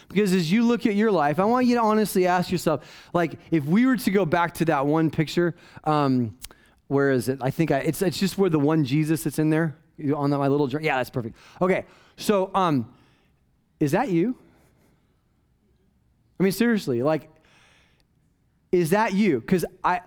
Because 0.09 0.33
as 0.33 0.51
you 0.51 0.63
look 0.63 0.85
at 0.85 0.93
your 0.95 1.09
life, 1.09 1.39
I 1.39 1.45
want 1.45 1.65
you 1.65 1.75
to 1.75 1.81
honestly 1.81 2.27
ask 2.27 2.51
yourself, 2.51 3.09
like, 3.13 3.39
if 3.49 3.63
we 3.63 3.85
were 3.85 3.95
to 3.95 4.11
go 4.11 4.25
back 4.25 4.55
to 4.55 4.65
that 4.65 4.85
one 4.85 5.09
picture, 5.09 5.55
um, 5.85 6.37
where 6.87 7.11
is 7.11 7.29
it? 7.29 7.39
I 7.41 7.49
think 7.49 7.71
I, 7.71 7.77
it's, 7.77 8.01
it's 8.01 8.19
just 8.19 8.37
where 8.37 8.49
the 8.49 8.59
one 8.59 8.83
Jesus 8.83 9.23
that's 9.23 9.39
in 9.39 9.49
there 9.49 9.77
on 10.13 10.31
my 10.31 10.49
little 10.49 10.67
journey. 10.67 10.87
Yeah, 10.87 10.97
that's 10.97 11.11
perfect. 11.11 11.37
Okay, 11.61 11.85
so 12.17 12.51
um, 12.53 12.93
is 13.79 13.93
that 13.93 14.09
you? 14.09 14.35
I 16.41 16.43
mean, 16.43 16.51
seriously, 16.51 17.01
like, 17.03 17.29
is 18.73 18.89
that 18.89 19.13
you? 19.13 19.39
Because 19.39 19.63
I, 19.81 20.01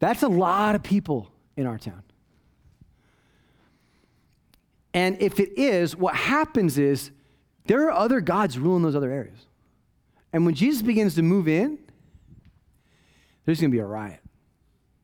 that's 0.00 0.22
a 0.22 0.28
lot 0.28 0.74
of 0.74 0.82
people 0.82 1.30
in 1.56 1.66
our 1.66 1.78
town. 1.78 2.02
And 4.92 5.20
if 5.22 5.38
it 5.38 5.56
is, 5.56 5.94
what 5.94 6.16
happens 6.16 6.78
is 6.78 7.12
there 7.66 7.86
are 7.86 7.92
other 7.92 8.20
gods 8.20 8.58
ruling 8.58 8.82
those 8.82 8.96
other 8.96 9.12
areas. 9.12 9.46
And 10.32 10.44
when 10.44 10.54
Jesus 10.54 10.82
begins 10.82 11.14
to 11.14 11.22
move 11.22 11.46
in, 11.46 11.78
there's 13.44 13.60
going 13.60 13.70
to 13.70 13.74
be 13.74 13.80
a 13.80 13.86
riot 13.86 14.20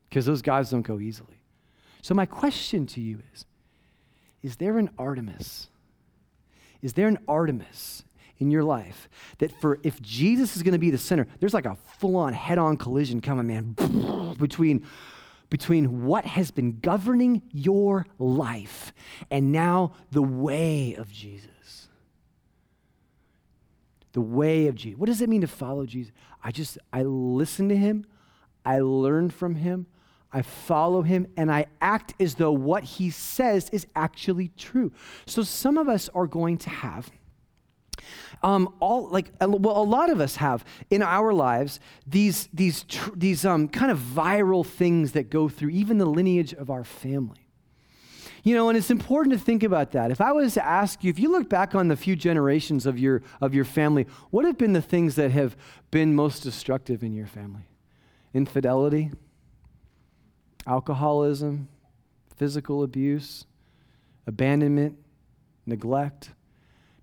because 0.09 0.25
those 0.25 0.41
gods 0.41 0.71
don't 0.71 0.81
go 0.81 0.99
easily. 0.99 1.39
So, 2.01 2.13
my 2.13 2.25
question 2.25 2.85
to 2.87 3.01
you 3.01 3.19
is 3.33 3.45
Is 4.41 4.57
there 4.57 4.77
an 4.77 4.89
Artemis? 4.97 5.67
Is 6.81 6.93
there 6.93 7.07
an 7.07 7.19
Artemis 7.27 8.03
in 8.39 8.51
your 8.51 8.63
life 8.63 9.09
that 9.39 9.51
for 9.59 9.79
if 9.83 10.01
Jesus 10.01 10.55
is 10.55 10.63
going 10.63 10.73
to 10.73 10.79
be 10.79 10.91
the 10.91 10.97
center, 10.97 11.27
there's 11.39 11.53
like 11.53 11.65
a 11.65 11.77
full-on 11.99 12.33
head-on 12.33 12.77
collision 12.77 13.21
coming, 13.21 13.47
man, 13.47 14.35
between 14.39 14.85
between 15.49 16.05
what 16.05 16.25
has 16.25 16.51
been 16.51 16.79
governing 16.79 17.41
your 17.53 18.05
life 18.19 18.93
and 19.31 19.51
now 19.51 19.93
the 20.11 20.21
way 20.21 20.93
of 20.95 21.11
Jesus. 21.11 21.87
The 24.11 24.21
way 24.21 24.67
of 24.67 24.75
Jesus. 24.75 24.99
What 24.99 25.05
does 25.05 25.21
it 25.21 25.29
mean 25.29 25.41
to 25.41 25.47
follow 25.47 25.85
Jesus? 25.85 26.11
I 26.43 26.51
just 26.51 26.77
I 26.91 27.03
listen 27.03 27.69
to 27.69 27.77
him, 27.77 28.05
I 28.65 28.79
learn 28.79 29.29
from 29.29 29.55
him, 29.55 29.85
I 30.31 30.41
follow 30.41 31.01
him, 31.01 31.27
and 31.37 31.51
I 31.51 31.67
act 31.79 32.13
as 32.19 32.35
though 32.35 32.51
what 32.51 32.83
he 32.83 33.09
says 33.09 33.69
is 33.69 33.87
actually 33.95 34.49
true. 34.57 34.91
So 35.25 35.43
some 35.43 35.77
of 35.77 35.87
us 35.87 36.09
are 36.13 36.27
going 36.27 36.57
to 36.59 36.69
have 36.69 37.09
um, 38.43 38.73
all 38.79 39.09
like 39.09 39.31
well, 39.39 39.81
a 39.81 39.83
lot 39.83 40.09
of 40.09 40.19
us 40.19 40.35
have 40.37 40.63
in 40.89 41.01
our 41.01 41.33
lives 41.33 41.79
these 42.05 42.47
these 42.53 42.83
tr- 42.83 43.15
these 43.15 43.45
um, 43.45 43.67
kind 43.67 43.91
of 43.91 43.99
viral 43.99 44.65
things 44.65 45.13
that 45.13 45.29
go 45.29 45.49
through 45.49 45.69
even 45.69 45.97
the 45.97 46.05
lineage 46.05 46.53
of 46.53 46.69
our 46.69 46.83
family. 46.83 47.47
You 48.43 48.55
know, 48.55 48.69
and 48.69 48.77
it's 48.77 48.91
important 48.91 49.33
to 49.33 49.39
think 49.39 49.63
about 49.63 49.91
that. 49.91 50.09
If 50.09 50.21
I 50.21 50.31
was 50.31 50.53
to 50.53 50.65
ask 50.65 51.03
you, 51.03 51.09
if 51.09 51.19
you 51.19 51.29
look 51.29 51.49
back 51.49 51.75
on 51.75 51.89
the 51.89 51.97
few 51.97 52.15
generations 52.15 52.85
of 52.85 52.97
your 52.97 53.21
of 53.41 53.53
your 53.53 53.65
family, 53.65 54.05
what 54.29 54.45
have 54.45 54.57
been 54.57 54.73
the 54.73 54.81
things 54.81 55.15
that 55.15 55.31
have 55.31 55.57
been 55.91 56.15
most 56.15 56.43
destructive 56.43 57.03
in 57.03 57.13
your 57.13 57.27
family? 57.27 57.67
Infidelity, 58.33 59.11
alcoholism, 60.65 61.67
physical 62.35 62.83
abuse, 62.83 63.45
abandonment, 64.27 64.97
neglect 65.65 66.31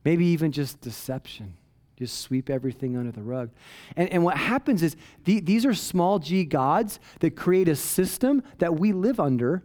Maybe 0.04 0.26
even 0.26 0.52
just 0.52 0.80
deception. 0.80 1.54
Just 1.96 2.20
sweep 2.20 2.50
everything 2.50 2.96
under 2.96 3.12
the 3.12 3.22
rug. 3.22 3.50
And, 3.96 4.08
and 4.10 4.24
what 4.24 4.36
happens 4.36 4.82
is 4.82 4.96
the, 5.24 5.40
these 5.40 5.64
are 5.64 5.74
small 5.74 6.18
g 6.18 6.44
gods 6.44 6.98
that 7.20 7.36
create 7.36 7.68
a 7.68 7.76
system 7.76 8.42
that 8.58 8.78
we 8.78 8.92
live 8.92 9.20
under 9.20 9.62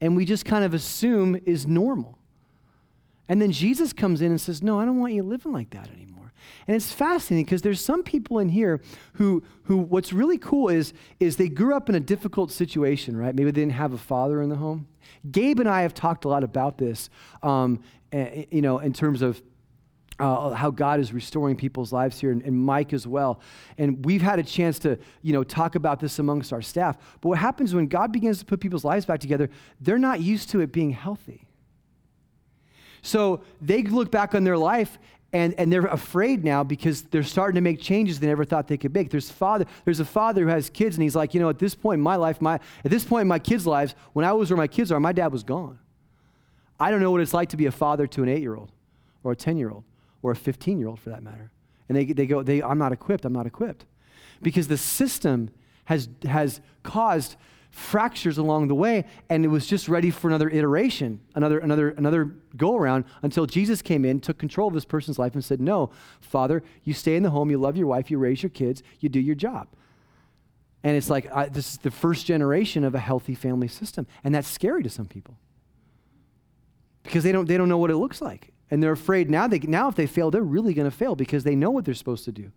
and 0.00 0.14
we 0.14 0.26
just 0.26 0.44
kind 0.44 0.64
of 0.64 0.74
assume 0.74 1.40
is 1.46 1.66
normal. 1.66 2.18
And 3.28 3.40
then 3.40 3.52
Jesus 3.52 3.94
comes 3.94 4.20
in 4.20 4.30
and 4.30 4.40
says, 4.40 4.62
No, 4.62 4.78
I 4.78 4.84
don't 4.84 5.00
want 5.00 5.14
you 5.14 5.22
living 5.22 5.52
like 5.52 5.70
that 5.70 5.90
anymore. 5.90 6.32
And 6.68 6.76
it's 6.76 6.92
fascinating 6.92 7.46
because 7.46 7.62
there's 7.62 7.80
some 7.80 8.02
people 8.02 8.38
in 8.38 8.50
here 8.50 8.82
who, 9.14 9.42
who 9.62 9.78
what's 9.78 10.12
really 10.12 10.36
cool 10.36 10.68
is, 10.68 10.92
is 11.20 11.36
they 11.36 11.48
grew 11.48 11.74
up 11.74 11.88
in 11.88 11.94
a 11.94 12.00
difficult 12.00 12.52
situation, 12.52 13.16
right? 13.16 13.34
Maybe 13.34 13.50
they 13.50 13.62
didn't 13.62 13.72
have 13.72 13.94
a 13.94 13.98
father 13.98 14.42
in 14.42 14.50
the 14.50 14.56
home. 14.56 14.86
Gabe 15.30 15.60
and 15.60 15.68
I 15.68 15.82
have 15.82 15.94
talked 15.94 16.26
a 16.26 16.28
lot 16.28 16.44
about 16.44 16.76
this, 16.76 17.08
um, 17.42 17.80
you 18.12 18.60
know, 18.60 18.78
in 18.78 18.92
terms 18.92 19.22
of 19.22 19.42
uh, 20.18 20.50
how 20.50 20.70
God 20.70 21.00
is 21.00 21.12
restoring 21.12 21.56
people's 21.56 21.92
lives 21.92 22.20
here, 22.20 22.30
and, 22.30 22.42
and, 22.42 22.56
Mike 22.56 22.92
as 22.92 23.06
well. 23.06 23.40
And 23.78 24.04
we've 24.04 24.22
had 24.22 24.38
a 24.38 24.44
chance 24.44 24.78
to, 24.80 24.98
you 25.22 25.32
know, 25.32 25.42
talk 25.42 25.74
about 25.74 25.98
this 25.98 26.18
amongst 26.18 26.52
our 26.52 26.62
staff. 26.62 26.96
But 27.20 27.30
what 27.30 27.38
happens 27.38 27.74
when 27.74 27.88
God 27.88 28.12
begins 28.12 28.38
to 28.38 28.44
put 28.44 28.60
people's 28.60 28.84
lives 28.84 29.06
back 29.06 29.20
together, 29.20 29.50
they're 29.80 29.98
not 29.98 30.20
used 30.20 30.50
to 30.50 30.60
it 30.60 30.70
being 30.72 30.90
healthy. 30.90 31.46
So 33.02 33.42
they 33.60 33.82
look 33.82 34.10
back 34.10 34.34
on 34.34 34.44
their 34.44 34.56
life 34.56 34.98
and, 35.32 35.52
and 35.54 35.72
they're 35.72 35.86
afraid 35.86 36.44
now 36.44 36.62
because 36.62 37.02
they're 37.02 37.24
starting 37.24 37.56
to 37.56 37.60
make 37.60 37.80
changes 37.80 38.20
they 38.20 38.28
never 38.28 38.44
thought 38.44 38.68
they 38.68 38.78
could 38.78 38.94
make. 38.94 39.10
There's 39.10 39.30
father, 39.30 39.66
there's 39.84 39.98
a 39.98 40.04
father 40.04 40.42
who 40.42 40.48
has 40.48 40.70
kids, 40.70 40.94
and 40.96 41.02
he's 41.02 41.16
like, 41.16 41.34
you 41.34 41.40
know, 41.40 41.48
at 41.48 41.58
this 41.58 41.74
point 41.74 41.98
in 41.98 42.02
my 42.02 42.14
life, 42.14 42.40
my 42.40 42.54
at 42.84 42.90
this 42.90 43.04
point 43.04 43.22
in 43.22 43.28
my 43.28 43.40
kids' 43.40 43.66
lives, 43.66 43.96
when 44.12 44.24
I 44.24 44.32
was 44.32 44.48
where 44.48 44.56
my 44.56 44.68
kids 44.68 44.92
are, 44.92 45.00
my 45.00 45.12
dad 45.12 45.32
was 45.32 45.42
gone. 45.42 45.80
I 46.78 46.92
don't 46.92 47.00
know 47.00 47.10
what 47.10 47.20
it's 47.20 47.34
like 47.34 47.48
to 47.48 47.56
be 47.56 47.66
a 47.66 47.72
father 47.72 48.06
to 48.06 48.22
an 48.22 48.28
eight-year-old 48.28 48.70
or 49.24 49.32
a 49.32 49.36
ten-year-old 49.36 49.82
or 50.24 50.32
a 50.32 50.36
15 50.36 50.78
year 50.78 50.88
old 50.88 50.98
for 50.98 51.10
that 51.10 51.22
matter. 51.22 51.52
And 51.88 51.96
they, 51.96 52.06
they 52.06 52.26
go, 52.26 52.42
they, 52.42 52.62
I'm 52.62 52.78
not 52.78 52.92
equipped, 52.92 53.26
I'm 53.26 53.32
not 53.34 53.46
equipped. 53.46 53.84
Because 54.42 54.68
the 54.68 54.78
system 54.78 55.50
has, 55.84 56.08
has 56.26 56.62
caused 56.82 57.36
fractures 57.70 58.38
along 58.38 58.68
the 58.68 58.74
way, 58.74 59.04
and 59.28 59.44
it 59.44 59.48
was 59.48 59.66
just 59.66 59.86
ready 59.86 60.10
for 60.10 60.28
another 60.28 60.48
iteration, 60.48 61.20
another, 61.34 61.58
another, 61.58 61.90
another 61.90 62.34
go 62.56 62.74
around 62.74 63.04
until 63.22 63.44
Jesus 63.44 63.82
came 63.82 64.04
in, 64.04 64.18
took 64.18 64.38
control 64.38 64.68
of 64.68 64.74
this 64.74 64.86
person's 64.86 65.18
life, 65.18 65.34
and 65.34 65.44
said, 65.44 65.60
No, 65.60 65.90
Father, 66.20 66.62
you 66.84 66.94
stay 66.94 67.16
in 67.16 67.22
the 67.22 67.30
home, 67.30 67.50
you 67.50 67.58
love 67.58 67.76
your 67.76 67.86
wife, 67.86 68.10
you 68.10 68.16
raise 68.16 68.42
your 68.42 68.50
kids, 68.50 68.82
you 69.00 69.10
do 69.10 69.20
your 69.20 69.34
job. 69.34 69.68
And 70.82 70.96
it's 70.96 71.10
like, 71.10 71.30
I, 71.34 71.48
this 71.48 71.72
is 71.72 71.78
the 71.78 71.90
first 71.90 72.24
generation 72.24 72.82
of 72.84 72.94
a 72.94 72.98
healthy 72.98 73.34
family 73.34 73.68
system. 73.68 74.06
And 74.22 74.34
that's 74.34 74.48
scary 74.48 74.82
to 74.84 74.90
some 74.90 75.06
people 75.06 75.36
because 77.02 77.24
they 77.24 77.32
don't, 77.32 77.46
they 77.46 77.58
don't 77.58 77.68
know 77.68 77.78
what 77.78 77.90
it 77.90 77.96
looks 77.96 78.22
like. 78.22 78.53
And 78.70 78.82
they're 78.82 78.92
afraid 78.92 79.30
now, 79.30 79.46
they, 79.46 79.58
now 79.58 79.88
if 79.88 79.94
they 79.94 80.06
fail, 80.06 80.30
they're 80.30 80.42
really 80.42 80.74
going 80.74 80.90
to 80.90 80.96
fail 80.96 81.14
because 81.14 81.44
they 81.44 81.54
know 81.54 81.70
what 81.70 81.84
they're 81.84 81.94
supposed 81.94 82.24
to 82.24 82.32
do. 82.32 82.50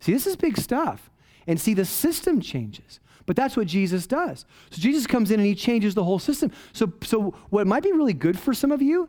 See, 0.00 0.12
this 0.12 0.26
is 0.26 0.36
big 0.36 0.58
stuff. 0.58 1.10
And 1.46 1.60
see, 1.60 1.74
the 1.74 1.84
system 1.84 2.40
changes. 2.40 3.00
But 3.24 3.36
that's 3.36 3.56
what 3.56 3.66
Jesus 3.66 4.06
does. 4.06 4.44
So 4.70 4.80
Jesus 4.80 5.06
comes 5.06 5.30
in 5.30 5.40
and 5.40 5.46
he 5.46 5.54
changes 5.54 5.94
the 5.94 6.04
whole 6.04 6.18
system. 6.18 6.52
So, 6.72 6.92
so 7.02 7.34
what 7.50 7.66
might 7.66 7.82
be 7.82 7.92
really 7.92 8.12
good 8.12 8.38
for 8.38 8.54
some 8.54 8.72
of 8.72 8.82
you 8.82 9.08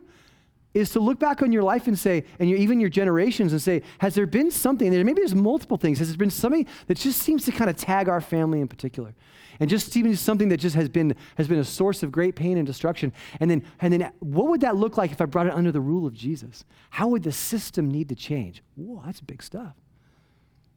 is 0.78 0.90
to 0.90 1.00
look 1.00 1.18
back 1.18 1.42
on 1.42 1.52
your 1.52 1.62
life 1.62 1.86
and 1.86 1.98
say, 1.98 2.24
and 2.38 2.48
your, 2.48 2.58
even 2.58 2.80
your 2.80 2.88
generations, 2.90 3.52
and 3.52 3.60
say, 3.60 3.82
has 3.98 4.14
there 4.14 4.26
been 4.26 4.50
something, 4.50 4.90
there, 4.90 5.04
maybe 5.04 5.20
there's 5.20 5.34
multiple 5.34 5.76
things, 5.76 5.98
has 5.98 6.08
there 6.08 6.16
been 6.16 6.30
something 6.30 6.66
that 6.86 6.96
just 6.96 7.20
seems 7.20 7.44
to 7.44 7.52
kind 7.52 7.68
of 7.68 7.76
tag 7.76 8.08
our 8.08 8.20
family 8.20 8.60
in 8.60 8.68
particular? 8.68 9.14
And 9.60 9.68
just 9.68 9.92
seems 9.92 10.20
something 10.20 10.48
that 10.50 10.58
just 10.58 10.76
has 10.76 10.88
been, 10.88 11.16
has 11.36 11.48
been 11.48 11.58
a 11.58 11.64
source 11.64 12.04
of 12.04 12.12
great 12.12 12.36
pain 12.36 12.58
and 12.58 12.66
destruction. 12.66 13.12
And 13.40 13.50
then, 13.50 13.64
and 13.80 13.92
then 13.92 14.12
what 14.20 14.48
would 14.48 14.60
that 14.60 14.76
look 14.76 14.96
like 14.96 15.10
if 15.10 15.20
I 15.20 15.24
brought 15.24 15.48
it 15.48 15.52
under 15.52 15.72
the 15.72 15.80
rule 15.80 16.06
of 16.06 16.14
Jesus? 16.14 16.64
How 16.90 17.08
would 17.08 17.24
the 17.24 17.32
system 17.32 17.90
need 17.90 18.08
to 18.10 18.14
change? 18.14 18.62
Whoa, 18.76 19.02
that's 19.04 19.20
big 19.20 19.42
stuff. 19.42 19.74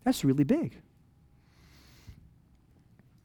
That's 0.04 0.26
really 0.26 0.44
big. 0.44 0.82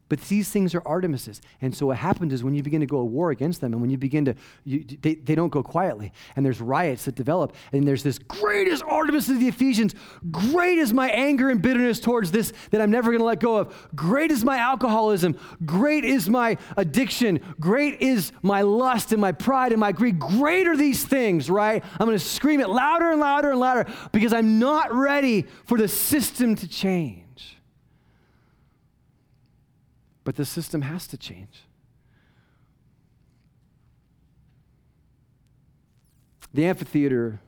But 0.08 0.20
these 0.22 0.50
things 0.50 0.74
are 0.74 0.80
Artemises. 0.82 1.40
And 1.60 1.74
so 1.74 1.86
what 1.86 1.96
happens 1.96 2.32
is 2.32 2.44
when 2.44 2.54
you 2.54 2.62
begin 2.62 2.80
to 2.80 2.86
go 2.86 2.98
to 2.98 3.04
war 3.04 3.30
against 3.30 3.60
them 3.60 3.72
and 3.72 3.82
when 3.82 3.90
you 3.90 3.98
begin 3.98 4.24
to, 4.26 4.34
you, 4.64 4.84
they, 4.84 5.16
they 5.16 5.34
don't 5.34 5.48
go 5.48 5.64
quietly. 5.64 6.12
And 6.36 6.46
there's 6.46 6.60
riots 6.60 7.06
that 7.06 7.16
develop. 7.16 7.54
And 7.72 7.86
there's 7.86 8.04
this 8.04 8.18
great 8.18 8.68
is 8.68 8.82
Artemis 8.82 9.28
of 9.28 9.40
the 9.40 9.48
Ephesians. 9.48 9.96
Great 10.30 10.78
is 10.78 10.92
my 10.92 11.10
anger 11.10 11.50
and 11.50 11.60
bitterness 11.60 11.98
towards 11.98 12.30
this 12.30 12.52
that 12.70 12.80
I'm 12.80 12.90
never 12.90 13.10
going 13.10 13.18
to 13.18 13.24
let 13.24 13.40
go 13.40 13.56
of. 13.56 13.88
Great 13.96 14.30
is 14.30 14.44
my 14.44 14.58
alcoholism. 14.58 15.36
Great 15.64 16.04
is 16.04 16.30
my 16.30 16.56
addiction. 16.76 17.40
Great 17.58 18.00
is 18.00 18.30
my 18.42 18.62
lust 18.62 19.10
and 19.10 19.20
my 19.20 19.32
pride 19.32 19.72
and 19.72 19.80
my 19.80 19.90
greed. 19.90 20.20
Great 20.20 20.68
are 20.68 20.76
these 20.76 21.04
things, 21.04 21.50
right? 21.50 21.82
I'm 21.98 22.06
going 22.06 22.18
to 22.18 22.24
scream 22.24 22.60
it 22.60 22.68
louder 22.68 23.10
and 23.10 23.18
louder 23.18 23.50
and 23.50 23.58
louder 23.58 23.92
because 24.12 24.32
I'm 24.32 24.60
not 24.60 24.94
ready 24.94 25.46
for 25.64 25.76
the 25.76 25.88
system 25.88 26.54
to 26.56 26.68
change. 26.68 27.25
But 30.26 30.34
the 30.34 30.44
system 30.44 30.82
has 30.82 31.06
to 31.06 31.16
change. 31.16 31.62
The 36.52 36.64
amphitheater 36.64 37.40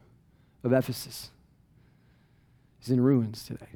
of 0.62 0.72
Ephesus 0.72 1.30
is 2.80 2.88
in 2.88 3.00
ruins 3.00 3.44
today. 3.44 3.66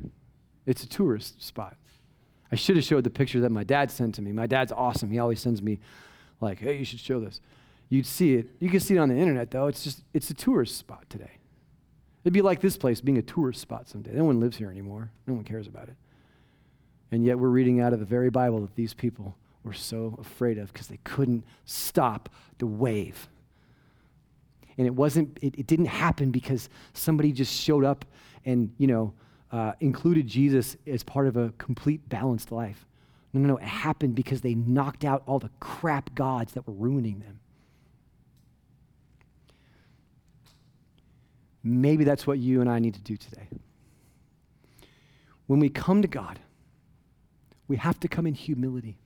It's 0.66 0.84
a 0.84 0.88
tourist 0.88 1.42
spot. 1.42 1.76
I 2.52 2.54
should 2.54 2.76
have 2.76 2.84
showed 2.84 3.02
the 3.02 3.10
picture 3.10 3.40
that 3.40 3.50
my 3.50 3.64
dad 3.64 3.90
sent 3.90 4.14
to 4.14 4.22
me. 4.22 4.30
My 4.30 4.46
dad's 4.46 4.70
awesome. 4.70 5.10
He 5.10 5.18
always 5.18 5.40
sends 5.40 5.60
me, 5.60 5.80
like, 6.40 6.60
hey, 6.60 6.78
you 6.78 6.84
should 6.84 7.00
show 7.00 7.18
this. 7.18 7.40
You'd 7.88 8.06
see 8.06 8.34
it. 8.34 8.50
You 8.60 8.70
can 8.70 8.78
see 8.78 8.94
it 8.94 8.98
on 8.98 9.08
the 9.08 9.16
internet, 9.16 9.50
though. 9.50 9.66
It's 9.66 9.82
just, 9.82 10.04
it's 10.14 10.30
a 10.30 10.34
tourist 10.34 10.76
spot 10.76 11.10
today. 11.10 11.38
It'd 12.22 12.32
be 12.32 12.40
like 12.40 12.60
this 12.60 12.76
place 12.76 13.00
being 13.00 13.18
a 13.18 13.22
tourist 13.22 13.60
spot 13.60 13.88
someday. 13.88 14.12
No 14.12 14.26
one 14.26 14.38
lives 14.38 14.58
here 14.58 14.70
anymore, 14.70 15.10
no 15.26 15.34
one 15.34 15.42
cares 15.42 15.66
about 15.66 15.88
it. 15.88 15.96
And 17.12 17.24
yet 17.24 17.38
we're 17.38 17.50
reading 17.50 17.80
out 17.80 17.92
of 17.92 18.00
the 18.00 18.06
very 18.06 18.30
Bible 18.30 18.62
that 18.62 18.74
these 18.74 18.94
people 18.94 19.36
were 19.62 19.74
so 19.74 20.18
afraid 20.20 20.58
of 20.58 20.72
because 20.72 20.88
they 20.88 20.98
couldn't 21.04 21.44
stop 21.66 22.30
the 22.58 22.66
wave. 22.66 23.28
And 24.78 24.86
it 24.86 24.94
wasn't, 24.94 25.38
it, 25.42 25.54
it, 25.58 25.66
didn't 25.66 25.86
happen 25.86 26.30
because 26.30 26.70
somebody 26.94 27.30
just 27.30 27.54
showed 27.54 27.84
up 27.84 28.06
and, 28.46 28.72
you 28.78 28.86
know, 28.86 29.12
uh, 29.52 29.72
included 29.80 30.26
Jesus 30.26 30.78
as 30.86 31.02
part 31.02 31.26
of 31.26 31.36
a 31.36 31.52
complete 31.58 32.08
balanced 32.08 32.50
life. 32.50 32.86
No, 33.34 33.40
no, 33.40 33.48
no. 33.48 33.56
It 33.58 33.64
happened 33.64 34.14
because 34.14 34.40
they 34.40 34.54
knocked 34.54 35.04
out 35.04 35.22
all 35.26 35.38
the 35.38 35.50
crap 35.60 36.14
gods 36.14 36.54
that 36.54 36.66
were 36.66 36.72
ruining 36.72 37.20
them. 37.20 37.38
Maybe 41.62 42.04
that's 42.04 42.26
what 42.26 42.38
you 42.38 42.62
and 42.62 42.70
I 42.70 42.78
need 42.78 42.94
to 42.94 43.00
do 43.00 43.18
today. 43.18 43.48
When 45.46 45.60
we 45.60 45.68
come 45.68 46.00
to 46.00 46.08
God, 46.08 46.40
we 47.68 47.76
have 47.76 47.98
to 48.00 48.08
come 48.08 48.26
in 48.26 48.34
humility. 48.34 48.98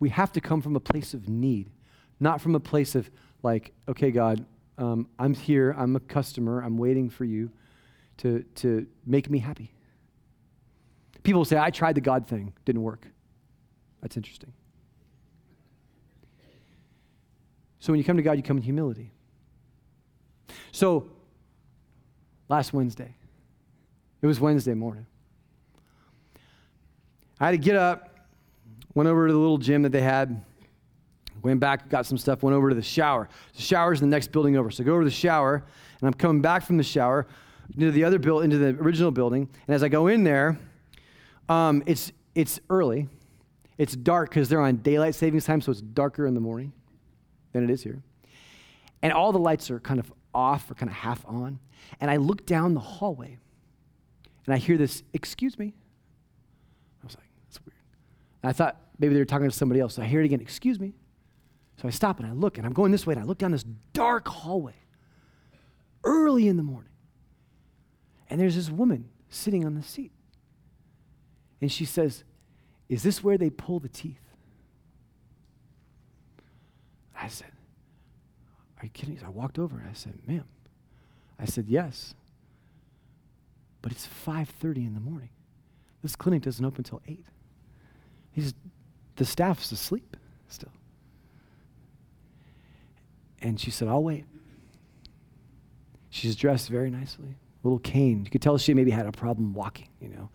We 0.00 0.08
have 0.10 0.32
to 0.32 0.40
come 0.40 0.62
from 0.62 0.76
a 0.76 0.80
place 0.80 1.14
of 1.14 1.28
need, 1.28 1.70
not 2.20 2.40
from 2.40 2.54
a 2.54 2.60
place 2.60 2.94
of, 2.94 3.10
like, 3.42 3.72
okay, 3.88 4.10
God, 4.10 4.44
um, 4.78 5.08
I'm 5.18 5.34
here, 5.34 5.74
I'm 5.76 5.96
a 5.96 6.00
customer, 6.00 6.60
I'm 6.60 6.78
waiting 6.78 7.10
for 7.10 7.24
you 7.24 7.50
to, 8.18 8.42
to 8.56 8.86
make 9.06 9.30
me 9.30 9.38
happy. 9.38 9.72
People 11.22 11.44
say, 11.44 11.56
I 11.58 11.70
tried 11.70 11.94
the 11.94 12.00
God 12.00 12.26
thing, 12.26 12.52
didn't 12.64 12.82
work. 12.82 13.06
That's 14.02 14.16
interesting. 14.16 14.52
So 17.78 17.92
when 17.92 17.98
you 17.98 18.04
come 18.04 18.16
to 18.16 18.22
God, 18.22 18.36
you 18.36 18.42
come 18.42 18.56
in 18.56 18.62
humility. 18.62 19.10
So 20.72 21.10
last 22.48 22.72
Wednesday, 22.72 23.14
it 24.22 24.26
was 24.26 24.40
Wednesday 24.40 24.74
morning. 24.74 25.06
I 27.40 27.46
had 27.46 27.50
to 27.52 27.58
get 27.58 27.76
up, 27.76 28.10
went 28.94 29.08
over 29.08 29.26
to 29.26 29.32
the 29.32 29.38
little 29.38 29.58
gym 29.58 29.82
that 29.82 29.92
they 29.92 30.02
had, 30.02 30.44
went 31.42 31.60
back, 31.60 31.88
got 31.88 32.06
some 32.06 32.18
stuff, 32.18 32.42
went 32.42 32.56
over 32.56 32.70
to 32.70 32.74
the 32.74 32.82
shower. 32.82 33.28
The 33.54 33.62
shower's 33.62 34.00
in 34.00 34.08
the 34.08 34.14
next 34.14 34.32
building 34.32 34.56
over. 34.56 34.70
So 34.70 34.82
I 34.82 34.86
go 34.86 34.92
over 34.92 35.02
to 35.02 35.08
the 35.08 35.10
shower, 35.10 35.64
and 36.00 36.06
I'm 36.06 36.14
coming 36.14 36.42
back 36.42 36.64
from 36.64 36.76
the 36.76 36.84
shower 36.84 37.26
into 37.76 37.90
the 37.90 38.04
other 38.04 38.18
build, 38.18 38.44
into 38.44 38.58
the 38.58 38.68
original 38.80 39.10
building. 39.10 39.48
And 39.66 39.74
as 39.74 39.82
I 39.82 39.88
go 39.88 40.06
in 40.06 40.24
there, 40.24 40.58
um, 41.48 41.82
it's 41.86 42.12
it's 42.34 42.60
early. 42.70 43.08
It's 43.76 43.94
dark 43.94 44.30
because 44.30 44.48
they're 44.48 44.60
on 44.60 44.76
daylight 44.76 45.14
savings 45.14 45.44
time, 45.44 45.60
so 45.60 45.72
it's 45.72 45.80
darker 45.80 46.26
in 46.26 46.34
the 46.34 46.40
morning 46.40 46.72
than 47.52 47.64
it 47.64 47.70
is 47.70 47.82
here. 47.82 48.02
And 49.02 49.12
all 49.12 49.32
the 49.32 49.38
lights 49.38 49.70
are 49.70 49.80
kind 49.80 50.00
of 50.00 50.12
off 50.34 50.70
or 50.70 50.74
kind 50.74 50.90
of 50.90 50.96
half 50.96 51.24
on. 51.26 51.58
And 52.00 52.10
I 52.10 52.16
look 52.16 52.46
down 52.46 52.74
the 52.74 52.80
hallway, 52.80 53.38
and 54.46 54.54
I 54.54 54.58
hear 54.58 54.76
this, 54.76 55.02
"Excuse 55.12 55.58
me." 55.58 55.74
And 58.44 58.50
I 58.50 58.52
thought 58.52 58.78
maybe 58.98 59.14
they 59.14 59.20
were 59.20 59.24
talking 59.24 59.48
to 59.48 59.56
somebody 59.56 59.80
else. 59.80 59.94
So 59.94 60.02
I 60.02 60.04
hear 60.04 60.20
it 60.20 60.26
again, 60.26 60.42
excuse 60.42 60.78
me. 60.78 60.92
So 61.80 61.88
I 61.88 61.90
stop 61.90 62.18
and 62.18 62.28
I 62.28 62.32
look, 62.32 62.58
and 62.58 62.66
I'm 62.66 62.74
going 62.74 62.92
this 62.92 63.06
way, 63.06 63.14
and 63.14 63.22
I 63.22 63.24
look 63.24 63.38
down 63.38 63.52
this 63.52 63.64
dark 63.94 64.28
hallway 64.28 64.74
early 66.04 66.46
in 66.46 66.58
the 66.58 66.62
morning. 66.62 66.90
And 68.28 68.38
there's 68.38 68.54
this 68.54 68.68
woman 68.68 69.08
sitting 69.30 69.64
on 69.64 69.74
the 69.74 69.82
seat. 69.82 70.12
And 71.62 71.72
she 71.72 71.86
says, 71.86 72.22
Is 72.90 73.02
this 73.02 73.24
where 73.24 73.38
they 73.38 73.48
pull 73.48 73.80
the 73.80 73.88
teeth? 73.88 74.20
I 77.18 77.28
said, 77.28 77.50
Are 78.78 78.84
you 78.84 78.90
kidding? 78.90 79.18
So 79.18 79.24
I 79.24 79.30
walked 79.30 79.58
over 79.58 79.78
and 79.78 79.88
I 79.88 79.94
said, 79.94 80.18
Ma'am. 80.26 80.44
I 81.38 81.46
said, 81.46 81.64
Yes. 81.66 82.14
But 83.80 83.90
it's 83.90 84.06
5:30 84.06 84.86
in 84.86 84.92
the 84.92 85.00
morning. 85.00 85.30
This 86.02 86.14
clinic 86.14 86.42
doesn't 86.42 86.62
open 86.62 86.80
until 86.80 87.00
8. 87.08 87.24
He's, 88.34 88.52
the 89.16 89.24
staff's 89.24 89.70
asleep 89.72 90.16
still. 90.48 90.72
And 93.40 93.58
she 93.58 93.70
said, 93.70 93.88
I'll 93.88 94.02
wait. 94.02 94.24
She's 96.10 96.36
dressed 96.36 96.68
very 96.68 96.90
nicely, 96.90 97.36
little 97.62 97.78
cane. 97.78 98.24
You 98.24 98.30
could 98.30 98.42
tell 98.42 98.58
she 98.58 98.74
maybe 98.74 98.90
had 98.90 99.06
a 99.06 99.12
problem 99.12 99.52
walking, 99.54 99.88
you 100.00 100.08
know, 100.08 100.28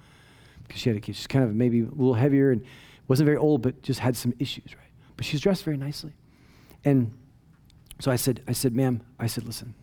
because 0.68 0.82
she 0.82 0.90
had 0.90 0.98
a, 0.98 1.02
kid. 1.02 1.16
she's 1.16 1.28
kind 1.28 1.44
of 1.44 1.54
maybe 1.54 1.82
a 1.82 1.86
little 1.86 2.14
heavier 2.14 2.52
and 2.52 2.64
wasn't 3.08 3.26
very 3.26 3.38
old, 3.38 3.62
but 3.62 3.82
just 3.82 4.00
had 4.00 4.16
some 4.16 4.34
issues, 4.40 4.76
right? 4.76 4.92
But 5.16 5.26
she's 5.26 5.42
dressed 5.42 5.64
very 5.64 5.78
nicely. 5.78 6.14
And 6.86 7.12
so 8.00 8.12
I 8.12 8.16
said, 8.16 8.42
I 8.48 8.54
said, 8.54 8.76
ma'am, 8.76 9.02
I 9.20 9.28
said, 9.28 9.46
listen, 9.46 9.74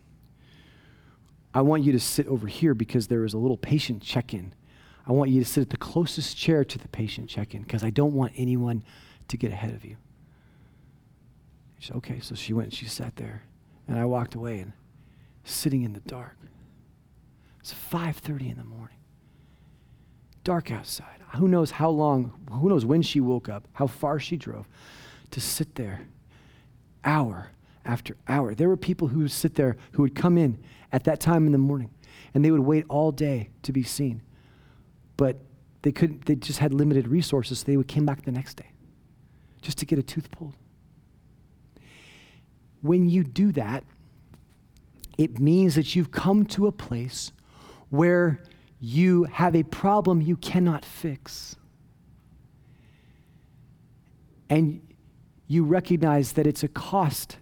I 1.53 1.61
want 1.61 1.83
you 1.83 1.91
to 1.91 1.99
sit 1.99 2.27
over 2.27 2.47
here 2.47 2.73
because 2.73 3.07
there 3.07 3.25
is 3.25 3.33
a 3.33 3.37
little 3.37 3.57
patient 3.57 4.01
check-in 4.01 4.53
I 5.07 5.13
want 5.13 5.31
you 5.31 5.41
to 5.41 5.49
sit 5.49 5.61
at 5.61 5.69
the 5.69 5.77
closest 5.77 6.35
chair 6.35 6.65
to 6.65 6.77
the 6.77 6.87
patient 6.89 7.29
check 7.29 7.55
in 7.55 7.61
because 7.61 7.83
I 7.83 7.89
don't 7.89 8.13
want 8.13 8.33
anyone 8.35 8.83
to 9.29 9.37
get 9.37 9.51
ahead 9.51 9.73
of 9.73 9.85
you. 9.85 9.95
She 11.79 11.87
said, 11.87 11.97
okay. 11.97 12.19
So 12.19 12.35
she 12.35 12.53
went 12.53 12.67
and 12.67 12.73
she 12.73 12.85
sat 12.85 13.15
there. 13.15 13.43
And 13.87 13.97
I 13.97 14.03
walked 14.03 14.35
away 14.35 14.59
and 14.59 14.73
sitting 15.45 15.83
in 15.83 15.93
the 15.93 16.01
dark. 16.01 16.35
It's 17.61 17.73
5.30 17.73 18.51
in 18.51 18.57
the 18.57 18.65
morning. 18.65 18.97
Dark 20.43 20.71
outside. 20.71 21.21
Who 21.35 21.47
knows 21.47 21.71
how 21.71 21.89
long, 21.89 22.33
who 22.51 22.67
knows 22.67 22.85
when 22.85 23.01
she 23.01 23.21
woke 23.21 23.47
up, 23.47 23.67
how 23.73 23.87
far 23.87 24.19
she 24.19 24.35
drove 24.35 24.67
to 25.31 25.39
sit 25.39 25.75
there 25.75 26.07
hour 27.05 27.51
after 27.85 28.17
hour. 28.27 28.53
There 28.53 28.67
were 28.67 28.77
people 28.77 29.09
who 29.09 29.19
would 29.19 29.31
sit 29.31 29.55
there 29.55 29.77
who 29.93 30.01
would 30.03 30.15
come 30.15 30.37
in 30.37 30.61
at 30.91 31.05
that 31.05 31.21
time 31.21 31.45
in 31.45 31.53
the 31.53 31.57
morning 31.57 31.91
and 32.33 32.43
they 32.43 32.51
would 32.51 32.61
wait 32.61 32.85
all 32.89 33.11
day 33.11 33.49
to 33.63 33.71
be 33.71 33.83
seen 33.83 34.21
but 35.17 35.37
they 35.81 35.91
couldn't 35.91 36.25
they 36.25 36.35
just 36.35 36.59
had 36.59 36.73
limited 36.73 37.07
resources 37.07 37.59
so 37.59 37.65
they 37.65 37.77
would 37.77 37.87
came 37.87 38.05
back 38.05 38.23
the 38.23 38.31
next 38.31 38.55
day 38.55 38.71
just 39.61 39.77
to 39.77 39.85
get 39.85 39.99
a 39.99 40.03
tooth 40.03 40.31
pulled 40.31 40.55
when 42.81 43.09
you 43.09 43.23
do 43.23 43.51
that 43.51 43.83
it 45.17 45.39
means 45.39 45.75
that 45.75 45.95
you've 45.95 46.11
come 46.11 46.45
to 46.45 46.67
a 46.67 46.71
place 46.71 47.31
where 47.89 48.43
you 48.79 49.23
have 49.25 49.55
a 49.55 49.63
problem 49.63 50.21
you 50.21 50.37
cannot 50.37 50.85
fix 50.85 51.55
and 54.49 54.81
you 55.47 55.63
recognize 55.63 56.33
that 56.33 56.45
it's 56.45 56.63
a 56.63 56.67
cost 56.67 57.37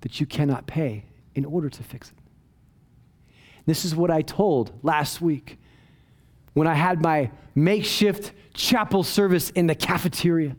that 0.00 0.20
you 0.20 0.26
cannot 0.26 0.66
pay 0.66 1.04
in 1.34 1.44
order 1.44 1.68
to 1.68 1.82
fix 1.82 2.10
it. 2.10 2.18
This 3.66 3.84
is 3.84 3.94
what 3.94 4.10
I 4.10 4.22
told 4.22 4.72
last 4.82 5.20
week 5.20 5.58
when 6.58 6.66
I 6.66 6.74
had 6.74 7.00
my 7.00 7.30
makeshift 7.54 8.32
chapel 8.52 9.04
service 9.04 9.50
in 9.50 9.68
the 9.68 9.76
cafeteria. 9.76 10.56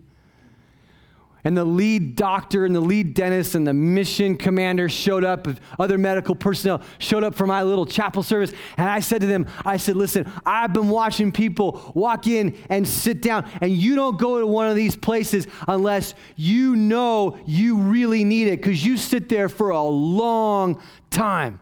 And 1.43 1.57
the 1.57 1.65
lead 1.65 2.15
doctor 2.15 2.65
and 2.65 2.73
the 2.73 2.79
lead 2.79 3.13
dentist 3.13 3.53
and 3.55 3.67
the 3.67 3.73
mission 3.73 4.37
commander 4.37 4.87
showed 4.87 5.25
up, 5.25 5.45
other 5.77 5.97
medical 5.97 6.35
personnel 6.35 6.81
showed 6.99 7.25
up 7.25 7.35
for 7.35 7.45
my 7.45 7.63
little 7.63 7.85
chapel 7.85 8.23
service. 8.23 8.53
And 8.77 8.89
I 8.89 9.01
said 9.01 9.19
to 9.21 9.27
them, 9.27 9.45
I 9.65 9.75
said, 9.75 9.97
listen, 9.97 10.31
I've 10.45 10.71
been 10.71 10.87
watching 10.87 11.33
people 11.33 11.91
walk 11.95 12.27
in 12.27 12.57
and 12.69 12.87
sit 12.87 13.21
down, 13.21 13.49
and 13.59 13.69
you 13.69 13.95
don't 13.95 14.17
go 14.17 14.39
to 14.39 14.47
one 14.47 14.69
of 14.69 14.77
these 14.77 14.95
places 14.95 15.47
unless 15.67 16.13
you 16.37 16.77
know 16.77 17.37
you 17.45 17.77
really 17.77 18.23
need 18.23 18.47
it, 18.47 18.61
because 18.61 18.85
you 18.85 18.95
sit 18.95 19.27
there 19.27 19.49
for 19.49 19.71
a 19.71 19.83
long 19.83 20.81
time. 21.09 21.59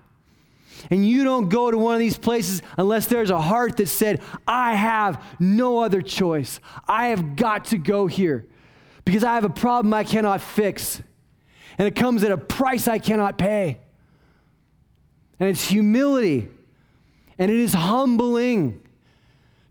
And 0.89 1.07
you 1.07 1.23
don't 1.23 1.49
go 1.49 1.69
to 1.69 1.77
one 1.77 1.95
of 1.95 1.99
these 1.99 2.17
places 2.17 2.61
unless 2.77 3.07
there's 3.07 3.29
a 3.29 3.41
heart 3.41 3.77
that 3.77 3.87
said, 3.87 4.21
I 4.47 4.75
have 4.75 5.23
no 5.39 5.79
other 5.79 6.01
choice. 6.01 6.59
I 6.87 7.07
have 7.07 7.35
got 7.35 7.65
to 7.65 7.77
go 7.77 8.07
here 8.07 8.47
because 9.03 9.23
I 9.23 9.35
have 9.35 9.43
a 9.43 9.49
problem 9.49 9.93
I 9.93 10.03
cannot 10.03 10.41
fix. 10.41 11.01
And 11.77 11.87
it 11.87 11.95
comes 11.95 12.23
at 12.23 12.31
a 12.31 12.37
price 12.37 12.87
I 12.87 12.99
cannot 12.99 13.37
pay. 13.37 13.79
And 15.39 15.49
it's 15.49 15.67
humility. 15.67 16.49
And 17.37 17.51
it 17.51 17.57
is 17.57 17.73
humbling 17.73 18.81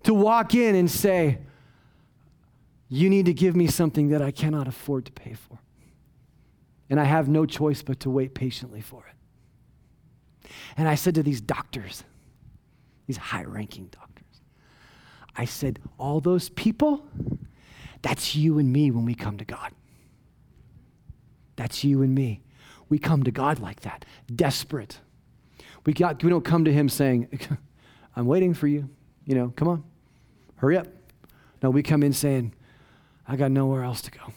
to 0.04 0.14
walk 0.14 0.54
in 0.54 0.74
and 0.74 0.90
say, 0.90 1.38
You 2.88 3.10
need 3.10 3.26
to 3.26 3.34
give 3.34 3.56
me 3.56 3.66
something 3.66 4.10
that 4.10 4.22
I 4.22 4.30
cannot 4.30 4.68
afford 4.68 5.06
to 5.06 5.12
pay 5.12 5.34
for. 5.34 5.58
And 6.88 7.00
I 7.00 7.04
have 7.04 7.28
no 7.28 7.46
choice 7.46 7.82
but 7.82 8.00
to 8.00 8.10
wait 8.10 8.34
patiently 8.34 8.80
for 8.80 9.04
it. 9.08 9.15
And 10.76 10.88
I 10.88 10.94
said 10.94 11.14
to 11.16 11.22
these 11.22 11.40
doctors, 11.40 12.04
these 13.06 13.16
high 13.16 13.44
ranking 13.44 13.86
doctors, 13.86 14.40
I 15.36 15.44
said, 15.44 15.78
All 15.98 16.20
those 16.20 16.48
people, 16.48 17.06
that's 18.02 18.34
you 18.34 18.58
and 18.58 18.72
me 18.72 18.90
when 18.90 19.04
we 19.04 19.14
come 19.14 19.38
to 19.38 19.44
God. 19.44 19.72
That's 21.56 21.84
you 21.84 22.02
and 22.02 22.14
me. 22.14 22.42
We 22.88 22.98
come 22.98 23.24
to 23.24 23.30
God 23.30 23.58
like 23.58 23.80
that, 23.80 24.04
desperate. 24.34 25.00
We, 25.84 25.92
got, 25.92 26.22
we 26.22 26.30
don't 26.30 26.44
come 26.44 26.64
to 26.64 26.72
Him 26.72 26.88
saying, 26.88 27.28
I'm 28.16 28.26
waiting 28.26 28.54
for 28.54 28.66
you. 28.66 28.88
You 29.24 29.34
know, 29.34 29.52
come 29.56 29.68
on, 29.68 29.84
hurry 30.56 30.76
up. 30.76 30.86
No, 31.62 31.70
we 31.70 31.82
come 31.82 32.02
in 32.02 32.12
saying, 32.12 32.54
I 33.26 33.36
got 33.36 33.50
nowhere 33.50 33.82
else 33.82 34.02
to 34.02 34.10
go. 34.10 34.32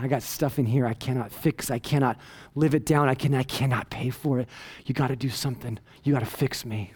I 0.00 0.08
got 0.08 0.22
stuff 0.22 0.58
in 0.58 0.64
here 0.64 0.86
I 0.86 0.94
cannot 0.94 1.30
fix. 1.30 1.70
I 1.70 1.78
cannot 1.78 2.18
live 2.54 2.74
it 2.74 2.86
down. 2.86 3.08
I, 3.08 3.14
can, 3.14 3.34
I 3.34 3.42
cannot 3.42 3.90
pay 3.90 4.08
for 4.10 4.40
it. 4.40 4.48
You 4.86 4.94
got 4.94 5.08
to 5.08 5.16
do 5.16 5.28
something. 5.28 5.78
You 6.02 6.14
got 6.14 6.20
to 6.20 6.26
fix 6.26 6.64
me. 6.64 6.92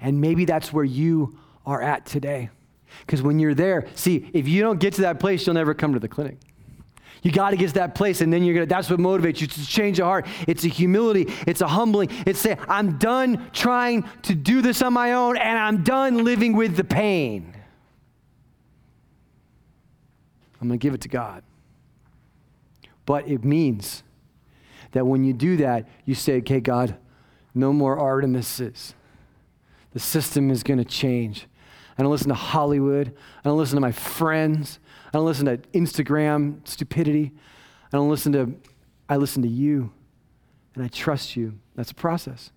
And 0.00 0.20
maybe 0.20 0.44
that's 0.44 0.72
where 0.72 0.84
you 0.84 1.38
are 1.66 1.82
at 1.82 2.06
today. 2.06 2.50
Because 3.00 3.20
when 3.20 3.38
you're 3.38 3.54
there, 3.54 3.88
see, 3.94 4.30
if 4.32 4.46
you 4.46 4.62
don't 4.62 4.78
get 4.78 4.94
to 4.94 5.02
that 5.02 5.18
place, 5.18 5.44
you'll 5.44 5.54
never 5.54 5.74
come 5.74 5.92
to 5.94 5.98
the 5.98 6.08
clinic. 6.08 6.36
You 7.22 7.30
got 7.30 7.50
to 7.50 7.56
get 7.56 7.68
to 7.68 7.74
that 7.74 7.94
place, 7.94 8.20
and 8.20 8.32
then 8.32 8.42
you're 8.42 8.54
gonna. 8.54 8.66
That's 8.66 8.90
what 8.90 8.98
motivates 8.98 9.40
you 9.40 9.46
to 9.46 9.66
change 9.66 9.98
your 9.98 10.08
heart. 10.08 10.26
It's 10.48 10.64
a 10.64 10.68
humility. 10.68 11.32
It's 11.46 11.60
a 11.60 11.68
humbling. 11.68 12.08
It's 12.26 12.40
say, 12.40 12.58
I'm 12.66 12.98
done 12.98 13.48
trying 13.52 14.08
to 14.22 14.34
do 14.34 14.60
this 14.60 14.82
on 14.82 14.92
my 14.92 15.12
own, 15.12 15.36
and 15.36 15.56
I'm 15.56 15.84
done 15.84 16.24
living 16.24 16.56
with 16.56 16.76
the 16.76 16.82
pain. 16.82 17.54
I'm 20.62 20.68
gonna 20.68 20.78
give 20.78 20.94
it 20.94 21.00
to 21.00 21.08
God. 21.08 21.42
But 23.04 23.26
it 23.26 23.44
means 23.44 24.04
that 24.92 25.04
when 25.04 25.24
you 25.24 25.32
do 25.32 25.56
that, 25.56 25.88
you 26.04 26.14
say, 26.14 26.36
okay, 26.38 26.60
God, 26.60 26.96
no 27.52 27.72
more 27.72 27.98
Artemises. 27.98 28.94
The 29.92 29.98
system 29.98 30.50
is 30.50 30.62
gonna 30.62 30.84
change. 30.84 31.48
I 31.98 32.02
don't 32.02 32.12
listen 32.12 32.28
to 32.28 32.34
Hollywood. 32.34 33.08
I 33.44 33.48
don't 33.48 33.58
listen 33.58 33.74
to 33.74 33.80
my 33.80 33.90
friends. 33.90 34.78
I 35.08 35.10
don't 35.18 35.26
listen 35.26 35.46
to 35.46 35.58
Instagram 35.74 36.66
stupidity. 36.66 37.32
I 37.92 37.96
don't 37.96 38.08
listen 38.08 38.32
to, 38.32 38.54
I 39.08 39.16
listen 39.16 39.42
to 39.42 39.48
you. 39.48 39.92
And 40.76 40.84
I 40.84 40.88
trust 40.88 41.34
you. 41.34 41.58
That's 41.74 41.90
a 41.90 41.94
process. 41.94 42.52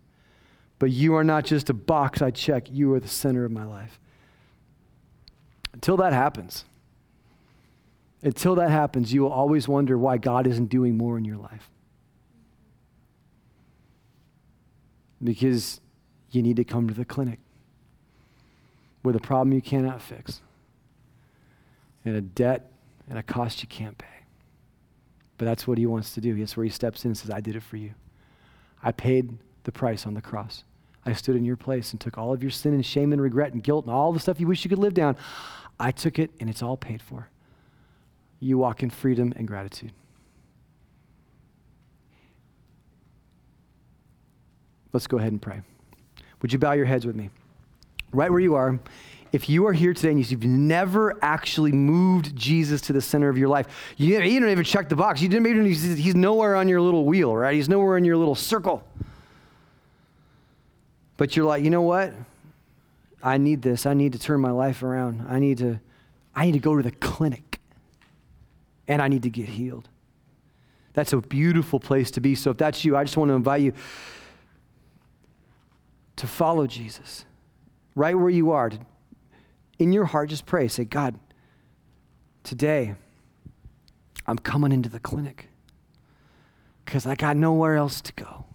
But 0.78 0.92
you 0.92 1.16
are 1.16 1.24
not 1.24 1.44
just 1.44 1.72
a 1.72 1.74
box 1.74 2.22
I 2.22 2.30
check, 2.30 2.70
you 2.70 2.94
are 2.94 3.00
the 3.00 3.08
center 3.08 3.46
of 3.46 3.52
my 3.52 3.66
life. 3.66 4.00
Until 5.74 5.98
that 5.98 6.14
happens, 6.14 6.66
until 8.22 8.56
that 8.56 8.70
happens, 8.70 9.14
you 9.14 9.22
will 9.22 9.32
always 9.32 9.68
wonder 9.68 9.98
why 9.98 10.18
God 10.18 10.48
isn't 10.48 10.68
doing 10.68 10.98
more 10.98 11.18
in 11.18 11.26
your 11.26 11.38
life. 11.38 11.70
Because 15.24 15.80
you 16.32 16.42
need 16.42 16.58
to 16.58 16.64
come 16.64 16.88
to 16.88 16.94
the 16.94 17.06
clinic 17.06 17.40
with 19.04 19.16
a 19.16 19.20
problem 19.20 19.54
you 19.54 19.62
cannot 19.62 20.02
fix, 20.02 20.42
and 22.04 22.16
a 22.16 22.22
debt 22.22 22.72
and 23.08 23.20
a 23.20 23.24
cost 23.24 23.62
you 23.62 23.68
can't 23.68 23.98
pay. 23.98 24.08
But 25.38 25.46
that's 25.46 25.68
what 25.68 25.78
he 25.78 25.86
wants 25.86 26.14
to 26.16 26.22
do. 26.22 26.36
That's 26.36 26.58
where 26.58 26.64
he 26.64 26.70
steps 26.70 27.06
in 27.06 27.10
and 27.10 27.18
says, 27.18 27.30
I 27.30 27.42
did 27.42 27.56
it 27.56 27.64
for 27.64 27.78
you. 27.78 27.94
I 28.82 28.92
paid 28.92 29.38
the 29.64 29.72
price 29.72 30.06
on 30.06 30.14
the 30.14 30.22
cross. 30.22 30.64
I 31.06 31.14
stood 31.14 31.36
in 31.36 31.46
your 31.46 31.58
place 31.58 31.92
and 31.92 32.02
took 32.02 32.18
all 32.18 32.34
of 32.34 32.42
your 32.42 32.52
sin 32.52 32.74
and 32.74 32.86
shame 32.86 33.14
and 33.14 33.22
regret 33.22 33.54
and 33.54 33.64
guilt 33.64 33.86
and 33.86 33.94
all 33.94 34.12
the 34.12 34.20
stuff 34.20 34.40
you 34.40 34.48
wish 34.48 34.64
you 34.64 34.70
could 34.70 34.80
live 34.80 34.94
down. 34.94 35.18
I 35.80 35.92
took 35.92 36.18
it 36.18 36.32
and 36.40 36.50
it's 36.50 36.64
all 36.64 36.78
paid 36.78 37.02
for. 37.02 37.30
You 38.46 38.60
walk 38.60 38.84
in 38.84 38.92
freedom 38.92 39.34
and 39.36 39.48
gratitude. 39.48 39.92
Let's 44.94 45.08
go 45.08 45.18
ahead 45.18 45.32
and 45.32 45.42
pray. 45.42 45.62
Would 46.42 46.54
you 46.54 46.60
bow 46.60 46.74
your 46.74 46.86
heads 46.86 47.06
with 47.06 47.16
me? 47.16 47.32
right 48.16 48.32
where 48.32 48.40
you 48.40 48.56
are, 48.56 48.80
if 49.32 49.50
you 49.50 49.68
are 49.68 49.74
here 49.74 49.94
today 49.94 50.12
and 50.12 50.32
you've 50.32 50.46
never 50.46 51.18
actually 51.22 51.72
moved 51.72 52.36
Jesus 52.36 52.82
to 52.82 52.94
the 52.94 53.02
center 53.02 53.30
of 53.30 53.38
your 53.38 53.50
life, 53.50 53.68
you, 53.98 54.22
you 54.22 54.40
don't 54.40 54.50
even 54.50 54.64
check 54.64 54.90
the 54.90 54.96
box. 54.96 55.22
You 55.22 55.28
didn't 55.28 55.48
even, 55.48 55.66
he's, 55.66 55.84
he's 55.98 56.16
nowhere 56.16 56.56
on 56.56 56.68
your 56.68 56.80
little 56.82 57.06
wheel, 57.06 57.36
right? 57.36 57.54
He's 57.54 57.68
nowhere 57.68 57.98
in 57.98 58.06
your 58.06 58.16
little 58.16 58.36
circle. 58.36 58.84
But 61.18 61.36
you're 61.36 61.46
like, 61.46 61.64
you 61.64 61.70
know 61.70 61.82
what? 61.82 62.14
I 63.22 63.38
need 63.38 63.62
this. 63.62 63.86
I 63.86 63.94
need 63.94 64.14
to 64.14 64.20
turn 64.20 64.40
my 64.40 64.52
life 64.52 64.84
around. 64.84 65.26
I 65.28 65.40
need 65.40 65.58
to, 65.58 65.80
I 66.36 66.46
need 66.46 66.54
to 66.54 66.60
go 66.60 66.78
to 66.78 66.84
the 66.84 66.92
clinic. 66.92 67.45
And 68.88 69.02
I 69.02 69.08
need 69.08 69.24
to 69.24 69.30
get 69.30 69.50
healed. 69.50 69.90
That's 70.94 71.12
a 71.14 71.18
beautiful 71.18 71.80
place 71.80 72.12
to 72.12 72.22
be. 72.22 72.36
So 72.36 72.52
if 72.52 72.58
that's 72.58 72.86
you, 72.86 72.96
I 72.96 73.04
just 73.04 73.18
want 73.18 73.30
to 73.30 73.36
invite 73.36 73.62
you 73.62 73.74
to 76.16 76.28
follow 76.28 76.68
Jesus 76.68 77.26
right 77.96 78.18
where 78.18 78.30
you 78.30 78.52
are, 78.52 78.72
in 79.80 79.92
your 79.92 80.06
heart, 80.06 80.30
just 80.30 80.46
pray. 80.46 80.68
Say, 80.68 80.86
God, 80.86 81.20
today 82.44 82.96
I'm 84.26 84.38
coming 84.38 84.72
into 84.72 84.90
the 84.90 85.00
clinic 85.00 85.50
because 86.84 87.06
I 87.06 87.16
got 87.16 87.36
nowhere 87.36 87.76
else 87.76 88.02
to 88.02 88.14
go. 88.14 88.46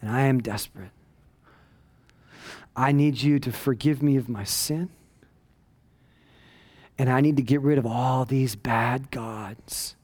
And 0.00 0.10
I 0.10 0.22
am 0.22 0.40
desperate. 0.40 0.90
I 2.74 2.92
need 2.92 3.20
you 3.20 3.38
to 3.40 3.52
forgive 3.52 4.02
me 4.02 4.16
of 4.16 4.28
my 4.28 4.44
sin. 4.44 4.88
And 7.00 7.08
I 7.08 7.22
need 7.22 7.38
to 7.38 7.42
get 7.42 7.62
rid 7.62 7.78
of 7.78 7.86
all 7.86 8.26
these 8.26 8.56
bad 8.56 9.10
gods 9.10 9.96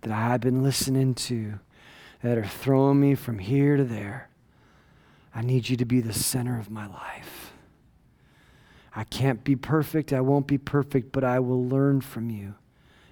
that 0.00 0.10
I've 0.10 0.40
been 0.40 0.62
listening 0.62 1.12
to 1.16 1.58
that 2.22 2.38
are 2.38 2.46
throwing 2.46 2.98
me 2.98 3.14
from 3.14 3.40
here 3.40 3.76
to 3.76 3.84
there. 3.84 4.30
I 5.34 5.42
need 5.42 5.68
you 5.68 5.76
to 5.76 5.84
be 5.84 6.00
the 6.00 6.14
center 6.14 6.58
of 6.58 6.70
my 6.70 6.86
life. 6.86 7.52
I 8.96 9.04
can't 9.04 9.44
be 9.44 9.54
perfect. 9.54 10.14
I 10.14 10.22
won't 10.22 10.46
be 10.46 10.56
perfect, 10.56 11.12
but 11.12 11.24
I 11.24 11.40
will 11.40 11.62
learn 11.62 12.00
from 12.00 12.30
you. 12.30 12.54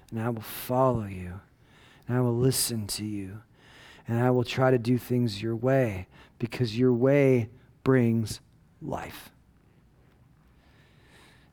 And 0.09 0.19
I 0.19 0.29
will 0.29 0.41
follow 0.41 1.05
you. 1.05 1.39
And 2.07 2.17
I 2.17 2.21
will 2.21 2.35
listen 2.35 2.87
to 2.87 3.05
you. 3.05 3.43
And 4.07 4.19
I 4.19 4.31
will 4.31 4.43
try 4.43 4.71
to 4.71 4.79
do 4.79 4.97
things 4.97 5.39
your 5.39 5.55
way 5.55 6.07
because 6.39 6.79
your 6.79 6.93
way 6.93 7.49
brings 7.83 8.41
life. 8.81 9.29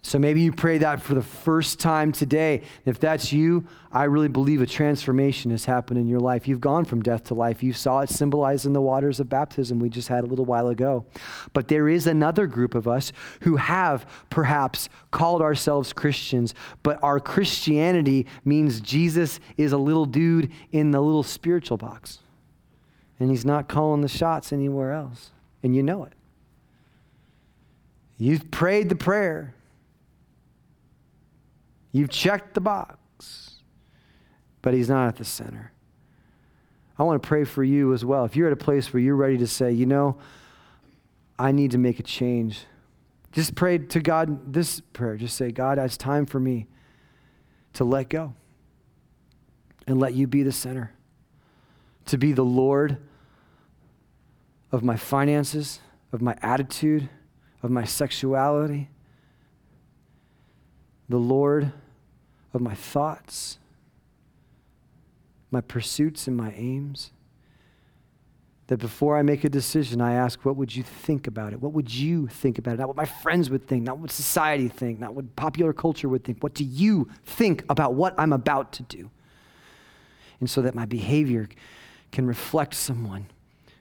So 0.06 0.20
maybe 0.20 0.40
you 0.40 0.52
pray 0.52 0.78
that 0.78 1.02
for 1.02 1.14
the 1.14 1.22
first 1.22 1.80
time 1.80 2.12
today. 2.12 2.62
If 2.84 3.00
that's 3.00 3.32
you, 3.32 3.66
I 3.90 4.04
really 4.04 4.28
believe 4.28 4.62
a 4.62 4.66
transformation 4.66 5.50
has 5.50 5.64
happened 5.64 5.98
in 5.98 6.06
your 6.06 6.20
life. 6.20 6.46
You've 6.46 6.60
gone 6.60 6.84
from 6.84 7.02
death 7.02 7.24
to 7.24 7.34
life. 7.34 7.60
You 7.60 7.72
saw 7.72 8.02
it 8.02 8.08
symbolized 8.08 8.66
in 8.66 8.72
the 8.72 8.80
waters 8.80 9.18
of 9.18 9.28
baptism 9.28 9.80
we 9.80 9.88
just 9.88 10.06
had 10.06 10.22
a 10.22 10.28
little 10.28 10.44
while 10.44 10.68
ago. 10.68 11.06
But 11.52 11.66
there 11.66 11.88
is 11.88 12.06
another 12.06 12.46
group 12.46 12.76
of 12.76 12.86
us 12.86 13.10
who 13.40 13.56
have 13.56 14.06
perhaps 14.30 14.88
called 15.10 15.42
ourselves 15.42 15.92
Christians, 15.92 16.54
but 16.84 17.02
our 17.02 17.18
Christianity 17.18 18.28
means 18.44 18.80
Jesus 18.80 19.40
is 19.56 19.72
a 19.72 19.78
little 19.78 20.06
dude 20.06 20.52
in 20.70 20.92
the 20.92 21.00
little 21.00 21.24
spiritual 21.24 21.78
box. 21.78 22.20
And 23.18 23.28
he's 23.28 23.44
not 23.44 23.66
calling 23.68 24.02
the 24.02 24.08
shots 24.08 24.52
anywhere 24.52 24.92
else. 24.92 25.32
And 25.64 25.74
you 25.74 25.82
know 25.82 26.04
it. 26.04 26.12
You've 28.18 28.52
prayed 28.52 28.88
the 28.88 28.94
prayer 28.94 29.56
You've 31.96 32.10
checked 32.10 32.52
the 32.52 32.60
box, 32.60 33.62
but 34.60 34.74
He's 34.74 34.90
not 34.90 35.08
at 35.08 35.16
the 35.16 35.24
center. 35.24 35.72
I 36.98 37.04
want 37.04 37.22
to 37.22 37.26
pray 37.26 37.44
for 37.44 37.64
you 37.64 37.94
as 37.94 38.04
well. 38.04 38.26
If 38.26 38.36
you're 38.36 38.48
at 38.48 38.52
a 38.52 38.56
place 38.56 38.92
where 38.92 39.00
you're 39.00 39.16
ready 39.16 39.38
to 39.38 39.46
say, 39.46 39.72
you 39.72 39.86
know, 39.86 40.18
I 41.38 41.52
need 41.52 41.70
to 41.70 41.78
make 41.78 41.98
a 41.98 42.02
change, 42.02 42.66
just 43.32 43.54
pray 43.54 43.78
to 43.78 44.00
God 44.00 44.52
this 44.52 44.80
prayer. 44.80 45.16
Just 45.16 45.38
say, 45.38 45.50
God, 45.50 45.78
it's 45.78 45.96
time 45.96 46.26
for 46.26 46.38
me 46.38 46.66
to 47.72 47.84
let 47.84 48.10
go 48.10 48.34
and 49.86 49.98
let 49.98 50.12
you 50.12 50.26
be 50.26 50.42
the 50.42 50.52
center, 50.52 50.92
to 52.04 52.18
be 52.18 52.32
the 52.32 52.44
Lord 52.44 52.98
of 54.70 54.84
my 54.84 54.96
finances, 54.98 55.80
of 56.12 56.20
my 56.20 56.36
attitude, 56.42 57.08
of 57.62 57.70
my 57.70 57.84
sexuality, 57.84 58.90
the 61.08 61.16
Lord 61.16 61.72
of 62.56 62.62
my 62.62 62.74
thoughts, 62.74 63.58
my 65.50 65.60
pursuits, 65.60 66.26
and 66.26 66.36
my 66.36 66.52
aims. 66.56 67.12
That 68.66 68.78
before 68.78 69.16
I 69.16 69.22
make 69.22 69.44
a 69.44 69.48
decision, 69.48 70.00
I 70.00 70.14
ask, 70.14 70.44
what 70.44 70.56
would 70.56 70.74
you 70.74 70.82
think 70.82 71.28
about 71.28 71.52
it? 71.52 71.60
What 71.60 71.72
would 71.72 71.94
you 71.94 72.26
think 72.26 72.58
about 72.58 72.74
it? 72.74 72.78
Not 72.78 72.88
what 72.88 72.96
my 72.96 73.04
friends 73.04 73.48
would 73.48 73.68
think, 73.68 73.84
not 73.84 73.98
what 73.98 74.10
society 74.10 74.66
think, 74.66 74.98
not 74.98 75.14
what 75.14 75.36
popular 75.36 75.72
culture 75.72 76.08
would 76.08 76.24
think. 76.24 76.42
What 76.42 76.52
do 76.52 76.64
you 76.64 77.08
think 77.24 77.64
about 77.68 77.94
what 77.94 78.12
I'm 78.18 78.32
about 78.32 78.72
to 78.72 78.82
do? 78.82 79.08
And 80.40 80.50
so 80.50 80.62
that 80.62 80.74
my 80.74 80.84
behavior 80.84 81.48
can 82.10 82.26
reflect 82.26 82.74
someone 82.74 83.26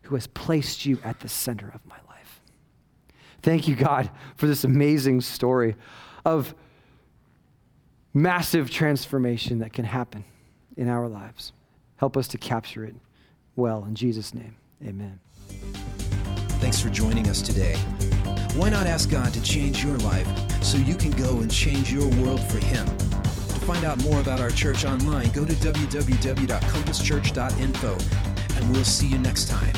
who 0.03 0.13
has 0.13 0.27
placed 0.27 0.85
you 0.85 0.99
at 1.03 1.19
the 1.19 1.29
center 1.29 1.71
of 1.73 1.83
my 1.87 1.97
life. 2.07 2.41
Thank 3.41 3.67
you, 3.67 3.75
God, 3.75 4.11
for 4.35 4.45
this 4.45 4.63
amazing 4.63 5.21
story 5.21 5.75
of 6.25 6.53
massive 8.15 8.71
transformation 8.71 9.59
that 9.59 9.71
can 9.73 9.85
happen 9.85 10.25
in 10.77 10.89
our 10.89 11.07
lives. 11.07 11.53
Help 11.97 12.17
us 12.17 12.27
to 12.29 12.39
capture 12.39 12.83
it 12.83 12.95
well. 13.55 13.85
In 13.85 13.93
Jesus' 13.93 14.33
name, 14.33 14.55
amen. 14.83 15.19
Thanks 16.59 16.81
for 16.81 16.89
joining 16.89 17.27
us 17.27 17.43
today. 17.43 17.75
Why 18.55 18.69
not 18.69 18.87
ask 18.87 19.11
God 19.11 19.33
to 19.33 19.43
change 19.43 19.83
your 19.83 19.97
life 19.97 20.25
so 20.63 20.77
you 20.77 20.95
can 20.95 21.11
go 21.11 21.39
and 21.39 21.51
change 21.51 21.91
your 21.91 22.07
world 22.23 22.39
for 22.39 22.57
Him? 22.57 22.85
To 22.85 23.65
find 23.65 23.83
out 23.83 24.01
more 24.03 24.21
about 24.21 24.39
our 24.39 24.49
church 24.49 24.85
online, 24.85 25.29
go 25.31 25.43
to 25.45 25.53
www.compasschurch.info, 25.53 27.97
and 28.55 28.73
we'll 28.73 28.85
see 28.85 29.07
you 29.07 29.17
next 29.17 29.49
time. 29.49 29.73